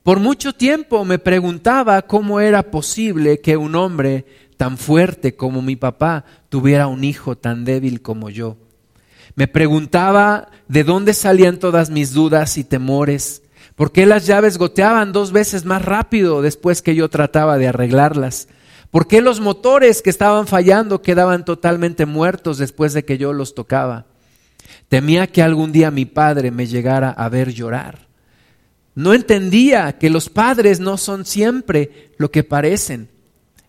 Por 0.04 0.20
mucho 0.20 0.54
tiempo 0.54 1.04
me 1.06 1.20
preguntaba 1.20 2.02
cómo 2.04 2.40
era 2.40 2.70
posible 2.72 3.40
que 3.40 3.58
un 3.58 3.76
hombre 3.76 4.26
tan 4.58 4.78
fuerte 4.78 5.36
como 5.36 5.62
mi 5.62 5.76
papá 5.76 6.26
tuviera 6.50 6.88
un 6.88 7.04
hijo 7.04 7.38
tan 7.38 7.66
débil 7.66 8.02
como 8.02 8.30
yo. 8.30 8.58
Me 9.36 9.48
preguntaba 9.48 10.50
de 10.68 10.84
dónde 10.84 11.14
salían 11.14 11.60
todas 11.60 11.90
mis 11.90 12.14
dudas 12.14 12.58
y 12.58 12.64
temores, 12.64 13.42
por 13.76 13.92
qué 13.92 14.06
las 14.06 14.26
llaves 14.26 14.58
goteaban 14.58 15.12
dos 15.12 15.32
veces 15.32 15.66
más 15.66 15.84
rápido 15.84 16.42
después 16.42 16.82
que 16.82 16.96
yo 16.96 17.10
trataba 17.10 17.58
de 17.58 17.68
arreglarlas, 17.68 18.48
por 18.92 19.08
qué 19.08 19.22
los 19.22 19.42
motores 19.42 20.02
que 20.02 20.10
estaban 20.10 20.48
fallando 20.48 21.02
quedaban 21.02 21.44
totalmente 21.44 22.06
muertos 22.06 22.58
después 22.58 22.94
de 22.94 23.04
que 23.04 23.18
yo 23.18 23.34
los 23.34 23.54
tocaba. 23.54 24.06
Temía 24.88 25.28
que 25.28 25.42
algún 25.42 25.72
día 25.72 25.92
mi 25.92 26.06
padre 26.06 26.52
me 26.52 26.68
llegara 26.68 27.10
a 27.10 27.28
ver 27.28 27.52
llorar 27.52 28.06
no 28.96 29.14
entendía 29.14 29.98
que 29.98 30.10
los 30.10 30.30
padres 30.30 30.80
no 30.80 30.98
son 30.98 31.26
siempre 31.26 32.14
lo 32.18 32.32
que 32.32 32.46
parecen. 32.46 33.10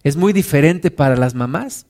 Es 0.04 0.16
muy 0.16 0.32
diferente 0.32 0.92
para 0.92 1.16
las 1.16 1.34
mamás. 1.34 1.86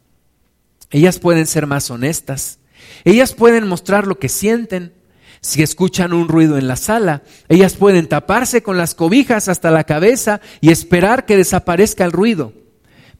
Ellas 0.90 1.18
pueden 1.18 1.46
ser 1.46 1.66
más 1.66 1.90
honestas. 1.90 2.58
Ellas 3.04 3.34
pueden 3.34 3.66
mostrar 3.66 4.06
lo 4.06 4.18
que 4.18 4.28
sienten. 4.28 4.94
Si 5.40 5.62
escuchan 5.62 6.12
un 6.12 6.28
ruido 6.28 6.58
en 6.58 6.66
la 6.66 6.76
sala, 6.76 7.22
ellas 7.48 7.74
pueden 7.74 8.08
taparse 8.08 8.62
con 8.62 8.76
las 8.76 8.94
cobijas 8.94 9.48
hasta 9.48 9.70
la 9.70 9.84
cabeza 9.84 10.40
y 10.60 10.70
esperar 10.70 11.24
que 11.24 11.36
desaparezca 11.36 12.04
el 12.04 12.12
ruido. 12.12 12.52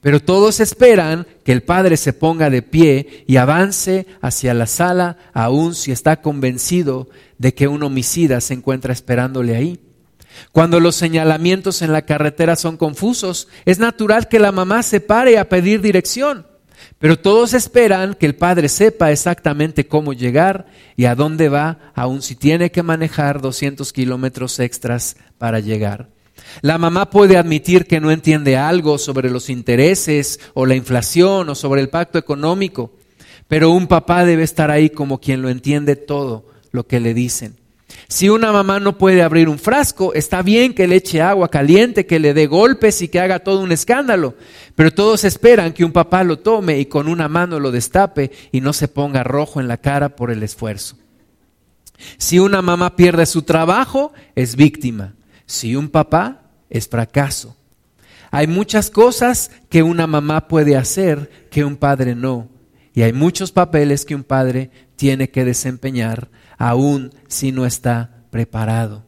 Pero 0.00 0.20
todos 0.20 0.60
esperan 0.60 1.26
que 1.44 1.52
el 1.52 1.62
padre 1.62 1.96
se 1.96 2.12
ponga 2.12 2.50
de 2.50 2.62
pie 2.62 3.24
y 3.26 3.36
avance 3.36 4.06
hacia 4.20 4.54
la 4.54 4.66
sala, 4.66 5.16
aun 5.32 5.74
si 5.74 5.92
está 5.92 6.20
convencido 6.20 7.08
de 7.38 7.54
que 7.54 7.68
un 7.68 7.82
homicida 7.82 8.40
se 8.40 8.54
encuentra 8.54 8.92
esperándole 8.92 9.56
ahí. 9.56 9.80
Cuando 10.52 10.80
los 10.80 10.96
señalamientos 10.96 11.82
en 11.82 11.92
la 11.92 12.02
carretera 12.02 12.56
son 12.56 12.76
confusos, 12.76 13.48
es 13.64 13.78
natural 13.78 14.28
que 14.28 14.38
la 14.38 14.52
mamá 14.52 14.82
se 14.82 15.00
pare 15.00 15.38
a 15.38 15.48
pedir 15.48 15.80
dirección. 15.80 16.46
Pero 16.98 17.18
todos 17.18 17.54
esperan 17.54 18.14
que 18.14 18.26
el 18.26 18.34
padre 18.34 18.68
sepa 18.68 19.12
exactamente 19.12 19.86
cómo 19.86 20.12
llegar 20.12 20.66
y 20.96 21.04
a 21.04 21.14
dónde 21.14 21.48
va, 21.48 21.92
aun 21.94 22.22
si 22.22 22.36
tiene 22.36 22.70
que 22.70 22.82
manejar 22.82 23.40
200 23.40 23.92
kilómetros 23.92 24.58
extras 24.60 25.16
para 25.38 25.60
llegar. 25.60 26.08
La 26.62 26.78
mamá 26.78 27.10
puede 27.10 27.36
admitir 27.36 27.86
que 27.86 28.00
no 28.00 28.10
entiende 28.10 28.56
algo 28.56 28.98
sobre 28.98 29.30
los 29.30 29.50
intereses 29.50 30.40
o 30.54 30.64
la 30.64 30.74
inflación 30.74 31.48
o 31.48 31.54
sobre 31.54 31.80
el 31.80 31.88
pacto 31.88 32.18
económico, 32.18 32.92
pero 33.48 33.70
un 33.70 33.86
papá 33.86 34.24
debe 34.24 34.42
estar 34.42 34.70
ahí 34.70 34.90
como 34.90 35.20
quien 35.20 35.42
lo 35.42 35.48
entiende 35.48 35.96
todo 35.96 36.46
lo 36.72 36.86
que 36.86 37.00
le 37.00 37.14
dicen. 37.14 37.56
Si 38.08 38.28
una 38.28 38.52
mamá 38.52 38.78
no 38.78 38.98
puede 38.98 39.22
abrir 39.22 39.48
un 39.48 39.58
frasco, 39.58 40.14
está 40.14 40.42
bien 40.42 40.74
que 40.74 40.86
le 40.86 40.96
eche 40.96 41.20
agua 41.20 41.50
caliente, 41.50 42.06
que 42.06 42.20
le 42.20 42.34
dé 42.34 42.46
golpes 42.46 43.02
y 43.02 43.08
que 43.08 43.18
haga 43.18 43.40
todo 43.40 43.60
un 43.60 43.72
escándalo, 43.72 44.36
pero 44.76 44.92
todos 44.92 45.24
esperan 45.24 45.72
que 45.72 45.84
un 45.84 45.90
papá 45.92 46.22
lo 46.22 46.38
tome 46.38 46.78
y 46.78 46.86
con 46.86 47.08
una 47.08 47.28
mano 47.28 47.58
lo 47.58 47.72
destape 47.72 48.30
y 48.52 48.60
no 48.60 48.72
se 48.72 48.86
ponga 48.86 49.24
rojo 49.24 49.60
en 49.60 49.66
la 49.66 49.78
cara 49.78 50.14
por 50.14 50.30
el 50.30 50.44
esfuerzo. 50.44 50.96
Si 52.16 52.38
una 52.38 52.62
mamá 52.62 52.94
pierde 52.94 53.26
su 53.26 53.42
trabajo, 53.42 54.12
es 54.36 54.54
víctima. 54.54 55.14
Si 55.46 55.74
un 55.74 55.88
papá, 55.88 56.42
es 56.70 56.88
fracaso. 56.88 57.56
Hay 58.30 58.46
muchas 58.46 58.90
cosas 58.90 59.50
que 59.68 59.82
una 59.82 60.06
mamá 60.06 60.46
puede 60.46 60.76
hacer 60.76 61.48
que 61.50 61.64
un 61.64 61.76
padre 61.76 62.14
no. 62.14 62.48
Y 62.92 63.02
hay 63.02 63.12
muchos 63.12 63.50
papeles 63.50 64.04
que 64.04 64.14
un 64.14 64.24
padre 64.24 64.70
tiene 64.96 65.30
que 65.30 65.44
desempeñar 65.44 66.28
aún 66.58 67.12
si 67.28 67.52
no 67.52 67.66
está 67.66 68.24
preparado. 68.30 69.04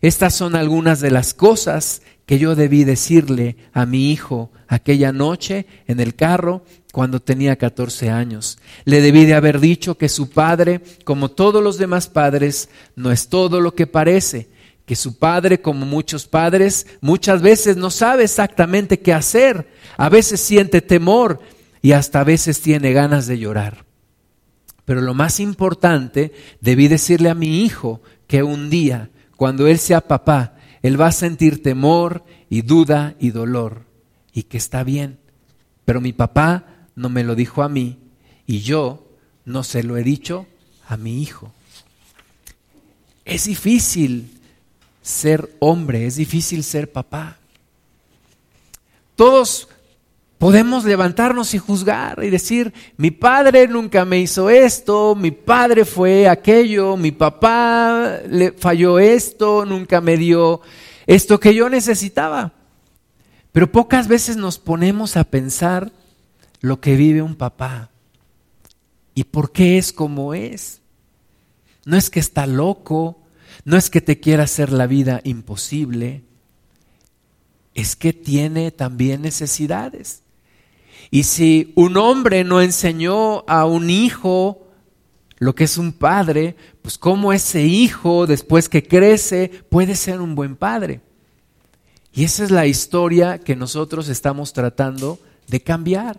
Estas 0.00 0.34
son 0.34 0.56
algunas 0.56 1.00
de 1.00 1.10
las 1.10 1.34
cosas 1.34 2.02
que 2.26 2.38
yo 2.38 2.54
debí 2.54 2.84
decirle 2.84 3.56
a 3.72 3.86
mi 3.86 4.10
hijo 4.10 4.50
aquella 4.68 5.12
noche 5.12 5.66
en 5.86 6.00
el 6.00 6.14
carro 6.14 6.64
cuando 6.92 7.20
tenía 7.20 7.56
14 7.56 8.10
años. 8.10 8.58
Le 8.84 9.00
debí 9.00 9.24
de 9.24 9.34
haber 9.34 9.60
dicho 9.60 9.96
que 9.96 10.08
su 10.08 10.30
padre, 10.30 10.80
como 11.04 11.30
todos 11.30 11.62
los 11.62 11.78
demás 11.78 12.08
padres, 12.08 12.68
no 12.96 13.10
es 13.10 13.28
todo 13.28 13.60
lo 13.60 13.74
que 13.74 13.86
parece, 13.86 14.48
que 14.86 14.96
su 14.96 15.18
padre, 15.18 15.60
como 15.60 15.86
muchos 15.86 16.26
padres, 16.26 16.86
muchas 17.00 17.42
veces 17.42 17.76
no 17.76 17.90
sabe 17.90 18.24
exactamente 18.24 19.00
qué 19.00 19.12
hacer, 19.12 19.68
a 19.96 20.08
veces 20.08 20.40
siente 20.40 20.80
temor 20.80 21.40
y 21.80 21.92
hasta 21.92 22.20
a 22.20 22.24
veces 22.24 22.60
tiene 22.60 22.92
ganas 22.92 23.26
de 23.26 23.38
llorar. 23.38 23.91
Pero 24.84 25.00
lo 25.00 25.14
más 25.14 25.40
importante, 25.40 26.32
debí 26.60 26.88
decirle 26.88 27.30
a 27.30 27.34
mi 27.34 27.62
hijo 27.62 28.02
que 28.26 28.42
un 28.42 28.70
día, 28.70 29.10
cuando 29.36 29.66
él 29.66 29.78
sea 29.78 30.00
papá, 30.00 30.56
él 30.82 31.00
va 31.00 31.08
a 31.08 31.12
sentir 31.12 31.62
temor 31.62 32.24
y 32.50 32.62
duda 32.62 33.14
y 33.20 33.30
dolor 33.30 33.84
y 34.32 34.44
que 34.44 34.56
está 34.56 34.82
bien. 34.82 35.18
Pero 35.84 36.00
mi 36.00 36.12
papá 36.12 36.88
no 36.96 37.08
me 37.08 37.24
lo 37.24 37.34
dijo 37.34 37.62
a 37.62 37.68
mí 37.68 37.98
y 38.46 38.60
yo 38.60 39.06
no 39.44 39.62
se 39.62 39.82
lo 39.82 39.96
he 39.96 40.02
dicho 40.02 40.46
a 40.88 40.96
mi 40.96 41.22
hijo. 41.22 41.52
Es 43.24 43.44
difícil 43.44 44.40
ser 45.00 45.54
hombre, 45.60 46.06
es 46.06 46.16
difícil 46.16 46.64
ser 46.64 46.90
papá. 46.90 47.38
Todos 49.14 49.68
podemos 50.42 50.84
levantarnos 50.84 51.54
y 51.54 51.58
juzgar 51.58 52.24
y 52.24 52.28
decir, 52.28 52.74
mi 52.96 53.12
padre 53.12 53.68
nunca 53.68 54.04
me 54.04 54.18
hizo 54.18 54.50
esto, 54.50 55.14
mi 55.14 55.30
padre 55.30 55.84
fue 55.84 56.28
aquello, 56.28 56.96
mi 56.96 57.12
papá 57.12 58.18
le 58.28 58.50
falló 58.50 58.98
esto, 58.98 59.64
nunca 59.64 60.00
me 60.00 60.16
dio 60.16 60.60
esto 61.06 61.38
que 61.38 61.54
yo 61.54 61.68
necesitaba. 61.68 62.54
Pero 63.52 63.70
pocas 63.70 64.08
veces 64.08 64.36
nos 64.36 64.58
ponemos 64.58 65.16
a 65.16 65.22
pensar 65.22 65.92
lo 66.60 66.80
que 66.80 66.96
vive 66.96 67.22
un 67.22 67.36
papá 67.36 67.90
y 69.14 69.22
por 69.22 69.52
qué 69.52 69.78
es 69.78 69.92
como 69.92 70.34
es. 70.34 70.80
No 71.84 71.96
es 71.96 72.10
que 72.10 72.18
está 72.18 72.48
loco, 72.48 73.16
no 73.64 73.76
es 73.76 73.90
que 73.90 74.00
te 74.00 74.18
quiera 74.18 74.42
hacer 74.42 74.72
la 74.72 74.88
vida 74.88 75.20
imposible, 75.22 76.24
es 77.74 77.94
que 77.94 78.12
tiene 78.12 78.72
también 78.72 79.22
necesidades. 79.22 80.22
Y 81.14 81.24
si 81.24 81.74
un 81.76 81.98
hombre 81.98 82.42
no 82.42 82.62
enseñó 82.62 83.44
a 83.46 83.66
un 83.66 83.90
hijo 83.90 84.66
lo 85.36 85.54
que 85.54 85.64
es 85.64 85.76
un 85.76 85.92
padre, 85.92 86.56
pues 86.80 86.96
cómo 86.96 87.34
ese 87.34 87.66
hijo, 87.66 88.26
después 88.26 88.70
que 88.70 88.82
crece, 88.82 89.50
puede 89.68 89.94
ser 89.94 90.22
un 90.22 90.34
buen 90.34 90.56
padre. 90.56 91.02
Y 92.14 92.24
esa 92.24 92.44
es 92.44 92.50
la 92.50 92.64
historia 92.64 93.38
que 93.38 93.54
nosotros 93.54 94.08
estamos 94.08 94.54
tratando 94.54 95.18
de 95.48 95.60
cambiar. 95.60 96.18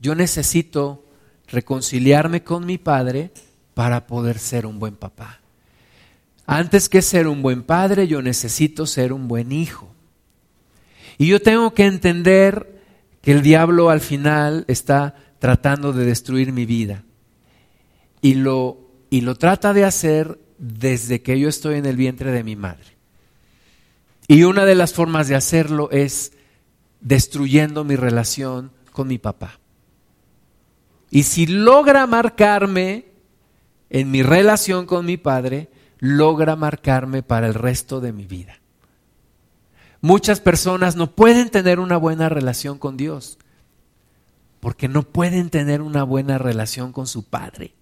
Yo 0.00 0.16
necesito 0.16 1.04
reconciliarme 1.46 2.42
con 2.42 2.66
mi 2.66 2.78
padre 2.78 3.30
para 3.74 4.08
poder 4.08 4.40
ser 4.40 4.66
un 4.66 4.80
buen 4.80 4.96
papá. 4.96 5.38
Antes 6.46 6.88
que 6.88 7.00
ser 7.00 7.28
un 7.28 7.42
buen 7.42 7.62
padre, 7.62 8.08
yo 8.08 8.22
necesito 8.22 8.88
ser 8.88 9.12
un 9.12 9.28
buen 9.28 9.52
hijo. 9.52 9.88
Y 11.16 11.28
yo 11.28 11.40
tengo 11.40 11.74
que 11.74 11.86
entender 11.86 12.73
que 13.24 13.32
el 13.32 13.40
diablo 13.40 13.88
al 13.88 14.02
final 14.02 14.66
está 14.68 15.14
tratando 15.38 15.94
de 15.94 16.04
destruir 16.04 16.52
mi 16.52 16.66
vida. 16.66 17.04
Y 18.20 18.34
lo, 18.34 18.90
y 19.08 19.22
lo 19.22 19.34
trata 19.36 19.72
de 19.72 19.84
hacer 19.84 20.38
desde 20.58 21.22
que 21.22 21.40
yo 21.40 21.48
estoy 21.48 21.76
en 21.76 21.86
el 21.86 21.96
vientre 21.96 22.32
de 22.32 22.44
mi 22.44 22.54
madre. 22.54 22.98
Y 24.28 24.42
una 24.42 24.66
de 24.66 24.74
las 24.74 24.92
formas 24.92 25.26
de 25.26 25.36
hacerlo 25.36 25.90
es 25.90 26.32
destruyendo 27.00 27.82
mi 27.82 27.96
relación 27.96 28.72
con 28.92 29.08
mi 29.08 29.16
papá. 29.16 29.58
Y 31.10 31.22
si 31.22 31.46
logra 31.46 32.06
marcarme 32.06 33.06
en 33.88 34.10
mi 34.10 34.22
relación 34.22 34.84
con 34.84 35.06
mi 35.06 35.16
padre, 35.16 35.70
logra 35.98 36.56
marcarme 36.56 37.22
para 37.22 37.46
el 37.46 37.54
resto 37.54 38.02
de 38.02 38.12
mi 38.12 38.26
vida. 38.26 38.60
Muchas 40.04 40.38
personas 40.38 40.96
no 40.96 41.12
pueden 41.12 41.48
tener 41.48 41.80
una 41.80 41.96
buena 41.96 42.28
relación 42.28 42.76
con 42.76 42.98
Dios 42.98 43.38
porque 44.60 44.86
no 44.86 45.02
pueden 45.02 45.48
tener 45.48 45.80
una 45.80 46.02
buena 46.02 46.36
relación 46.36 46.92
con 46.92 47.06
su 47.06 47.22
Padre. 47.22 47.72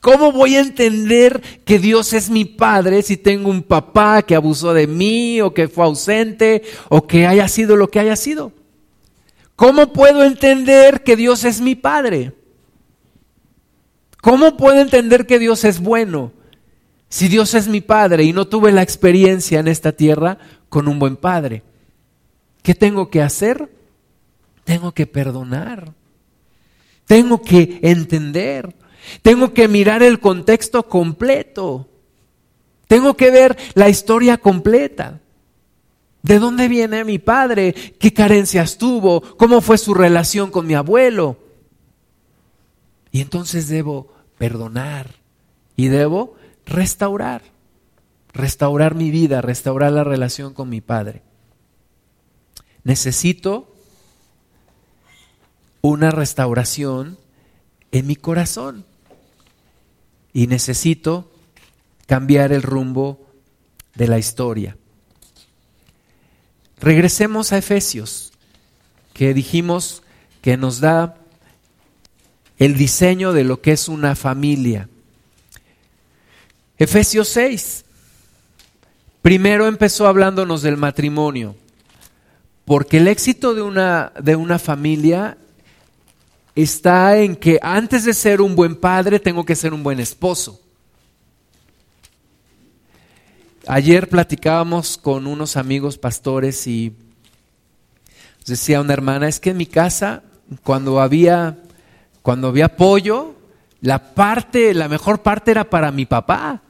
¿Cómo 0.00 0.32
voy 0.32 0.56
a 0.56 0.60
entender 0.60 1.42
que 1.66 1.78
Dios 1.78 2.14
es 2.14 2.30
mi 2.30 2.46
padre 2.46 3.02
si 3.02 3.18
tengo 3.18 3.50
un 3.50 3.62
papá 3.62 4.22
que 4.22 4.34
abusó 4.34 4.72
de 4.72 4.86
mí 4.86 5.42
o 5.42 5.52
que 5.52 5.68
fue 5.68 5.84
ausente 5.84 6.62
o 6.88 7.06
que 7.06 7.26
haya 7.26 7.46
sido 7.48 7.76
lo 7.76 7.90
que 7.90 8.00
haya 8.00 8.16
sido? 8.16 8.50
¿Cómo 9.56 9.92
puedo 9.92 10.24
entender 10.24 11.02
que 11.02 11.14
Dios 11.14 11.44
es 11.44 11.60
mi 11.60 11.74
padre? 11.74 12.32
¿Cómo 14.22 14.56
puedo 14.56 14.80
entender 14.80 15.26
que 15.26 15.38
Dios 15.38 15.62
es 15.64 15.78
bueno 15.78 16.32
si 17.10 17.26
Dios 17.26 17.54
es 17.54 17.66
mi 17.68 17.80
padre 17.80 18.22
y 18.22 18.32
no 18.32 18.46
tuve 18.46 18.72
la 18.72 18.82
experiencia 18.82 19.58
en 19.58 19.68
esta 19.68 19.92
tierra 19.92 20.38
con 20.70 20.88
un 20.88 20.98
buen 20.98 21.16
padre? 21.16 21.62
¿Qué 22.62 22.74
tengo 22.74 23.10
que 23.10 23.20
hacer? 23.20 23.70
Tengo 24.64 24.92
que 24.92 25.06
perdonar. 25.06 25.92
Tengo 27.04 27.42
que 27.42 27.80
entender. 27.82 28.74
Tengo 29.20 29.52
que 29.52 29.68
mirar 29.68 30.02
el 30.02 30.20
contexto 30.20 30.88
completo. 30.88 31.88
Tengo 32.86 33.16
que 33.16 33.30
ver 33.30 33.58
la 33.74 33.88
historia 33.88 34.38
completa. 34.38 35.20
¿De 36.22 36.38
dónde 36.38 36.68
viene 36.68 37.04
mi 37.04 37.18
padre? 37.18 37.72
¿Qué 37.72 38.12
carencias 38.12 38.78
tuvo? 38.78 39.20
¿Cómo 39.36 39.60
fue 39.60 39.78
su 39.78 39.94
relación 39.94 40.50
con 40.50 40.66
mi 40.66 40.74
abuelo? 40.74 41.38
Y 43.10 43.20
entonces 43.20 43.68
debo 43.68 44.12
perdonar 44.38 45.14
y 45.76 45.88
debo 45.88 46.36
restaurar. 46.66 47.42
Restaurar 48.32 48.94
mi 48.94 49.10
vida, 49.10 49.40
restaurar 49.40 49.92
la 49.92 50.04
relación 50.04 50.54
con 50.54 50.68
mi 50.68 50.80
padre. 50.80 51.22
Necesito 52.84 53.74
una 55.82 56.10
restauración 56.10 57.18
en 57.92 58.06
mi 58.06 58.16
corazón 58.16 58.84
y 60.32 60.46
necesito 60.46 61.30
cambiar 62.06 62.52
el 62.52 62.62
rumbo 62.62 63.26
de 63.94 64.08
la 64.08 64.18
historia. 64.18 64.76
Regresemos 66.80 67.52
a 67.52 67.58
Efesios, 67.58 68.32
que 69.12 69.34
dijimos 69.34 70.02
que 70.40 70.56
nos 70.56 70.80
da 70.80 71.16
el 72.58 72.76
diseño 72.76 73.32
de 73.32 73.44
lo 73.44 73.60
que 73.60 73.72
es 73.72 73.88
una 73.88 74.16
familia. 74.16 74.88
Efesios 76.78 77.28
6. 77.28 77.84
Primero 79.22 79.66
empezó 79.66 80.06
hablándonos 80.06 80.62
del 80.62 80.76
matrimonio, 80.76 81.54
porque 82.64 82.98
el 82.98 83.08
éxito 83.08 83.54
de 83.54 83.62
una, 83.62 84.12
de 84.20 84.36
una 84.36 84.58
familia 84.58 85.36
está 86.54 87.16
en 87.18 87.36
que 87.36 87.58
antes 87.62 88.04
de 88.04 88.14
ser 88.14 88.40
un 88.40 88.56
buen 88.56 88.76
padre 88.76 89.20
tengo 89.20 89.44
que 89.44 89.56
ser 89.56 89.74
un 89.74 89.82
buen 89.82 90.00
esposo. 90.00 90.60
Ayer 93.66 94.08
platicábamos 94.08 94.96
con 94.96 95.26
unos 95.26 95.56
amigos 95.56 95.98
pastores 95.98 96.66
y 96.66 96.94
decía 98.46 98.80
una 98.80 98.94
hermana, 98.94 99.28
es 99.28 99.38
que 99.38 99.50
en 99.50 99.58
mi 99.58 99.66
casa 99.66 100.22
cuando 100.64 101.00
había 101.00 101.58
cuando 102.22 102.48
había 102.48 102.76
pollo, 102.76 103.34
la 103.80 104.14
parte, 104.14 104.74
la 104.74 104.88
mejor 104.88 105.22
parte 105.22 105.50
era 105.50 105.64
para 105.64 105.90
mi 105.90 106.06
papá. 106.06 106.62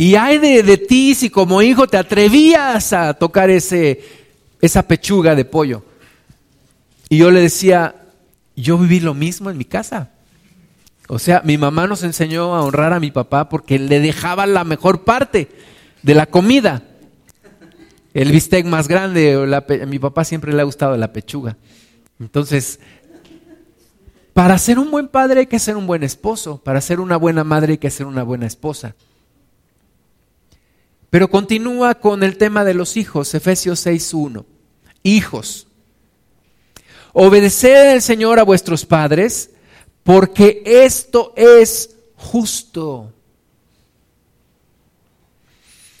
Y 0.00 0.14
hay 0.14 0.38
de, 0.38 0.62
de 0.62 0.78
ti 0.78 1.14
si 1.14 1.28
como 1.28 1.60
hijo 1.60 1.86
te 1.86 1.98
atrevías 1.98 2.94
a 2.94 3.12
tocar 3.12 3.50
ese, 3.50 4.00
esa 4.58 4.82
pechuga 4.88 5.34
de 5.34 5.44
pollo. 5.44 5.82
Y 7.10 7.18
yo 7.18 7.30
le 7.30 7.40
decía, 7.42 7.94
yo 8.56 8.78
viví 8.78 9.00
lo 9.00 9.12
mismo 9.12 9.50
en 9.50 9.58
mi 9.58 9.66
casa. 9.66 10.08
O 11.06 11.18
sea, 11.18 11.42
mi 11.44 11.58
mamá 11.58 11.86
nos 11.86 12.02
enseñó 12.02 12.54
a 12.54 12.62
honrar 12.62 12.94
a 12.94 12.98
mi 12.98 13.10
papá 13.10 13.50
porque 13.50 13.78
le 13.78 14.00
dejaba 14.00 14.46
la 14.46 14.64
mejor 14.64 15.04
parte 15.04 15.50
de 16.02 16.14
la 16.14 16.24
comida. 16.24 16.82
El 18.14 18.32
bistec 18.32 18.64
más 18.64 18.88
grande, 18.88 19.34
a 19.34 19.84
mi 19.84 19.98
papá 19.98 20.24
siempre 20.24 20.54
le 20.54 20.62
ha 20.62 20.64
gustado 20.64 20.96
la 20.96 21.12
pechuga. 21.12 21.58
Entonces, 22.18 22.80
para 24.32 24.56
ser 24.56 24.78
un 24.78 24.90
buen 24.90 25.08
padre 25.08 25.40
hay 25.40 25.46
que 25.46 25.58
ser 25.58 25.76
un 25.76 25.86
buen 25.86 26.04
esposo, 26.04 26.56
para 26.56 26.80
ser 26.80 27.00
una 27.00 27.18
buena 27.18 27.44
madre 27.44 27.72
hay 27.72 27.78
que 27.78 27.90
ser 27.90 28.06
una 28.06 28.22
buena 28.22 28.46
esposa. 28.46 28.94
Pero 31.10 31.28
continúa 31.28 31.96
con 31.96 32.22
el 32.22 32.38
tema 32.38 32.64
de 32.64 32.74
los 32.74 32.96
hijos, 32.96 33.34
Efesios 33.34 33.84
6.1. 33.84 34.44
Hijos, 35.02 35.66
Obedeced 37.12 37.92
al 37.94 38.02
Señor 38.02 38.38
a 38.38 38.44
vuestros 38.44 38.86
padres, 38.86 39.50
porque 40.04 40.62
esto 40.64 41.32
es 41.36 41.96
justo. 42.14 43.12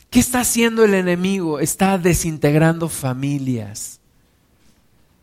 ¿Qué 0.08 0.20
está 0.20 0.40
haciendo 0.40 0.84
el 0.84 0.94
enemigo? 0.94 1.60
Está 1.60 1.98
desintegrando 1.98 2.88
familias. 2.88 4.00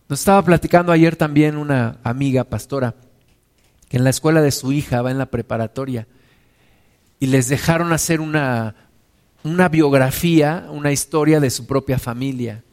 Nos 0.09 0.19
estaba 0.19 0.41
platicando 0.43 0.91
ayer 0.91 1.15
también 1.15 1.57
una 1.57 1.99
amiga 2.03 2.45
pastora 2.45 2.95
que 3.89 3.97
en 3.97 4.03
la 4.03 4.09
escuela 4.09 4.41
de 4.41 4.51
su 4.51 4.71
hija 4.71 5.01
va 5.01 5.11
en 5.11 5.17
la 5.17 5.25
preparatoria 5.27 6.07
y 7.19 7.27
les 7.27 7.47
dejaron 7.49 7.91
hacer 7.91 8.21
una, 8.21 8.75
una 9.47 9.69
biografía, 9.69 10.67
una 10.69 10.91
historia 10.91 11.39
de 11.39 11.49
su 11.49 11.65
propia 11.65 11.99
familia. 11.99 12.63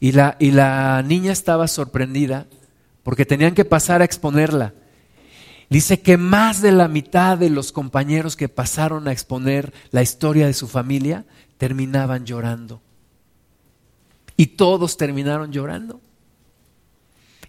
Y 0.00 0.12
la, 0.12 0.36
y 0.38 0.50
la 0.50 1.02
niña 1.02 1.32
estaba 1.32 1.68
sorprendida 1.68 2.46
porque 3.02 3.26
tenían 3.26 3.54
que 3.54 3.64
pasar 3.64 4.02
a 4.02 4.04
exponerla. 4.04 4.74
Dice 5.70 6.00
que 6.00 6.16
más 6.16 6.60
de 6.60 6.72
la 6.72 6.88
mitad 6.88 7.38
de 7.38 7.48
los 7.48 7.72
compañeros 7.72 8.36
que 8.36 8.48
pasaron 8.48 9.08
a 9.08 9.12
exponer 9.12 9.72
la 9.90 10.02
historia 10.02 10.46
de 10.46 10.54
su 10.54 10.68
familia 10.68 11.24
terminaban 11.56 12.26
llorando. 12.26 12.82
Y 14.36 14.48
todos 14.48 14.96
terminaron 14.96 15.52
llorando. 15.52 16.00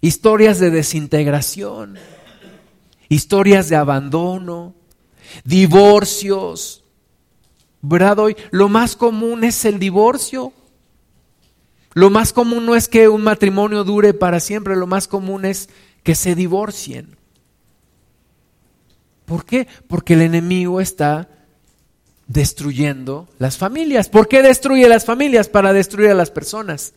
Historias 0.00 0.58
de 0.58 0.70
desintegración, 0.70 1.96
historias 3.08 3.68
de 3.68 3.76
abandono, 3.76 4.74
divorcios. 5.44 6.83
¿Verdad? 7.86 8.18
Hoy 8.18 8.36
lo 8.50 8.70
más 8.70 8.96
común 8.96 9.44
es 9.44 9.64
el 9.66 9.78
divorcio. 9.78 10.52
Lo 11.92 12.08
más 12.08 12.32
común 12.32 12.64
no 12.64 12.74
es 12.74 12.88
que 12.88 13.08
un 13.08 13.22
matrimonio 13.22 13.84
dure 13.84 14.14
para 14.14 14.40
siempre, 14.40 14.74
lo 14.74 14.86
más 14.86 15.06
común 15.06 15.44
es 15.44 15.68
que 16.02 16.14
se 16.14 16.34
divorcien. 16.34 17.16
¿Por 19.26 19.44
qué? 19.44 19.68
Porque 19.86 20.14
el 20.14 20.22
enemigo 20.22 20.80
está 20.80 21.28
destruyendo 22.26 23.28
las 23.38 23.58
familias. 23.58 24.08
¿Por 24.08 24.28
qué 24.28 24.42
destruye 24.42 24.88
las 24.88 25.04
familias? 25.04 25.48
Para 25.48 25.72
destruir 25.72 26.10
a 26.10 26.14
las 26.14 26.30
personas. 26.30 26.94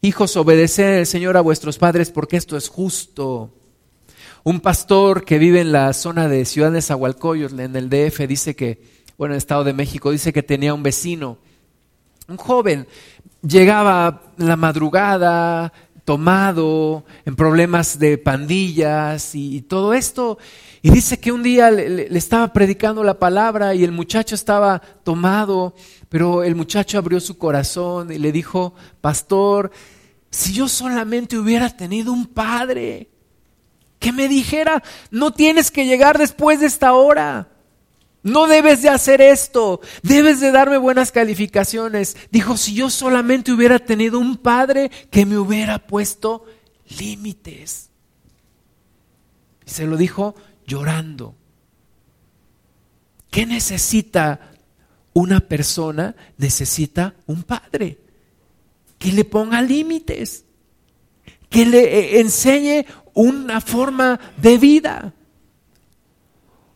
Hijos, 0.00 0.36
obedeced 0.36 1.00
al 1.00 1.06
Señor 1.06 1.36
a 1.36 1.40
vuestros 1.40 1.76
padres 1.76 2.10
porque 2.10 2.36
esto 2.36 2.56
es 2.56 2.68
justo. 2.68 3.52
Un 4.44 4.60
pastor 4.60 5.24
que 5.24 5.38
vive 5.38 5.60
en 5.60 5.72
la 5.72 5.92
zona 5.92 6.28
de 6.28 6.44
Ciudad 6.44 6.70
de 6.70 6.82
Zahualcoyos, 6.82 7.52
en 7.52 7.74
el 7.74 7.90
DF, 7.90 8.20
dice 8.28 8.54
que, 8.54 8.95
bueno, 9.18 9.32
en 9.32 9.36
el 9.36 9.38
Estado 9.38 9.64
de 9.64 9.72
México, 9.72 10.10
dice 10.10 10.32
que 10.32 10.42
tenía 10.42 10.74
un 10.74 10.82
vecino, 10.82 11.38
un 12.28 12.36
joven, 12.36 12.86
llegaba 13.42 14.22
la 14.36 14.56
madrugada, 14.56 15.72
tomado, 16.06 17.04
en 17.24 17.34
problemas 17.34 17.98
de 17.98 18.16
pandillas 18.16 19.34
y, 19.34 19.60
todo 19.62 19.92
esto. 19.92 20.38
Y 20.80 20.90
dice 20.90 21.18
que 21.18 21.32
un 21.32 21.42
día 21.42 21.70
le, 21.70 22.16
estaba 22.16 22.52
predicando 22.52 23.02
la 23.02 23.18
palabra 23.18 23.74
y 23.74 23.82
el 23.82 23.90
muchacho 23.90 24.36
estaba 24.36 24.80
tomado, 25.02 25.74
pero 26.08 26.44
el 26.44 26.54
muchacho 26.54 26.96
abrió 26.96 27.18
su 27.18 27.36
corazón 27.36 28.12
y 28.12 28.18
le 28.18 28.30
dijo, 28.30 28.72
pastor, 29.00 29.72
si 30.30 30.52
yo 30.52 30.68
solamente 30.68 31.36
hubiera 31.36 31.76
tenido 31.76 32.12
un 32.12 32.26
padre 32.26 33.10
que 33.98 34.12
me 34.12 34.28
dijera, 34.28 34.84
no 35.10 35.32
tienes 35.32 35.72
que 35.72 35.86
llegar 35.86 36.18
después 36.18 36.60
de 36.60 36.66
esta 36.66 36.92
hora. 36.92 37.48
No 38.22 38.46
debes 38.46 38.82
de 38.82 38.88
hacer 38.88 39.20
esto, 39.20 39.80
debes 40.02 40.40
de 40.40 40.50
darme 40.50 40.78
buenas 40.78 41.12
calificaciones. 41.12 42.16
Dijo, 42.30 42.56
si 42.56 42.74
yo 42.74 42.90
solamente 42.90 43.52
hubiera 43.52 43.78
tenido 43.78 44.18
un 44.18 44.36
padre 44.36 44.90
que 45.10 45.24
me 45.24 45.38
hubiera 45.38 45.86
puesto 45.86 46.44
límites. 46.98 47.90
Se 49.64 49.86
lo 49.86 49.96
dijo 49.96 50.34
llorando. 50.66 51.36
¿Qué 53.30 53.46
necesita 53.46 54.52
una 55.12 55.40
persona? 55.40 56.16
Necesita 56.38 57.14
un 57.26 57.42
padre 57.42 57.98
que 58.98 59.12
le 59.12 59.24
ponga 59.24 59.60
límites, 59.62 60.44
que 61.48 61.66
le 61.66 61.82
eh, 61.82 62.20
enseñe 62.20 62.86
una 63.14 63.60
forma 63.60 64.18
de 64.36 64.58
vida. 64.58 65.14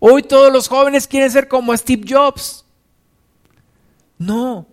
Hoy 0.00 0.22
todos 0.22 0.52
los 0.52 0.66
jóvenes 0.66 1.06
quieren 1.06 1.30
ser 1.30 1.46
como 1.46 1.76
Steve 1.76 2.04
Jobs. 2.08 2.64
No. 4.18 4.66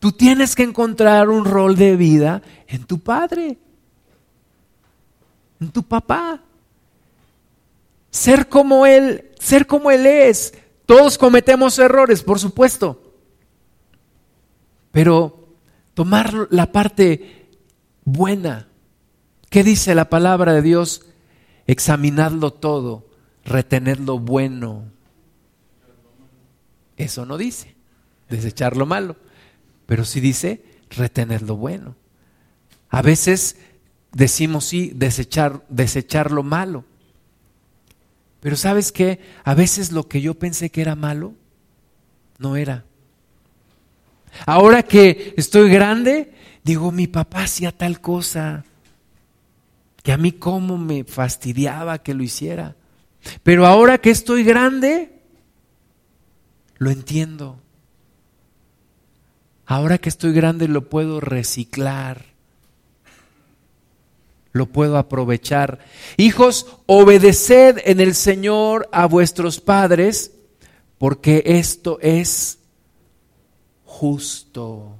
Tú 0.00 0.10
tienes 0.10 0.56
que 0.56 0.64
encontrar 0.64 1.28
un 1.28 1.44
rol 1.44 1.76
de 1.76 1.96
vida 1.96 2.42
en 2.66 2.84
tu 2.84 2.98
padre, 2.98 3.56
en 5.60 5.70
tu 5.70 5.84
papá. 5.84 6.42
ser 8.10 8.48
como 8.48 8.84
Él, 8.84 9.30
ser 9.38 9.66
como 9.66 9.90
Él 9.90 10.04
es. 10.04 10.52
Todos 10.84 11.16
cometemos 11.16 11.78
errores, 11.78 12.22
por 12.22 12.40
supuesto. 12.40 13.14
Pero 14.90 15.48
tomar 15.94 16.48
la 16.50 16.72
parte 16.72 17.48
buena. 18.04 18.66
¿Qué 19.50 19.62
dice 19.62 19.94
la 19.94 20.10
palabra 20.10 20.52
de 20.52 20.62
Dios? 20.62 21.06
Examinadlo 21.68 22.52
todo, 22.52 23.06
retener 23.44 24.00
lo 24.00 24.18
bueno. 24.18 24.84
Eso 26.96 27.26
no 27.26 27.38
dice, 27.38 27.74
desechar 28.28 28.76
lo 28.76 28.86
malo, 28.86 29.16
pero 29.86 30.04
sí 30.04 30.20
dice 30.20 30.64
retener 30.90 31.42
lo 31.42 31.56
bueno. 31.56 31.96
A 32.90 33.02
veces 33.02 33.56
decimos 34.12 34.66
sí, 34.66 34.92
desechar, 34.94 35.64
desechar 35.68 36.30
lo 36.30 36.42
malo. 36.42 36.84
Pero 38.40 38.56
sabes 38.56 38.92
qué, 38.92 39.20
a 39.44 39.54
veces 39.54 39.92
lo 39.92 40.08
que 40.08 40.20
yo 40.20 40.34
pensé 40.34 40.70
que 40.70 40.82
era 40.82 40.96
malo, 40.96 41.34
no 42.38 42.56
era. 42.56 42.84
Ahora 44.46 44.82
que 44.82 45.34
estoy 45.36 45.70
grande, 45.70 46.32
digo, 46.64 46.90
mi 46.90 47.06
papá 47.06 47.44
hacía 47.44 47.72
tal 47.72 48.00
cosa, 48.00 48.64
que 50.02 50.12
a 50.12 50.16
mí 50.16 50.32
cómo 50.32 50.76
me 50.76 51.04
fastidiaba 51.04 52.02
que 52.02 52.14
lo 52.14 52.22
hiciera. 52.22 52.74
Pero 53.42 53.66
ahora 53.66 53.98
que 53.98 54.10
estoy 54.10 54.44
grande, 54.44 55.20
lo 56.76 56.90
entiendo. 56.90 57.60
Ahora 59.66 59.98
que 59.98 60.08
estoy 60.08 60.32
grande 60.32 60.68
lo 60.68 60.88
puedo 60.88 61.20
reciclar, 61.20 62.26
lo 64.52 64.66
puedo 64.66 64.98
aprovechar. 64.98 65.78
Hijos, 66.16 66.66
obedeced 66.86 67.80
en 67.84 68.00
el 68.00 68.14
Señor 68.14 68.88
a 68.92 69.06
vuestros 69.06 69.60
padres, 69.60 70.32
porque 70.98 71.42
esto 71.46 71.98
es 72.02 72.58
justo. 73.84 74.96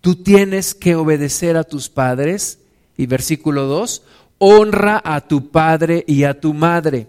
Tú 0.00 0.16
tienes 0.16 0.74
que 0.74 0.94
obedecer 0.94 1.56
a 1.56 1.64
tus 1.64 1.88
padres. 1.88 2.58
Y 2.96 3.06
versículo 3.06 3.64
2, 3.64 4.02
honra 4.42 5.02
a 5.04 5.20
tu 5.20 5.50
padre 5.50 6.02
y 6.06 6.24
a 6.24 6.40
tu 6.40 6.54
madre, 6.54 7.06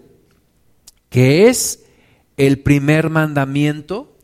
que 1.08 1.48
es 1.48 1.82
el 2.36 2.60
primer 2.60 3.08
mandamiento 3.08 4.16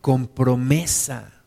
con 0.00 0.26
promesa. 0.26 1.42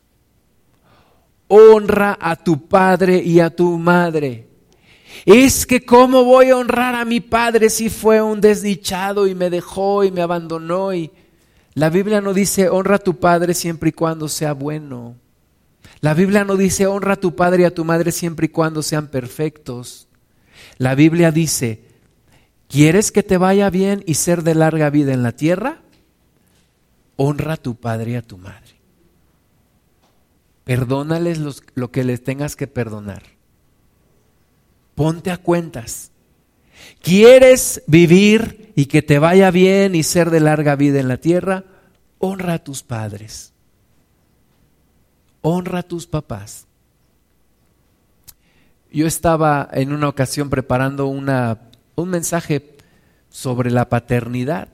Honra 1.48 2.18
a 2.22 2.36
tu 2.36 2.68
padre 2.68 3.18
y 3.24 3.40
a 3.40 3.50
tu 3.50 3.78
madre. 3.80 4.48
Es 5.26 5.66
que 5.66 5.84
cómo 5.84 6.24
voy 6.24 6.52
a 6.52 6.58
honrar 6.58 6.94
a 6.94 7.06
mi 7.06 7.22
padre 7.22 7.72
si 7.72 7.90
fue 7.90 8.22
un 8.22 8.40
desdichado 8.40 9.26
y 9.26 9.34
me 9.34 9.50
dejó 9.50 10.04
y 10.04 10.12
me 10.12 10.22
abandonó 10.22 10.94
y 10.94 11.10
la 11.74 11.90
Biblia 11.90 12.22
no 12.22 12.34
dice 12.34 12.70
honra 12.70 12.98
a 12.98 13.00
tu 13.00 13.20
padre 13.20 13.56
siempre 13.56 13.90
y 13.90 13.94
cuando 13.94 14.28
sea 14.30 14.54
bueno. 14.54 15.16
La 16.02 16.14
Biblia 16.14 16.44
no 16.44 16.56
dice 16.56 16.86
honra 16.86 17.14
a 17.14 17.20
tu 17.20 17.36
padre 17.36 17.64
y 17.64 17.66
a 17.66 17.74
tu 17.74 17.84
madre 17.84 18.12
siempre 18.12 18.46
y 18.46 18.50
cuando 18.50 18.84
sean 18.84 19.08
perfectos. 19.08 20.07
La 20.78 20.96
Biblia 20.96 21.32
dice, 21.32 21.82
¿quieres 22.68 23.12
que 23.12 23.24
te 23.24 23.38
vaya 23.38 23.70
bien 23.70 24.04
y 24.06 24.14
ser 24.14 24.44
de 24.44 24.56
larga 24.56 24.90
vida 24.90 25.14
en 25.14 25.24
la 25.24 25.32
tierra? 25.32 25.82
Honra 27.16 27.54
a 27.54 27.58
tu 27.58 27.76
padre 27.76 28.12
y 28.12 28.16
a 28.16 28.22
tu 28.22 28.38
madre. 28.38 28.78
Perdónales 30.64 31.40
lo 31.76 31.92
que 31.92 32.04
les 32.04 32.24
tengas 32.24 32.56
que 32.56 32.68
perdonar. 32.68 33.24
Ponte 34.96 35.32
a 35.32 35.38
cuentas. 35.38 36.12
¿Quieres 37.02 37.84
vivir 37.88 38.74
y 38.76 38.86
que 38.86 39.02
te 39.02 39.18
vaya 39.18 39.50
bien 39.50 39.96
y 39.96 40.04
ser 40.04 40.30
de 40.30 40.40
larga 40.40 40.76
vida 40.76 41.00
en 41.00 41.08
la 41.08 41.18
tierra? 41.18 41.64
Honra 42.20 42.56
a 42.56 42.64
tus 42.64 42.84
padres. 42.84 43.54
Honra 45.42 45.80
a 45.80 45.84
tus 45.84 46.06
papás. 46.06 46.67
Yo 48.98 49.08
estaba 49.08 49.70
en 49.72 49.94
una 49.94 50.10
ocasión 50.10 50.50
preparando 50.50 51.08
una, 51.08 51.60
un 51.96 52.10
mensaje 52.10 52.78
sobre 53.30 53.72
la 53.72 53.90
paternidad, 53.90 54.70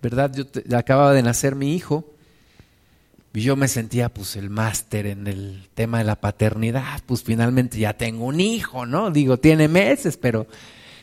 ¿verdad? 0.00 0.32
Yo 0.32 0.44
acababa 0.78 1.12
de 1.12 1.22
nacer 1.22 1.56
mi 1.56 1.74
hijo 1.74 2.04
y 3.34 3.40
yo 3.40 3.56
me 3.56 3.68
sentía 3.68 4.08
pues 4.08 4.36
el 4.36 4.50
máster 4.50 5.06
en 5.06 5.26
el 5.26 5.68
tema 5.74 5.98
de 5.98 6.04
la 6.04 6.20
paternidad, 6.20 7.00
pues 7.06 7.22
finalmente 7.22 7.78
ya 7.78 7.94
tengo 7.94 8.26
un 8.26 8.40
hijo, 8.40 8.86
¿no? 8.86 9.10
Digo, 9.10 9.38
tiene 9.38 9.68
meses, 9.68 10.16
pero 10.16 10.46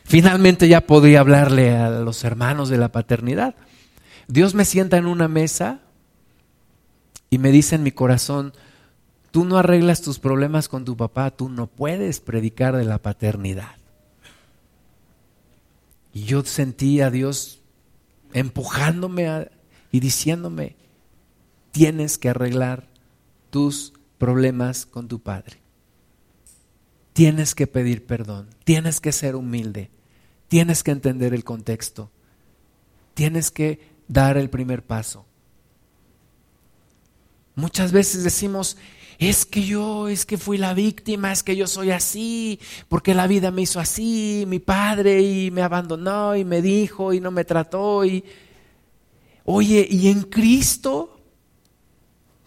Finalmente 0.04 0.68
ya 0.68 0.82
podría 0.82 1.22
hablarle 1.22 1.76
a 1.76 1.90
los 1.90 2.24
hermanos 2.24 2.70
de 2.70 2.78
la 2.78 2.92
paternidad. 2.92 3.56
Dios 4.28 4.54
me 4.54 4.66
sienta 4.66 4.98
en 4.98 5.06
una 5.06 5.28
mesa 5.28 5.80
y 7.30 7.38
me 7.38 7.52
dice 7.52 7.76
en 7.76 7.84
mi 7.84 7.92
corazón, 7.92 8.54
tú 9.34 9.46
no 9.46 9.58
arreglas 9.58 10.04
tus 10.04 10.20
problemas 10.20 10.70
con 10.70 10.86
tu 10.86 10.96
papá, 10.96 11.32
tú 11.32 11.50
no 11.50 11.66
puedes 11.66 12.20
predicar 12.20 12.78
de 12.78 12.84
la 12.84 13.00
paternidad. 13.00 13.78
Y 16.14 16.26
yo 16.26 16.46
sentí 16.46 17.02
a 17.02 17.10
Dios 17.10 17.60
empujándome 18.34 19.50
y 19.92 20.02
diciéndome, 20.02 20.76
tienes 21.72 22.20
que 22.20 22.30
arreglar 22.30 22.88
tus 23.50 23.94
problemas 24.20 24.86
con 24.86 25.08
tu 25.08 25.20
padre. 25.20 25.58
Tienes 27.14 27.56
que 27.56 27.66
pedir 27.66 28.06
perdón, 28.06 28.50
tienes 28.64 29.02
que 29.02 29.12
ser 29.12 29.36
humilde, 29.36 29.90
tienes 30.48 30.84
que 30.84 30.92
entender 30.92 31.34
el 31.34 31.44
contexto, 31.44 32.12
tienes 33.16 33.50
que 33.50 33.80
dar 34.08 34.38
el 34.38 34.52
primer 34.52 34.84
paso. 34.84 35.26
Muchas 37.56 37.92
veces 37.92 38.24
decimos, 38.24 38.78
es 39.30 39.46
que 39.46 39.64
yo, 39.64 40.08
es 40.08 40.26
que 40.26 40.38
fui 40.38 40.58
la 40.58 40.74
víctima, 40.74 41.32
es 41.32 41.44
que 41.44 41.56
yo 41.56 41.68
soy 41.68 41.92
así, 41.92 42.60
porque 42.90 43.14
la 43.14 43.28
vida 43.28 43.52
me 43.52 43.62
hizo 43.62 43.80
así, 43.80 44.46
mi 44.48 44.60
padre 44.60 45.22
y 45.22 45.52
me 45.52 45.62
abandonó 45.62 46.36
y 46.36 46.44
me 46.44 46.62
dijo 46.62 47.14
y 47.14 47.20
no 47.20 47.32
me 47.32 47.46
trató 47.46 48.06
y 48.06 48.24
oye, 49.46 49.88
y 49.90 50.08
en 50.08 50.24
Cristo 50.24 51.20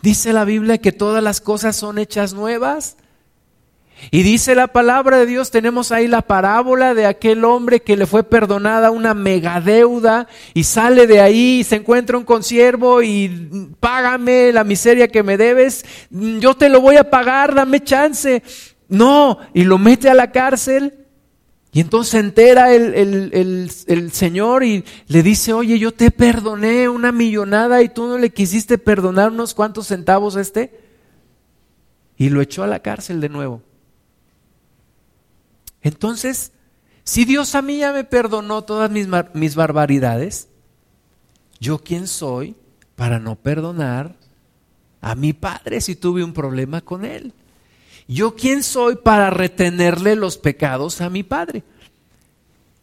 dice 0.03 0.33
la 0.33 0.45
Biblia 0.45 0.79
que 0.79 0.93
todas 0.93 1.22
las 1.22 1.41
cosas 1.41 1.77
son 1.77 1.99
hechas 1.99 2.33
nuevas. 2.33 2.97
Y 4.11 4.22
dice 4.22 4.55
la 4.55 4.68
palabra 4.68 5.18
de 5.18 5.26
Dios, 5.26 5.51
tenemos 5.51 5.90
ahí 5.90 6.07
la 6.07 6.22
parábola 6.22 6.94
de 6.94 7.07
aquel 7.07 7.44
hombre 7.44 7.80
que 7.80 7.97
le 7.97 8.07
fue 8.07 8.22
perdonada 8.22 8.90
una 8.90 9.14
megadeuda 9.14 10.28
y 10.55 10.64
sale 10.64 11.07
de 11.07 11.20
ahí 11.20 11.61
y 11.61 11.64
se 11.64 11.76
encuentra 11.76 12.18
un 12.18 12.24
consiervo 12.24 13.03
y 13.03 13.70
págame 13.80 14.53
la 14.53 14.64
miseria 14.64 15.09
que 15.09 15.22
me 15.22 15.36
debes, 15.36 15.84
yo 16.11 16.55
te 16.55 16.68
lo 16.68 16.80
voy 16.80 16.97
a 16.97 17.11
pagar, 17.11 17.55
dame 17.55 17.82
chance. 17.82 18.42
No, 18.88 19.38
y 19.53 19.64
lo 19.64 19.78
mete 19.78 20.09
a 20.09 20.14
la 20.14 20.30
cárcel 20.30 21.07
y 21.76 21.80
entonces 21.80 22.12
se 22.12 22.18
entera 22.20 22.72
el, 22.72 22.94
el, 23.86 24.11
Señor 24.11 24.64
y 24.64 24.82
le 25.09 25.22
dice, 25.22 25.53
oye, 25.53 25.78
yo 25.78 25.92
te 25.92 26.11
perdoné 26.11 26.88
una 26.88 27.12
millonada 27.12 27.82
y 27.82 27.90
tú 27.90 28.07
no 28.07 28.16
le 28.16 28.30
quisiste 28.30 28.78
perdonar 28.78 29.30
unos 29.30 29.53
cuantos 29.53 29.88
centavos 29.88 30.36
este. 30.36 30.80
Y 32.16 32.30
lo 32.30 32.40
echó 32.40 32.62
a 32.62 32.66
la 32.66 32.80
cárcel 32.80 33.20
de 33.20 33.28
nuevo. 33.28 33.61
Entonces, 35.83 36.53
si 37.05 37.24
Dios 37.24 37.55
a 37.55 37.62
mí 37.62 37.79
ya 37.79 37.93
me 37.93 38.05
perdonó 38.05 38.62
todas 38.62 38.91
mis, 38.91 39.07
mis 39.35 39.55
barbaridades, 39.55 40.49
¿yo 41.61 41.79
quién 41.79 42.09
soy 42.09 42.57
para 42.97 43.20
no 43.20 43.37
perdonar 43.37 44.14
a 45.01 45.14
mi 45.14 45.33
padre 45.33 45.81
si 45.81 45.95
tuve 45.95 46.24
un 46.24 46.33
problema 46.33 46.81
con 46.81 47.05
él? 47.05 47.33
¿Yo 48.09 48.35
quién 48.35 48.62
soy 48.62 48.97
para 48.97 49.31
retenerle 49.31 50.16
los 50.16 50.37
pecados 50.37 51.01
a 51.01 51.09
mi 51.09 51.22
padre? 51.22 51.62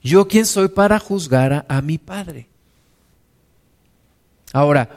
¿Yo 0.02 0.28
quién 0.28 0.46
soy 0.46 0.70
para 0.70 1.00
juzgar 1.00 1.54
a, 1.54 1.66
a 1.68 1.82
mi 1.82 1.98
padre? 1.98 2.48
Ahora, 4.54 4.90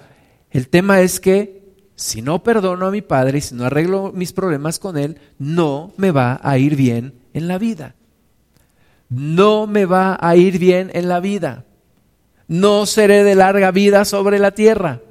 el 0.51 0.69
tema 0.69 1.01
es 1.01 1.19
que 1.19 1.75
si 1.97 2.23
no 2.23 2.43
perdono 2.43 2.87
a 2.87 2.91
mi 2.91 3.03
padre 3.03 3.39
y 3.39 3.41
si 3.41 3.55
no 3.55 3.65
arreglo 3.65 4.13
mis 4.13 4.33
problemas 4.33 4.79
con 4.79 4.99
él, 4.99 5.19
no 5.39 5.93
me 5.97 6.11
va 6.11 6.39
a 6.43 6.59
ir 6.59 6.77
bien 6.77 7.15
en 7.37 7.49
la 7.49 7.59
vida. 7.59 7.95
No 9.11 9.67
me 9.67 9.85
va 9.85 10.17
a 10.19 10.37
ir 10.37 10.59
bien 10.59 10.91
en 10.95 11.09
la 11.09 11.21
vida. 11.21 11.65
No 12.49 12.87
seré 12.87 13.25
de 13.25 13.35
larga 13.35 13.71
vida 13.73 14.07
sobre 14.07 14.39
la 14.39 14.53
tierra. 14.53 15.03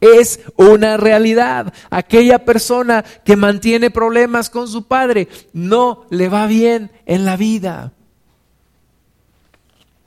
Es 0.00 0.40
una 0.56 0.96
realidad. 0.96 1.72
Aquella 1.90 2.46
persona 2.46 3.04
que 3.24 3.36
mantiene 3.36 3.90
problemas 3.90 4.48
con 4.48 4.68
su 4.68 4.88
padre 4.88 5.28
no 5.52 6.06
le 6.08 6.30
va 6.30 6.46
bien 6.46 6.90
en 7.04 7.26
la 7.26 7.36
vida. 7.36 7.92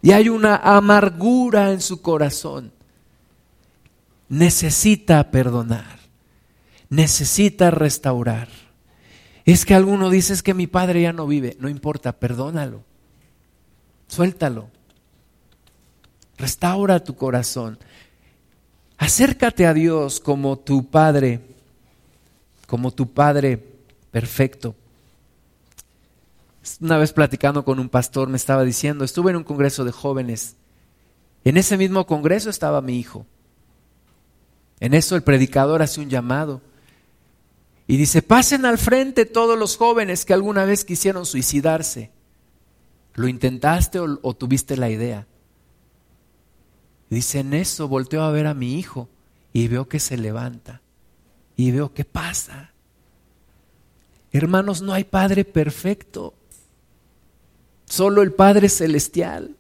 Y 0.02 0.12
hay 0.12 0.28
una 0.28 0.56
amargura 0.56 1.72
en 1.72 1.82
su 1.82 2.02
corazón. 2.02 2.72
Necesita 4.28 5.30
perdonar. 5.30 6.00
Necesita 6.90 7.70
restaurar. 7.70 8.63
Es 9.46 9.66
que 9.66 9.76
alguno 9.76 10.10
dice 10.10 10.34
es 10.34 10.44
que 10.44 10.54
mi 10.54 10.68
padre 10.68 11.02
ya 11.02 11.14
no 11.14 11.28
vive. 11.28 11.58
No 11.60 11.70
importa, 11.70 12.14
perdónalo. 12.14 12.84
Suéltalo. 14.08 14.70
Restaura 16.38 17.04
tu 17.04 17.16
corazón. 17.16 17.78
Acércate 18.98 19.66
a 19.66 19.74
Dios 19.74 20.20
como 20.20 20.58
tu 20.58 20.90
Padre, 20.90 21.42
como 22.68 22.92
tu 22.92 23.12
Padre 23.12 23.62
perfecto. 24.12 24.76
Una 26.80 26.98
vez 26.98 27.12
platicando 27.12 27.66
con 27.66 27.80
un 27.80 27.90
pastor 27.90 28.30
me 28.30 28.38
estaba 28.38 28.64
diciendo, 28.64 29.04
estuve 29.04 29.32
en 29.32 29.38
un 29.38 29.44
congreso 29.44 29.84
de 29.84 29.92
jóvenes. 29.92 30.56
En 31.44 31.58
ese 31.58 31.78
mismo 31.78 32.06
congreso 32.06 32.50
estaba 32.50 32.82
mi 32.82 32.98
hijo. 32.98 33.26
En 34.80 34.94
eso 34.94 35.16
el 35.16 35.24
predicador 35.24 35.82
hace 35.82 36.00
un 36.00 36.10
llamado 36.10 36.62
y 37.88 37.98
dice, 37.98 38.22
pasen 38.22 38.66
al 38.66 38.78
frente 38.78 39.26
todos 39.26 39.58
los 39.60 39.78
jóvenes 39.78 40.26
que 40.26 40.34
alguna 40.34 40.66
vez 40.66 40.86
quisieron 40.86 41.26
suicidarse. 41.26 42.12
¿Lo 43.16 43.28
intentaste 43.28 44.00
o, 44.00 44.34
tuviste 44.34 44.78
la 44.78 44.90
idea? 44.90 45.28
Dice, 47.10 47.40
en 47.40 47.54
eso 47.54 47.88
volteo 47.88 48.24
a 48.24 48.32
ver 48.32 48.48
a 48.48 48.54
mi 48.54 48.80
hijo 48.80 49.10
y 49.52 49.68
veo 49.68 49.88
que 49.88 50.00
se 50.00 50.18
levanta 50.18 50.82
y 51.56 51.72
veo 51.72 51.94
qué 51.94 52.06
pasa. 52.06 52.72
Hermanos, 54.32 54.82
no 54.82 54.94
hay 54.94 55.04
Padre 55.04 55.46
perfecto, 55.46 56.34
solo 57.86 58.24
el 58.24 58.32
Padre 58.32 58.70
celestial. 58.70 59.56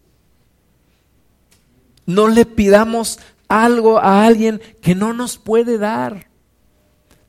No 2.05 2.27
le 2.27 2.45
pidamos 2.45 3.19
algo 3.47 3.99
a 3.99 4.25
alguien 4.25 4.61
que 4.81 4.95
no 4.95 5.13
nos 5.13 5.37
puede 5.37 5.77
dar. 5.77 6.32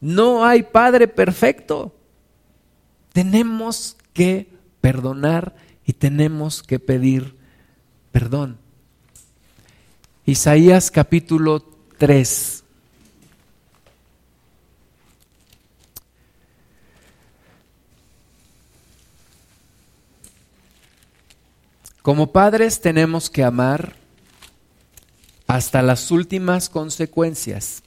No 0.04 0.44
hay 0.44 0.64
Padre 0.64 1.08
perfecto. 1.08 1.94
Tenemos 3.14 3.96
que 4.12 4.52
perdonar 4.82 5.56
y 5.86 5.94
tenemos 5.94 6.62
que 6.62 6.78
pedir 6.78 7.38
perdón. 8.12 8.58
Isaías 10.26 10.90
capítulo 10.90 11.64
3. 11.96 12.64
Como 22.02 22.30
padres 22.30 22.82
tenemos 22.82 23.30
que 23.30 23.42
amar 23.42 23.96
hasta 25.46 25.80
las 25.80 26.10
últimas 26.10 26.68
consecuencias. 26.68 27.83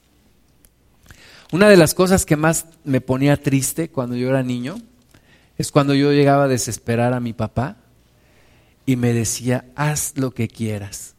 Una 1.52 1.70
de 1.70 1.78
las 1.78 1.94
cosas 1.94 2.26
que 2.26 2.36
más 2.36 2.66
me 2.84 3.00
ponía 3.00 3.42
triste 3.42 3.90
cuando 3.90 4.16
yo 4.16 4.30
era 4.30 4.44
niño 4.44 4.78
es 5.58 5.72
cuando 5.72 5.94
yo 5.94 6.12
llegaba 6.12 6.44
a 6.44 6.48
desesperar 6.50 7.14
a 7.14 7.20
mi 7.20 7.34
papá 7.34 7.78
y 8.86 8.96
me 8.96 9.14
decía, 9.14 9.66
haz 9.76 10.14
lo 10.18 10.32
que 10.32 10.48
quieras. 10.48 11.16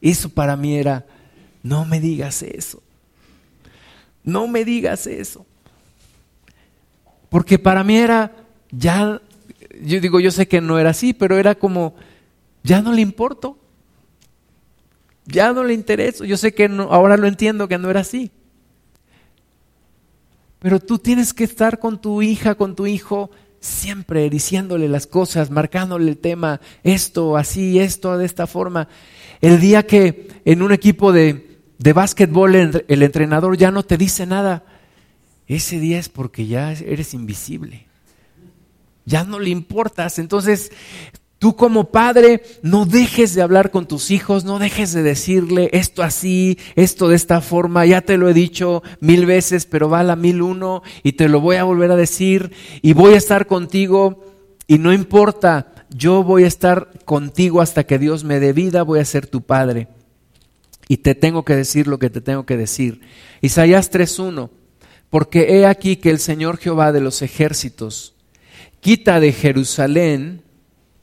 Eso 0.00 0.28
para 0.28 0.56
mí 0.56 0.76
era, 0.76 1.06
no 1.62 1.84
me 1.84 2.00
digas 2.00 2.42
eso. 2.42 2.82
No 4.22 4.48
me 4.48 4.64
digas 4.64 5.06
eso. 5.06 5.46
Porque 7.30 7.58
para 7.58 7.82
mí 7.82 7.96
era, 7.96 8.32
ya, 8.70 9.20
yo 9.82 10.00
digo, 10.00 10.20
yo 10.20 10.30
sé 10.30 10.46
que 10.46 10.60
no 10.60 10.78
era 10.78 10.90
así, 10.90 11.12
pero 11.12 11.38
era 11.38 11.54
como, 11.54 11.94
ya 12.62 12.82
no 12.82 12.92
le 12.92 13.00
importo. 13.00 13.58
Ya 15.26 15.52
no 15.52 15.64
le 15.64 15.74
intereso. 15.74 16.24
Yo 16.24 16.36
sé 16.36 16.54
que 16.54 16.68
no, 16.68 16.84
ahora 16.84 17.16
lo 17.16 17.26
entiendo 17.26 17.68
que 17.68 17.78
no 17.78 17.88
era 17.88 18.00
así. 18.00 18.30
Pero 20.60 20.78
tú 20.78 20.98
tienes 20.98 21.34
que 21.34 21.44
estar 21.44 21.78
con 21.78 22.00
tu 22.00 22.22
hija, 22.22 22.54
con 22.54 22.76
tu 22.76 22.86
hijo, 22.86 23.30
siempre 23.60 24.28
diciéndole 24.30 24.88
las 24.88 25.06
cosas, 25.06 25.50
marcándole 25.50 26.10
el 26.10 26.18
tema, 26.18 26.60
esto, 26.82 27.36
así, 27.36 27.78
esto, 27.80 28.16
de 28.16 28.26
esta 28.26 28.46
forma. 28.46 28.88
El 29.40 29.58
día 29.60 29.86
que 29.86 30.28
en 30.44 30.62
un 30.62 30.72
equipo 30.72 31.12
de, 31.12 31.58
de 31.78 31.92
básquetbol 31.92 32.54
el 32.54 33.02
entrenador 33.02 33.56
ya 33.56 33.70
no 33.70 33.82
te 33.82 33.96
dice 33.96 34.26
nada, 34.26 34.64
ese 35.46 35.80
día 35.80 35.98
es 35.98 36.08
porque 36.08 36.46
ya 36.46 36.72
eres 36.72 37.14
invisible. 37.14 37.86
Ya 39.04 39.24
no 39.24 39.40
le 39.40 39.50
importas. 39.50 40.18
Entonces, 40.18 40.70
Tú 41.40 41.56
como 41.56 41.90
padre 41.90 42.42
no 42.60 42.84
dejes 42.84 43.34
de 43.34 43.40
hablar 43.40 43.70
con 43.70 43.88
tus 43.88 44.10
hijos, 44.10 44.44
no 44.44 44.58
dejes 44.58 44.92
de 44.92 45.02
decirle 45.02 45.70
esto 45.72 46.02
así, 46.02 46.58
esto 46.76 47.08
de 47.08 47.16
esta 47.16 47.40
forma, 47.40 47.86
ya 47.86 48.02
te 48.02 48.18
lo 48.18 48.28
he 48.28 48.34
dicho 48.34 48.82
mil 49.00 49.24
veces, 49.24 49.64
pero 49.64 49.88
va 49.88 50.00
a 50.00 50.04
la 50.04 50.16
mil 50.16 50.42
uno 50.42 50.82
y 51.02 51.12
te 51.12 51.30
lo 51.30 51.40
voy 51.40 51.56
a 51.56 51.64
volver 51.64 51.92
a 51.92 51.96
decir 51.96 52.52
y 52.82 52.92
voy 52.92 53.14
a 53.14 53.16
estar 53.16 53.46
contigo 53.46 54.22
y 54.66 54.76
no 54.76 54.92
importa, 54.92 55.72
yo 55.88 56.22
voy 56.22 56.44
a 56.44 56.46
estar 56.46 56.90
contigo 57.06 57.62
hasta 57.62 57.84
que 57.84 57.98
Dios 57.98 58.22
me 58.22 58.38
dé 58.38 58.52
vida, 58.52 58.82
voy 58.82 59.00
a 59.00 59.04
ser 59.06 59.26
tu 59.26 59.40
padre. 59.40 59.88
Y 60.88 60.98
te 60.98 61.14
tengo 61.14 61.46
que 61.46 61.56
decir 61.56 61.86
lo 61.86 61.98
que 61.98 62.10
te 62.10 62.20
tengo 62.20 62.44
que 62.44 62.58
decir. 62.58 63.00
Isaías 63.40 63.90
3.1, 63.90 64.50
porque 65.08 65.56
he 65.56 65.64
aquí 65.64 65.96
que 65.96 66.10
el 66.10 66.18
Señor 66.18 66.58
Jehová 66.58 66.92
de 66.92 67.00
los 67.00 67.22
ejércitos 67.22 68.12
quita 68.80 69.20
de 69.20 69.32
Jerusalén, 69.32 70.42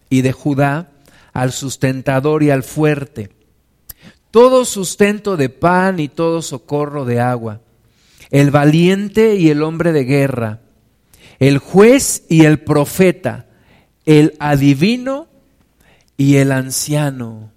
y 0.10 0.22
de 0.22 0.32
Judá 0.32 0.91
al 1.34 1.51
sustentador 1.51 2.41
y 2.41 2.49
al 2.49 2.64
fuerte. 2.64 3.30
Todo 4.32 4.66
sustento 4.66 5.38
de 5.38 5.49
pan 5.49 5.99
y 5.99 6.08
todo 6.08 6.41
socorro 6.41 7.05
de 7.05 7.20
agua. 7.20 7.62
El 8.32 8.51
valiente 8.51 9.36
y 9.36 9.49
el 9.49 9.64
hombre 9.64 9.91
de 9.91 10.03
guerra. 10.03 10.62
El 11.39 11.60
juez 11.60 12.24
y 12.28 12.45
el 12.45 12.60
profeta. 12.60 13.45
El 14.05 14.34
adivino 14.39 15.28
y 16.18 16.38
el 16.38 16.51
anciano. 16.51 17.51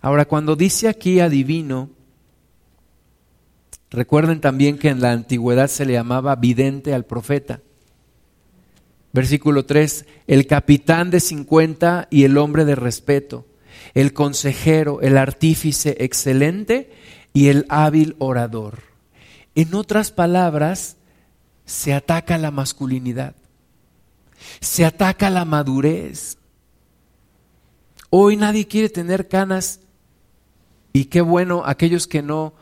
Ahora, 0.00 0.24
cuando 0.24 0.56
dice 0.56 0.88
aquí 0.88 1.20
adivino, 1.20 1.90
recuerden 3.90 4.40
también 4.40 4.78
que 4.78 4.88
en 4.88 5.00
la 5.00 5.12
antigüedad 5.12 5.68
se 5.68 5.84
le 5.84 5.92
llamaba 5.92 6.34
vidente 6.36 6.94
al 6.94 7.04
profeta. 7.04 7.60
Versículo 9.12 9.64
3, 9.64 10.06
el 10.28 10.46
capitán 10.46 11.10
de 11.10 11.20
50 11.20 12.08
y 12.10 12.24
el 12.24 12.38
hombre 12.38 12.64
de 12.64 12.76
respeto, 12.76 13.46
el 13.94 14.12
consejero, 14.12 15.00
el 15.00 15.18
artífice 15.18 15.96
excelente 16.00 16.92
y 17.32 17.48
el 17.48 17.66
hábil 17.68 18.14
orador. 18.18 18.82
En 19.56 19.74
otras 19.74 20.12
palabras, 20.12 20.96
se 21.64 21.92
ataca 21.92 22.38
la 22.38 22.50
masculinidad, 22.52 23.34
se 24.60 24.84
ataca 24.84 25.28
la 25.28 25.44
madurez. 25.44 26.38
Hoy 28.10 28.36
nadie 28.36 28.66
quiere 28.66 28.88
tener 28.88 29.28
canas 29.28 29.80
y 30.92 31.06
qué 31.06 31.20
bueno 31.20 31.62
aquellos 31.64 32.06
que 32.06 32.22
no. 32.22 32.54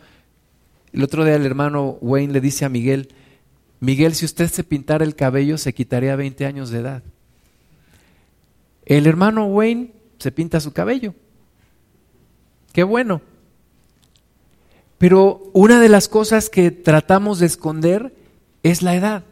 El 0.92 1.02
otro 1.02 1.24
día 1.24 1.36
el 1.36 1.46
hermano 1.46 1.98
Wayne 2.00 2.32
le 2.32 2.40
dice 2.40 2.64
a 2.64 2.68
Miguel, 2.70 3.14
Miguel, 3.80 4.14
si 4.14 4.24
usted 4.24 4.48
se 4.48 4.64
pintara 4.64 5.04
el 5.04 5.14
cabello, 5.14 5.56
se 5.58 5.72
quitaría 5.72 6.16
20 6.16 6.46
años 6.46 6.70
de 6.70 6.80
edad. 6.80 7.02
El 8.84 9.06
hermano 9.06 9.46
Wayne 9.46 9.92
se 10.18 10.32
pinta 10.32 10.60
su 10.60 10.72
cabello. 10.72 11.14
Qué 12.72 12.82
bueno. 12.82 13.20
Pero 14.98 15.50
una 15.52 15.80
de 15.80 15.88
las 15.88 16.08
cosas 16.08 16.50
que 16.50 16.70
tratamos 16.70 17.38
de 17.38 17.46
esconder 17.46 18.14
es 18.62 18.82
la 18.82 18.96
edad. 18.96 19.24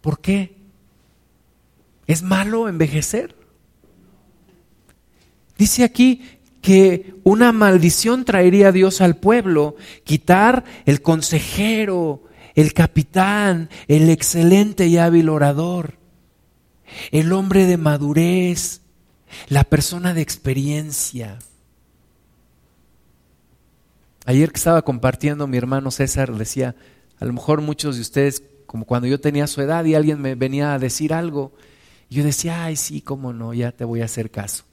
¿Por 0.00 0.20
qué? 0.20 0.56
¿Es 2.06 2.22
malo 2.22 2.68
envejecer? 2.68 3.36
Dice 5.56 5.84
aquí 5.84 6.39
que 6.60 7.14
una 7.24 7.52
maldición 7.52 8.24
traería 8.24 8.72
Dios 8.72 9.00
al 9.00 9.16
pueblo, 9.16 9.76
quitar 10.04 10.64
el 10.84 11.02
consejero, 11.02 12.24
el 12.54 12.74
capitán, 12.74 13.70
el 13.88 14.10
excelente 14.10 14.86
y 14.86 14.98
hábil 14.98 15.28
orador, 15.28 15.94
el 17.10 17.32
hombre 17.32 17.66
de 17.66 17.76
madurez, 17.76 18.82
la 19.48 19.64
persona 19.64 20.12
de 20.12 20.22
experiencia. 20.22 21.38
Ayer 24.26 24.50
que 24.52 24.58
estaba 24.58 24.82
compartiendo 24.82 25.46
mi 25.46 25.56
hermano 25.56 25.90
César 25.90 26.32
decía, 26.34 26.76
a 27.18 27.24
lo 27.24 27.32
mejor 27.32 27.62
muchos 27.62 27.96
de 27.96 28.02
ustedes, 28.02 28.42
como 28.66 28.84
cuando 28.84 29.08
yo 29.08 29.20
tenía 29.20 29.46
su 29.46 29.62
edad 29.62 29.84
y 29.84 29.94
alguien 29.94 30.20
me 30.20 30.34
venía 30.34 30.74
a 30.74 30.78
decir 30.78 31.14
algo, 31.14 31.52
yo 32.10 32.24
decía, 32.24 32.64
ay, 32.64 32.76
sí, 32.76 33.00
cómo 33.00 33.32
no, 33.32 33.54
ya 33.54 33.72
te 33.72 33.84
voy 33.84 34.02
a 34.02 34.06
hacer 34.06 34.30
caso. 34.30 34.64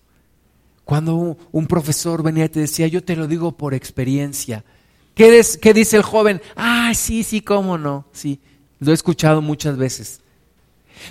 Cuando 0.87 1.37
un 1.51 1.67
profesor 1.67 2.23
venía 2.23 2.45
y 2.45 2.49
te 2.49 2.61
decía, 2.61 2.87
yo 2.87 3.03
te 3.03 3.17
lo 3.17 3.27
digo 3.27 3.57
por 3.57 3.73
experiencia. 3.73 4.63
¿Qué, 5.15 5.45
¿Qué, 5.61 5.73
dice 5.73 5.97
el 5.97 6.01
joven? 6.01 6.41
Ah, 6.55 6.93
sí, 6.95 7.23
sí, 7.23 7.41
cómo 7.41 7.77
no. 7.77 8.05
Sí, 8.13 8.39
lo 8.79 8.91
he 8.91 8.93
escuchado 8.93 9.41
muchas 9.41 9.75
veces. 9.75 10.21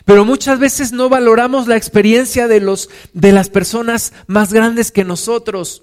Pero 0.06 0.24
muchas 0.24 0.58
veces 0.58 0.92
no 0.92 1.10
valoramos 1.10 1.66
la 1.66 1.76
experiencia 1.76 2.48
de, 2.48 2.60
los, 2.60 2.88
de 3.12 3.32
las 3.32 3.50
personas 3.50 4.14
más 4.26 4.50
grandes 4.50 4.90
que 4.90 5.04
nosotros. 5.04 5.82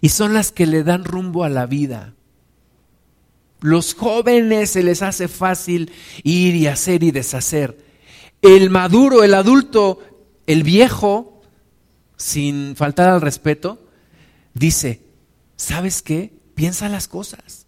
Y 0.00 0.08
son 0.08 0.32
las 0.32 0.50
que 0.50 0.64
le 0.64 0.84
dan 0.84 1.04
rumbo 1.04 1.44
a 1.44 1.50
la 1.50 1.66
vida. 1.66 2.14
Los 3.60 3.92
jóvenes 3.92 4.70
se 4.70 4.82
les 4.82 5.02
hace 5.02 5.28
fácil 5.28 5.92
ir 6.22 6.56
y 6.56 6.66
hacer 6.66 7.02
y 7.02 7.10
deshacer. 7.10 7.76
el 8.40 8.70
maduro, 8.70 9.22
el 9.22 9.34
adulto, 9.34 10.00
el 10.46 10.62
viejo, 10.62 11.33
sin 12.16 12.76
faltar 12.76 13.08
al 13.08 13.20
respeto, 13.20 13.78
dice, 14.54 15.02
¿sabes 15.56 16.02
qué? 16.02 16.32
Piensa 16.54 16.88
las 16.88 17.08
cosas. 17.08 17.66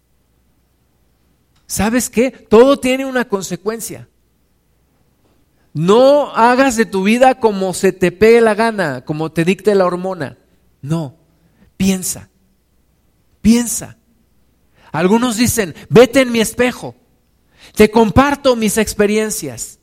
¿Sabes 1.67 2.09
qué? 2.09 2.31
Todo 2.31 2.79
tiene 2.79 3.05
una 3.05 3.27
consecuencia. 3.27 4.07
No 5.73 6.31
hagas 6.35 6.75
de 6.75 6.85
tu 6.85 7.03
vida 7.03 7.39
como 7.39 7.73
se 7.73 7.91
te 7.91 8.11
pegue 8.11 8.41
la 8.41 8.55
gana, 8.55 9.05
como 9.05 9.31
te 9.31 9.45
dicte 9.45 9.75
la 9.75 9.85
hormona. 9.85 10.37
No, 10.81 11.17
piensa, 11.75 12.29
piensa. 13.41 13.97
Algunos 14.91 15.37
dicen, 15.37 15.75
vete 15.89 16.21
en 16.21 16.31
mi 16.31 16.39
espejo, 16.39 16.95
te 17.75 17.91
comparto 17.91 18.55
mis 18.55 18.77
experiencias. 18.77 19.79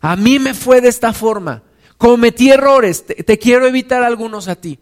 A 0.00 0.16
mí 0.16 0.38
me 0.38 0.54
fue 0.54 0.80
de 0.80 0.88
esta 0.88 1.12
forma, 1.12 1.62
cometí 1.98 2.50
errores, 2.50 3.04
te, 3.04 3.38
quiero 3.38 3.66
evitar 3.66 4.02
algunos 4.02 4.48
a 4.48 4.56
ti. 4.56 4.78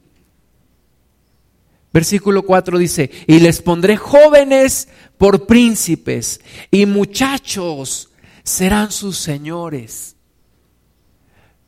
Versículo 1.92 2.42
4 2.42 2.78
dice, 2.78 3.10
y 3.26 3.40
les 3.40 3.62
pondré 3.62 3.96
jóvenes 3.96 4.88
por 5.16 5.46
príncipes 5.46 6.42
y 6.70 6.84
muchachos 6.84 8.10
serán 8.44 8.92
sus 8.92 9.16
señores. 9.16 10.14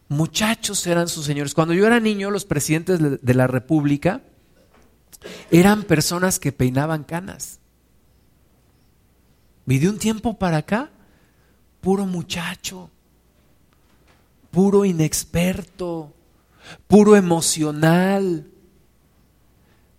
Muchachos 0.08 0.78
serán 0.78 1.08
sus 1.08 1.24
señores. 1.24 1.54
Cuando 1.54 1.74
yo 1.74 1.86
era 1.86 1.98
niño, 1.98 2.30
los 2.30 2.44
presidentes 2.44 3.00
de 3.22 3.34
la 3.34 3.46
República 3.46 4.22
eran 5.50 5.82
personas 5.84 6.38
que 6.38 6.52
peinaban 6.52 7.04
canas. 7.04 7.58
Y 9.66 9.78
de 9.78 9.88
un 9.88 9.98
tiempo 9.98 10.38
para 10.38 10.58
acá, 10.58 10.90
puro 11.80 12.06
muchacho, 12.06 12.90
puro 14.58 14.84
inexperto, 14.84 16.12
puro 16.88 17.14
emocional 17.14 18.50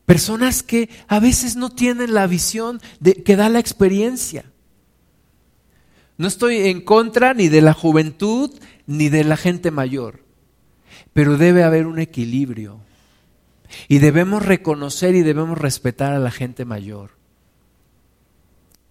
Personas 0.06 0.64
que 0.64 0.90
a 1.08 1.20
veces 1.20 1.56
no 1.56 1.70
tienen 1.70 2.16
la 2.16 2.26
visión 2.26 2.82
que 3.24 3.36
da 3.36 3.48
la 3.48 3.60
experiencia. 3.60 4.44
No 6.18 6.28
estoy 6.28 6.68
en 6.68 6.82
contra 6.82 7.36
ni 7.36 7.48
de 7.48 7.62
la 7.62 7.74
juventud 7.74 8.50
ni 8.88 9.08
de 9.08 9.24
la 9.24 9.38
gente 9.38 9.70
mayor, 9.70 10.26
pero 11.14 11.38
debe 11.38 11.64
haber 11.64 11.86
un 11.86 12.00
equilibrio. 12.00 12.82
Y 13.88 14.00
debemos 14.00 14.44
reconocer 14.44 15.14
y 15.14 15.22
debemos 15.22 15.60
respetar 15.60 16.12
a 16.12 16.20
la 16.20 16.32
gente 16.32 16.66
mayor. 16.66 17.12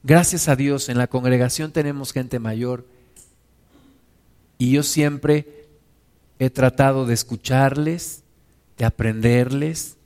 Gracias 0.04 0.48
a 0.48 0.54
Dios, 0.54 0.88
en 0.88 0.98
la 0.98 1.08
congregación 1.08 1.72
tenemos 1.72 2.12
gente 2.12 2.38
mayor 2.38 2.86
y 4.56 4.70
yo 4.70 4.84
siempre 4.84 5.57
he 6.38 6.50
tratado 6.50 7.06
de 7.06 7.14
escucharles, 7.14 8.22
de 8.76 8.84
aprenderles, 8.84 9.96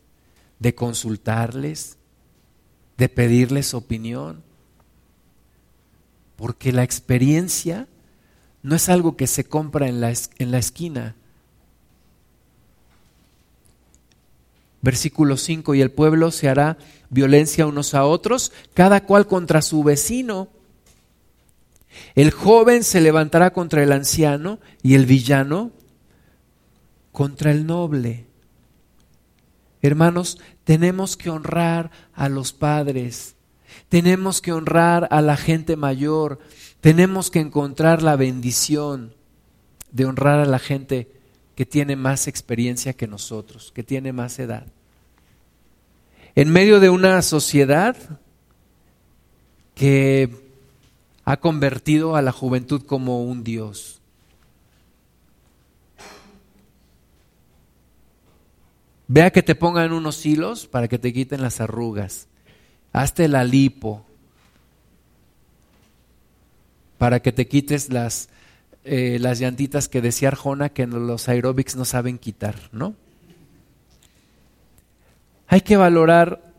de 0.58 0.74
consultarles, 0.74 1.98
de 2.96 3.08
pedirles 3.08 3.74
opinión, 3.74 4.42
porque 6.36 6.72
la 6.72 6.82
experiencia 6.82 7.86
no 8.62 8.76
es 8.76 8.88
algo 8.88 9.16
que 9.16 9.26
se 9.26 9.44
compra 9.44 9.88
en 9.88 10.00
la, 10.00 10.12
en 10.38 10.50
la 10.50 10.58
esquina. 10.58 11.16
Versículo 14.80 15.36
5, 15.36 15.74
y 15.74 15.80
el 15.80 15.90
pueblo 15.90 16.30
se 16.30 16.48
hará 16.48 16.78
violencia 17.10 17.66
unos 17.66 17.94
a 17.94 18.04
otros, 18.04 18.52
cada 18.74 19.04
cual 19.04 19.26
contra 19.26 19.62
su 19.62 19.84
vecino. 19.84 20.48
El 22.14 22.30
joven 22.30 22.82
se 22.82 23.00
levantará 23.00 23.52
contra 23.52 23.82
el 23.82 23.92
anciano 23.92 24.58
y 24.82 24.94
el 24.94 25.06
villano 25.06 25.70
contra 27.12 27.50
el 27.50 27.66
noble. 27.66 28.26
Hermanos, 29.82 30.38
tenemos 30.64 31.16
que 31.16 31.30
honrar 31.30 31.90
a 32.14 32.28
los 32.28 32.52
padres, 32.52 33.36
tenemos 33.88 34.40
que 34.40 34.52
honrar 34.52 35.08
a 35.10 35.20
la 35.22 35.36
gente 35.36 35.76
mayor, 35.76 36.38
tenemos 36.80 37.30
que 37.30 37.40
encontrar 37.40 38.02
la 38.02 38.16
bendición 38.16 39.14
de 39.90 40.06
honrar 40.06 40.40
a 40.40 40.46
la 40.46 40.58
gente 40.58 41.12
que 41.54 41.66
tiene 41.66 41.96
más 41.96 42.26
experiencia 42.26 42.94
que 42.94 43.06
nosotros, 43.06 43.72
que 43.74 43.82
tiene 43.82 44.12
más 44.12 44.38
edad. 44.38 44.66
En 46.34 46.50
medio 46.50 46.80
de 46.80 46.88
una 46.88 47.20
sociedad 47.22 47.96
que 49.74 50.30
ha 51.24 51.36
convertido 51.38 52.16
a 52.16 52.22
la 52.22 52.32
juventud 52.32 52.82
como 52.82 53.24
un 53.24 53.44
Dios. 53.44 54.01
Vea 59.14 59.30
que 59.30 59.42
te 59.42 59.54
pongan 59.54 59.92
unos 59.92 60.24
hilos 60.24 60.66
para 60.66 60.88
que 60.88 60.98
te 60.98 61.12
quiten 61.12 61.42
las 61.42 61.60
arrugas. 61.60 62.28
Hazte 62.94 63.28
la 63.28 63.44
lipo 63.44 64.06
para 66.96 67.20
que 67.20 67.30
te 67.30 67.46
quites 67.46 67.92
las, 67.92 68.30
eh, 68.84 69.18
las 69.20 69.38
llantitas 69.38 69.90
que 69.90 70.00
decía 70.00 70.28
Arjona 70.28 70.70
que 70.70 70.86
los 70.86 71.28
aeróbics 71.28 71.76
no 71.76 71.84
saben 71.84 72.16
quitar, 72.16 72.54
¿no? 72.72 72.94
Hay 75.46 75.60
que 75.60 75.76
valorar 75.76 76.50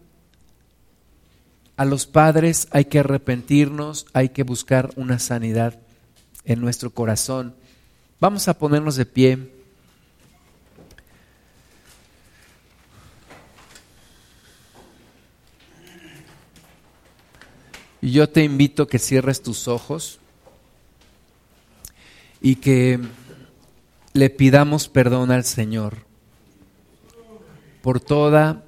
a 1.76 1.86
los 1.86 2.06
padres, 2.06 2.68
hay 2.70 2.86
que 2.86 3.00
arrepentirnos, 3.00 4.06
hay 4.14 4.30
que 4.30 4.44
buscar 4.44 4.92
una 4.96 5.18
sanidad 5.18 5.80
en 6.46 6.62
nuestro 6.62 6.92
corazón. 6.92 7.56
Vamos 8.20 8.48
a 8.48 8.60
ponernos 8.60 8.96
de 8.96 9.08
pie. 9.08 9.53
Y 18.04 18.12
yo 18.12 18.28
te 18.28 18.44
invito 18.44 18.84
a 18.84 18.88
que 18.90 19.00
cierres 19.00 19.42
tus 19.42 19.70
ojos 19.70 20.20
y 22.42 22.58
que 22.58 23.00
le 24.12 24.30
pidamos 24.30 24.90
perdón 24.90 25.32
al 25.32 25.46
Señor 25.46 26.00
por 27.82 28.02
toda 28.02 28.66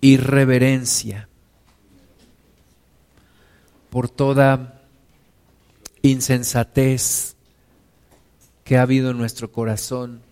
irreverencia, 0.00 1.28
por 3.90 4.08
toda 4.08 4.80
insensatez 6.00 7.36
que 8.64 8.78
ha 8.78 8.82
habido 8.82 9.10
en 9.10 9.18
nuestro 9.18 9.52
corazón. 9.52 10.22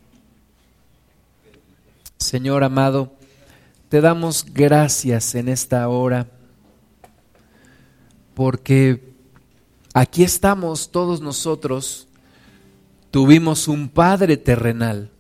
Señor 2.17 2.65
amado, 2.65 3.13
te 3.91 4.01
damos 4.01 4.47
gracias 4.51 5.35
en 5.35 5.51
esta 5.51 5.87
hora 5.91 6.40
porque 8.41 9.03
aquí 9.93 10.23
estamos 10.23 10.91
todos 10.91 11.21
nosotros, 11.21 12.09
tuvimos 13.11 13.69
un 13.69 13.91
Padre 13.91 14.39
terrenal, 14.39 15.11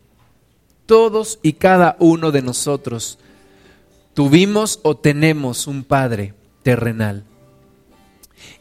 todos 0.86 1.38
y 1.42 1.52
cada 1.52 1.96
uno 1.98 2.32
de 2.32 2.40
nosotros 2.40 3.18
tuvimos 4.14 4.80
o 4.84 4.96
tenemos 4.96 5.66
un 5.66 5.84
Padre 5.84 6.32
terrenal. 6.62 7.24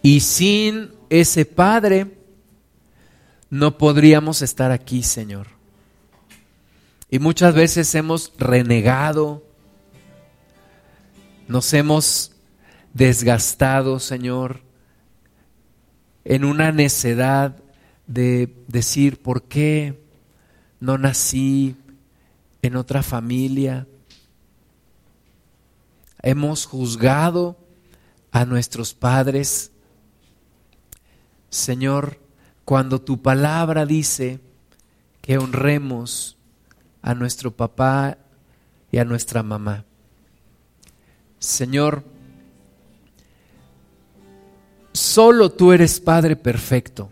Y 0.01 0.19
sin 0.19 0.91
ese 1.09 1.45
Padre 1.45 2.17
no 3.49 3.77
podríamos 3.77 4.41
estar 4.41 4.73
aquí, 4.73 5.03
Señor. 5.03 5.47
Y 7.09 7.19
muchas 7.19 7.55
veces 7.55 7.95
hemos 7.95 8.33
renegado, 8.37 9.41
nos 11.47 11.73
hemos 11.73 12.33
desgastado, 12.99 13.97
Señor, 13.97 14.59
en 16.25 16.43
una 16.43 16.73
necedad 16.73 17.55
de 18.07 18.53
decir, 18.67 19.21
¿por 19.21 19.43
qué 19.43 20.03
no 20.81 20.97
nací 20.97 21.77
en 22.61 22.75
otra 22.75 23.01
familia? 23.01 23.87
Hemos 26.21 26.65
juzgado 26.65 27.57
a 28.31 28.43
nuestros 28.43 28.93
padres. 28.93 29.71
Señor, 31.49 32.19
cuando 32.65 32.99
tu 32.99 33.21
palabra 33.21 33.85
dice 33.85 34.41
que 35.21 35.37
honremos 35.37 36.37
a 37.01 37.15
nuestro 37.15 37.55
papá 37.55 38.17
y 38.91 38.97
a 38.97 39.05
nuestra 39.05 39.41
mamá. 39.41 39.85
Señor, 41.39 42.18
Solo 44.99 45.49
tú 45.49 45.71
eres 45.71 46.01
Padre 46.01 46.35
perfecto. 46.35 47.09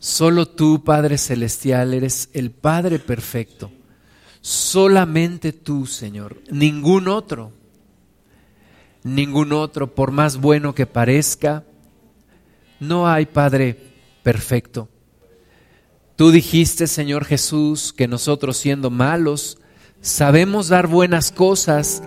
Solo 0.00 0.46
tú, 0.46 0.82
Padre 0.82 1.16
Celestial, 1.16 1.94
eres 1.94 2.28
el 2.32 2.50
Padre 2.50 2.98
perfecto. 2.98 3.70
Solamente 4.40 5.52
tú, 5.52 5.86
Señor. 5.86 6.42
Ningún 6.50 7.06
otro. 7.06 7.52
Ningún 9.04 9.52
otro, 9.52 9.94
por 9.94 10.10
más 10.10 10.38
bueno 10.38 10.74
que 10.74 10.86
parezca, 10.86 11.62
no 12.80 13.06
hay 13.06 13.26
Padre 13.26 13.78
perfecto. 14.24 14.88
Tú 16.16 16.32
dijiste, 16.32 16.88
Señor 16.88 17.26
Jesús, 17.26 17.92
que 17.92 18.08
nosotros 18.08 18.56
siendo 18.56 18.90
malos, 18.90 19.58
sabemos 20.00 20.66
dar 20.66 20.88
buenas 20.88 21.30
cosas 21.30 22.02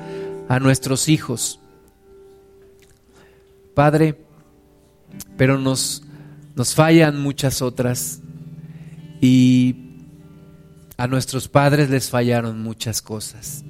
a 0.50 0.60
nuestros 0.60 1.08
hijos. 1.08 1.62
Padre, 3.74 4.18
pero 5.38 5.58
nos, 5.58 6.04
nos 6.56 6.76
fallan 6.76 7.22
muchas 7.22 7.62
otras 7.62 8.22
y 9.22 9.76
a 10.98 11.08
nuestros 11.08 11.48
padres 11.48 11.90
les 11.90 12.10
fallaron 12.10 12.62
muchas 12.62 13.02
cosas. 13.02 13.64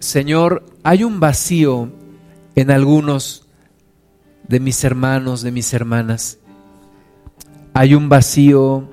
Señor, 0.00 0.66
hay 0.82 1.04
un 1.04 1.20
vacío 1.20 1.90
en 2.54 2.70
algunos 2.70 3.46
de 4.48 4.60
mis 4.60 4.84
hermanos, 4.84 5.42
de 5.42 5.52
mis 5.52 5.72
hermanas. 5.72 6.38
Hay 7.72 7.94
un 7.94 8.08
vacío 8.08 8.88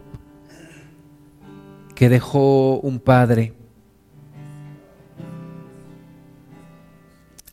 que 1.95 2.07
dejó 2.07 2.79
un 2.79 2.99
padre. 2.99 3.53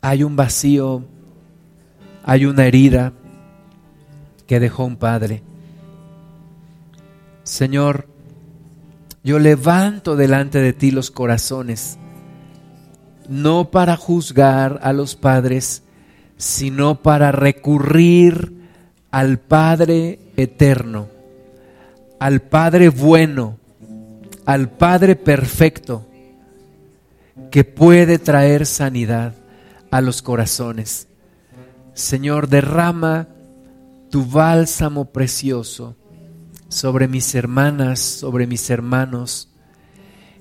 Hay 0.00 0.22
un 0.22 0.36
vacío, 0.36 1.04
hay 2.22 2.46
una 2.46 2.66
herida 2.66 3.12
que 4.46 4.60
dejó 4.60 4.84
un 4.84 4.96
padre. 4.96 5.42
Señor, 7.42 8.08
yo 9.22 9.38
levanto 9.38 10.16
delante 10.16 10.60
de 10.60 10.72
ti 10.72 10.90
los 10.90 11.10
corazones, 11.10 11.98
no 13.28 13.70
para 13.70 13.96
juzgar 13.96 14.80
a 14.82 14.92
los 14.92 15.16
padres, 15.16 15.82
sino 16.36 17.02
para 17.02 17.32
recurrir 17.32 18.52
al 19.10 19.38
Padre 19.38 20.18
eterno, 20.36 21.08
al 22.18 22.42
Padre 22.42 22.88
bueno, 22.88 23.58
al 24.44 24.68
Padre 24.68 25.16
perfecto, 25.16 26.06
que 27.50 27.64
puede 27.64 28.18
traer 28.18 28.66
sanidad 28.66 29.34
a 29.90 30.00
los 30.00 30.22
corazones. 30.22 31.08
Señor, 31.94 32.48
derrama 32.48 33.28
tu 34.16 34.24
bálsamo 34.24 35.12
precioso 35.12 35.94
sobre 36.68 37.06
mis 37.06 37.34
hermanas, 37.34 38.00
sobre 38.00 38.46
mis 38.46 38.70
hermanos, 38.70 39.50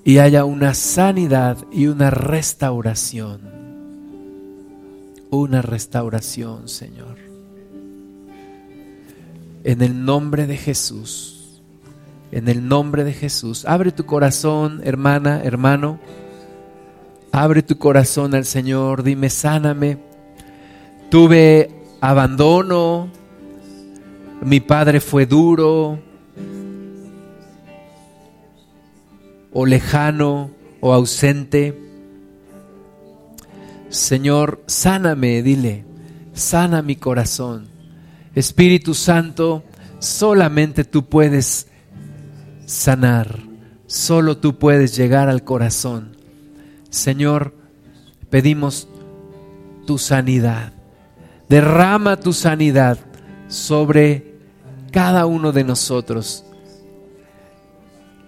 y 0.05 0.19
haya 0.19 0.45
una 0.45 0.73
sanidad 0.73 1.57
y 1.73 1.87
una 1.87 2.09
restauración. 2.09 3.41
Una 5.29 5.61
restauración, 5.61 6.69
Señor. 6.69 7.17
En 9.65 9.81
el 9.81 10.05
nombre 10.05 10.47
de 10.47 10.55
Jesús, 10.55 11.61
en 12.31 12.47
el 12.47 12.65
nombre 12.65 13.03
de 13.03 13.11
Jesús, 13.11 13.65
abre 13.65 13.91
tu 13.91 14.05
corazón, 14.05 14.79
hermana, 14.85 15.41
hermano. 15.43 15.99
Abre 17.33 17.61
tu 17.61 17.77
corazón 17.77 18.35
al 18.35 18.45
Señor, 18.45 19.03
dime, 19.03 19.29
sáname. 19.29 19.97
Tuve 21.09 21.71
abandono, 21.99 23.09
mi 24.41 24.59
padre 24.59 24.99
fue 24.99 25.25
duro, 25.25 25.99
o 29.57 29.65
lejano 29.65 30.51
o 30.81 30.93
ausente. 30.93 31.81
Señor, 33.89 34.61
sáname, 34.67 35.41
dile, 35.41 35.85
sana 36.33 36.81
mi 36.81 36.97
corazón. 36.97 37.67
Espíritu 38.35 38.93
Santo, 38.93 39.63
solamente 39.99 40.83
tú 40.83 41.05
puedes 41.05 41.67
sanar, 42.65 43.39
solo 43.87 44.37
tú 44.37 44.59
puedes 44.59 44.97
llegar 44.97 45.29
al 45.29 45.45
corazón. 45.45 46.17
Señor, 46.89 47.55
pedimos 48.29 48.89
tu 49.87 49.97
sanidad. 49.97 50.73
Derrama 51.47 52.17
tu 52.17 52.33
sanidad 52.33 52.99
sobre 53.47 54.35
cada 54.91 55.25
uno 55.25 55.51
de 55.51 55.63
nosotros. 55.63 56.43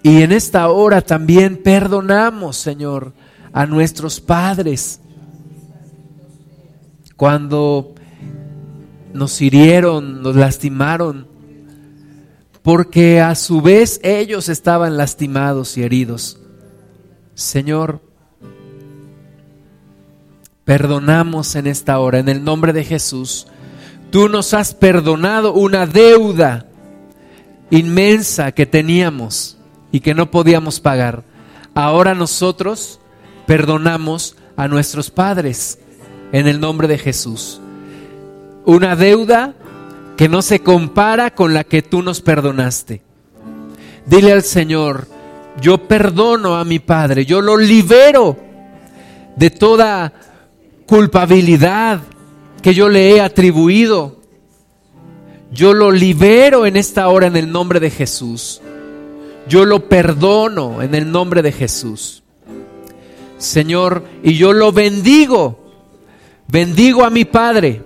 Y 0.03 0.21
en 0.21 0.31
esta 0.31 0.69
hora 0.69 1.01
también 1.01 1.61
perdonamos, 1.61 2.57
Señor, 2.57 3.13
a 3.51 3.65
nuestros 3.65 4.21
padres. 4.21 5.01
Cuando 7.15 7.95
nos 9.13 9.41
hirieron, 9.41 10.21
nos 10.21 10.35
lastimaron, 10.35 11.27
porque 12.61 13.19
a 13.19 13.33
su 13.35 13.61
vez 13.61 13.99
ellos 14.03 14.49
estaban 14.49 14.97
lastimados 14.97 15.77
y 15.77 15.83
heridos. 15.83 16.39
Señor, 17.33 18.01
perdonamos 20.63 21.55
en 21.55 21.67
esta 21.67 21.99
hora, 21.99 22.19
en 22.19 22.29
el 22.29 22.43
nombre 22.43 22.73
de 22.73 22.83
Jesús. 22.83 23.47
Tú 24.09 24.29
nos 24.29 24.53
has 24.53 24.73
perdonado 24.73 25.53
una 25.53 25.85
deuda 25.85 26.65
inmensa 27.69 28.51
que 28.51 28.65
teníamos 28.65 29.57
y 29.91 29.99
que 29.99 30.13
no 30.13 30.31
podíamos 30.31 30.79
pagar. 30.79 31.23
Ahora 31.73 32.15
nosotros 32.15 32.99
perdonamos 33.45 34.35
a 34.55 34.67
nuestros 34.67 35.11
padres 35.11 35.79
en 36.31 36.47
el 36.47 36.59
nombre 36.59 36.87
de 36.87 36.97
Jesús. 36.97 37.61
Una 38.65 38.95
deuda 38.95 39.53
que 40.15 40.29
no 40.29 40.41
se 40.41 40.61
compara 40.61 41.33
con 41.35 41.53
la 41.53 41.63
que 41.63 41.81
tú 41.81 42.01
nos 42.01 42.21
perdonaste. 42.21 43.01
Dile 44.05 44.31
al 44.33 44.43
Señor, 44.43 45.07
yo 45.61 45.87
perdono 45.87 46.55
a 46.55 46.65
mi 46.65 46.79
Padre, 46.79 47.25
yo 47.25 47.41
lo 47.41 47.57
libero 47.57 48.37
de 49.35 49.49
toda 49.49 50.13
culpabilidad 50.85 52.01
que 52.61 52.73
yo 52.73 52.89
le 52.89 53.11
he 53.11 53.21
atribuido. 53.21 54.17
Yo 55.51 55.73
lo 55.73 55.91
libero 55.91 56.65
en 56.65 56.75
esta 56.75 57.07
hora 57.07 57.27
en 57.27 57.37
el 57.37 57.51
nombre 57.51 57.79
de 57.79 57.89
Jesús. 57.89 58.61
Yo 59.47 59.65
lo 59.65 59.87
perdono 59.87 60.81
en 60.81 60.93
el 60.93 61.09
nombre 61.11 61.41
de 61.41 61.51
Jesús. 61.51 62.23
Señor, 63.37 64.03
y 64.23 64.33
yo 64.33 64.53
lo 64.53 64.71
bendigo. 64.71 65.59
Bendigo 66.47 67.03
a 67.03 67.09
mi 67.09 67.25
Padre. 67.25 67.83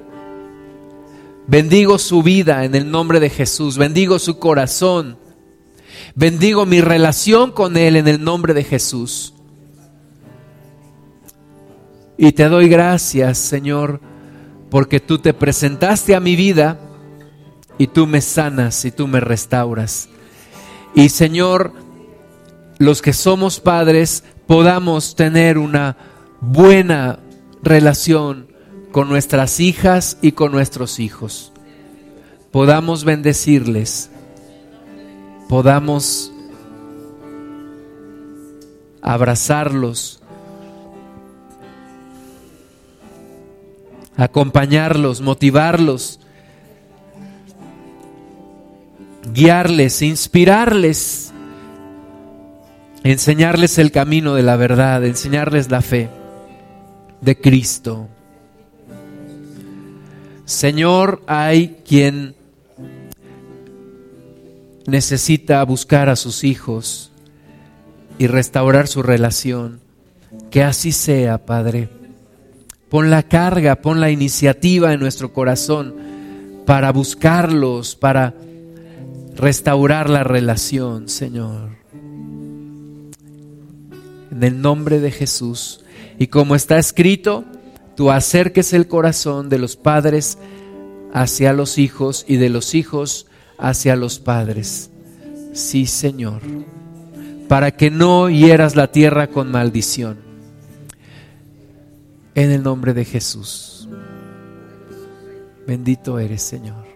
Bendigo 1.47 1.97
su 1.97 2.23
vida 2.23 2.65
en 2.65 2.75
el 2.75 2.89
nombre 2.89 3.19
de 3.19 3.29
Jesús. 3.29 3.77
Bendigo 3.77 4.19
su 4.19 4.39
corazón. 4.39 5.17
Bendigo 6.15 6.65
mi 6.65 6.81
relación 6.81 7.51
con 7.51 7.77
Él 7.77 7.95
en 7.95 8.07
el 8.07 8.23
nombre 8.23 8.53
de 8.53 8.63
Jesús. 8.63 9.33
Y 12.17 12.33
te 12.33 12.47
doy 12.49 12.69
gracias, 12.69 13.37
Señor, 13.37 13.99
porque 14.71 15.01
tú 15.01 15.19
te 15.19 15.33
presentaste 15.33 16.15
a 16.15 16.21
mi 16.21 16.35
vida 16.35 16.79
y 17.77 17.87
tú 17.87 18.07
me 18.07 18.21
sanas 18.21 18.85
y 18.85 18.91
tú 18.91 19.05
me 19.05 19.19
restauras. 19.19 20.07
Y 20.95 21.09
Señor, 21.09 21.73
los 22.77 23.01
que 23.01 23.11
somos 23.11 23.59
padres 23.59 24.23
podamos 24.47 25.15
tener 25.15 25.57
una 25.57 25.97
buena 26.39 27.19
relación 27.61 28.47
con 28.93 29.09
nuestras 29.09 29.59
hijas 29.59 30.17
y 30.21 30.31
con 30.31 30.53
nuestros 30.53 30.99
hijos. 30.99 31.51
Podamos 32.51 33.03
bendecirles, 33.03 34.09
podamos 35.49 36.31
abrazarlos, 39.01 40.20
acompañarlos, 44.23 45.21
motivarlos 45.21 46.19
guiarles, 49.33 50.01
inspirarles, 50.01 51.33
enseñarles 53.03 53.77
el 53.77 53.91
camino 53.91 54.35
de 54.35 54.43
la 54.43 54.55
verdad, 54.55 55.05
enseñarles 55.05 55.71
la 55.71 55.81
fe 55.81 56.09
de 57.21 57.39
Cristo. 57.39 58.07
Señor, 60.45 61.21
hay 61.27 61.77
quien 61.87 62.35
necesita 64.85 65.63
buscar 65.63 66.09
a 66.09 66.15
sus 66.15 66.43
hijos 66.43 67.11
y 68.17 68.27
restaurar 68.27 68.87
su 68.87 69.01
relación. 69.01 69.79
Que 70.49 70.63
así 70.63 70.91
sea, 70.91 71.45
Padre. 71.45 72.00
Pon 72.91 73.09
la 73.09 73.23
carga, 73.23 73.77
pon 73.77 74.01
la 74.01 74.11
iniciativa 74.11 74.91
en 74.91 74.99
nuestro 74.99 75.31
corazón 75.31 75.95
para 76.65 76.91
buscarlos, 76.91 77.95
para 77.95 78.35
restaurar 79.33 80.09
la 80.09 80.25
relación, 80.25 81.07
Señor. 81.07 81.69
En 84.29 84.43
el 84.43 84.61
nombre 84.61 84.99
de 84.99 85.09
Jesús. 85.09 85.85
Y 86.19 86.27
como 86.27 86.53
está 86.53 86.77
escrito, 86.77 87.45
tú 87.95 88.11
acerques 88.11 88.73
el 88.73 88.89
corazón 88.89 89.47
de 89.47 89.57
los 89.57 89.77
padres 89.77 90.37
hacia 91.13 91.53
los 91.53 91.77
hijos 91.77 92.25
y 92.27 92.35
de 92.35 92.49
los 92.49 92.75
hijos 92.75 93.25
hacia 93.57 93.95
los 93.95 94.19
padres. 94.19 94.91
Sí, 95.53 95.85
Señor. 95.85 96.41
Para 97.47 97.71
que 97.71 97.89
no 97.89 98.29
hieras 98.29 98.75
la 98.75 98.91
tierra 98.91 99.27
con 99.27 99.49
maldición. 99.49 100.30
En 102.33 102.51
el 102.51 102.63
nombre 102.63 102.93
de 102.93 103.03
Jesús. 103.03 103.89
Bendito 105.67 106.17
eres, 106.17 106.41
Señor. 106.41 106.90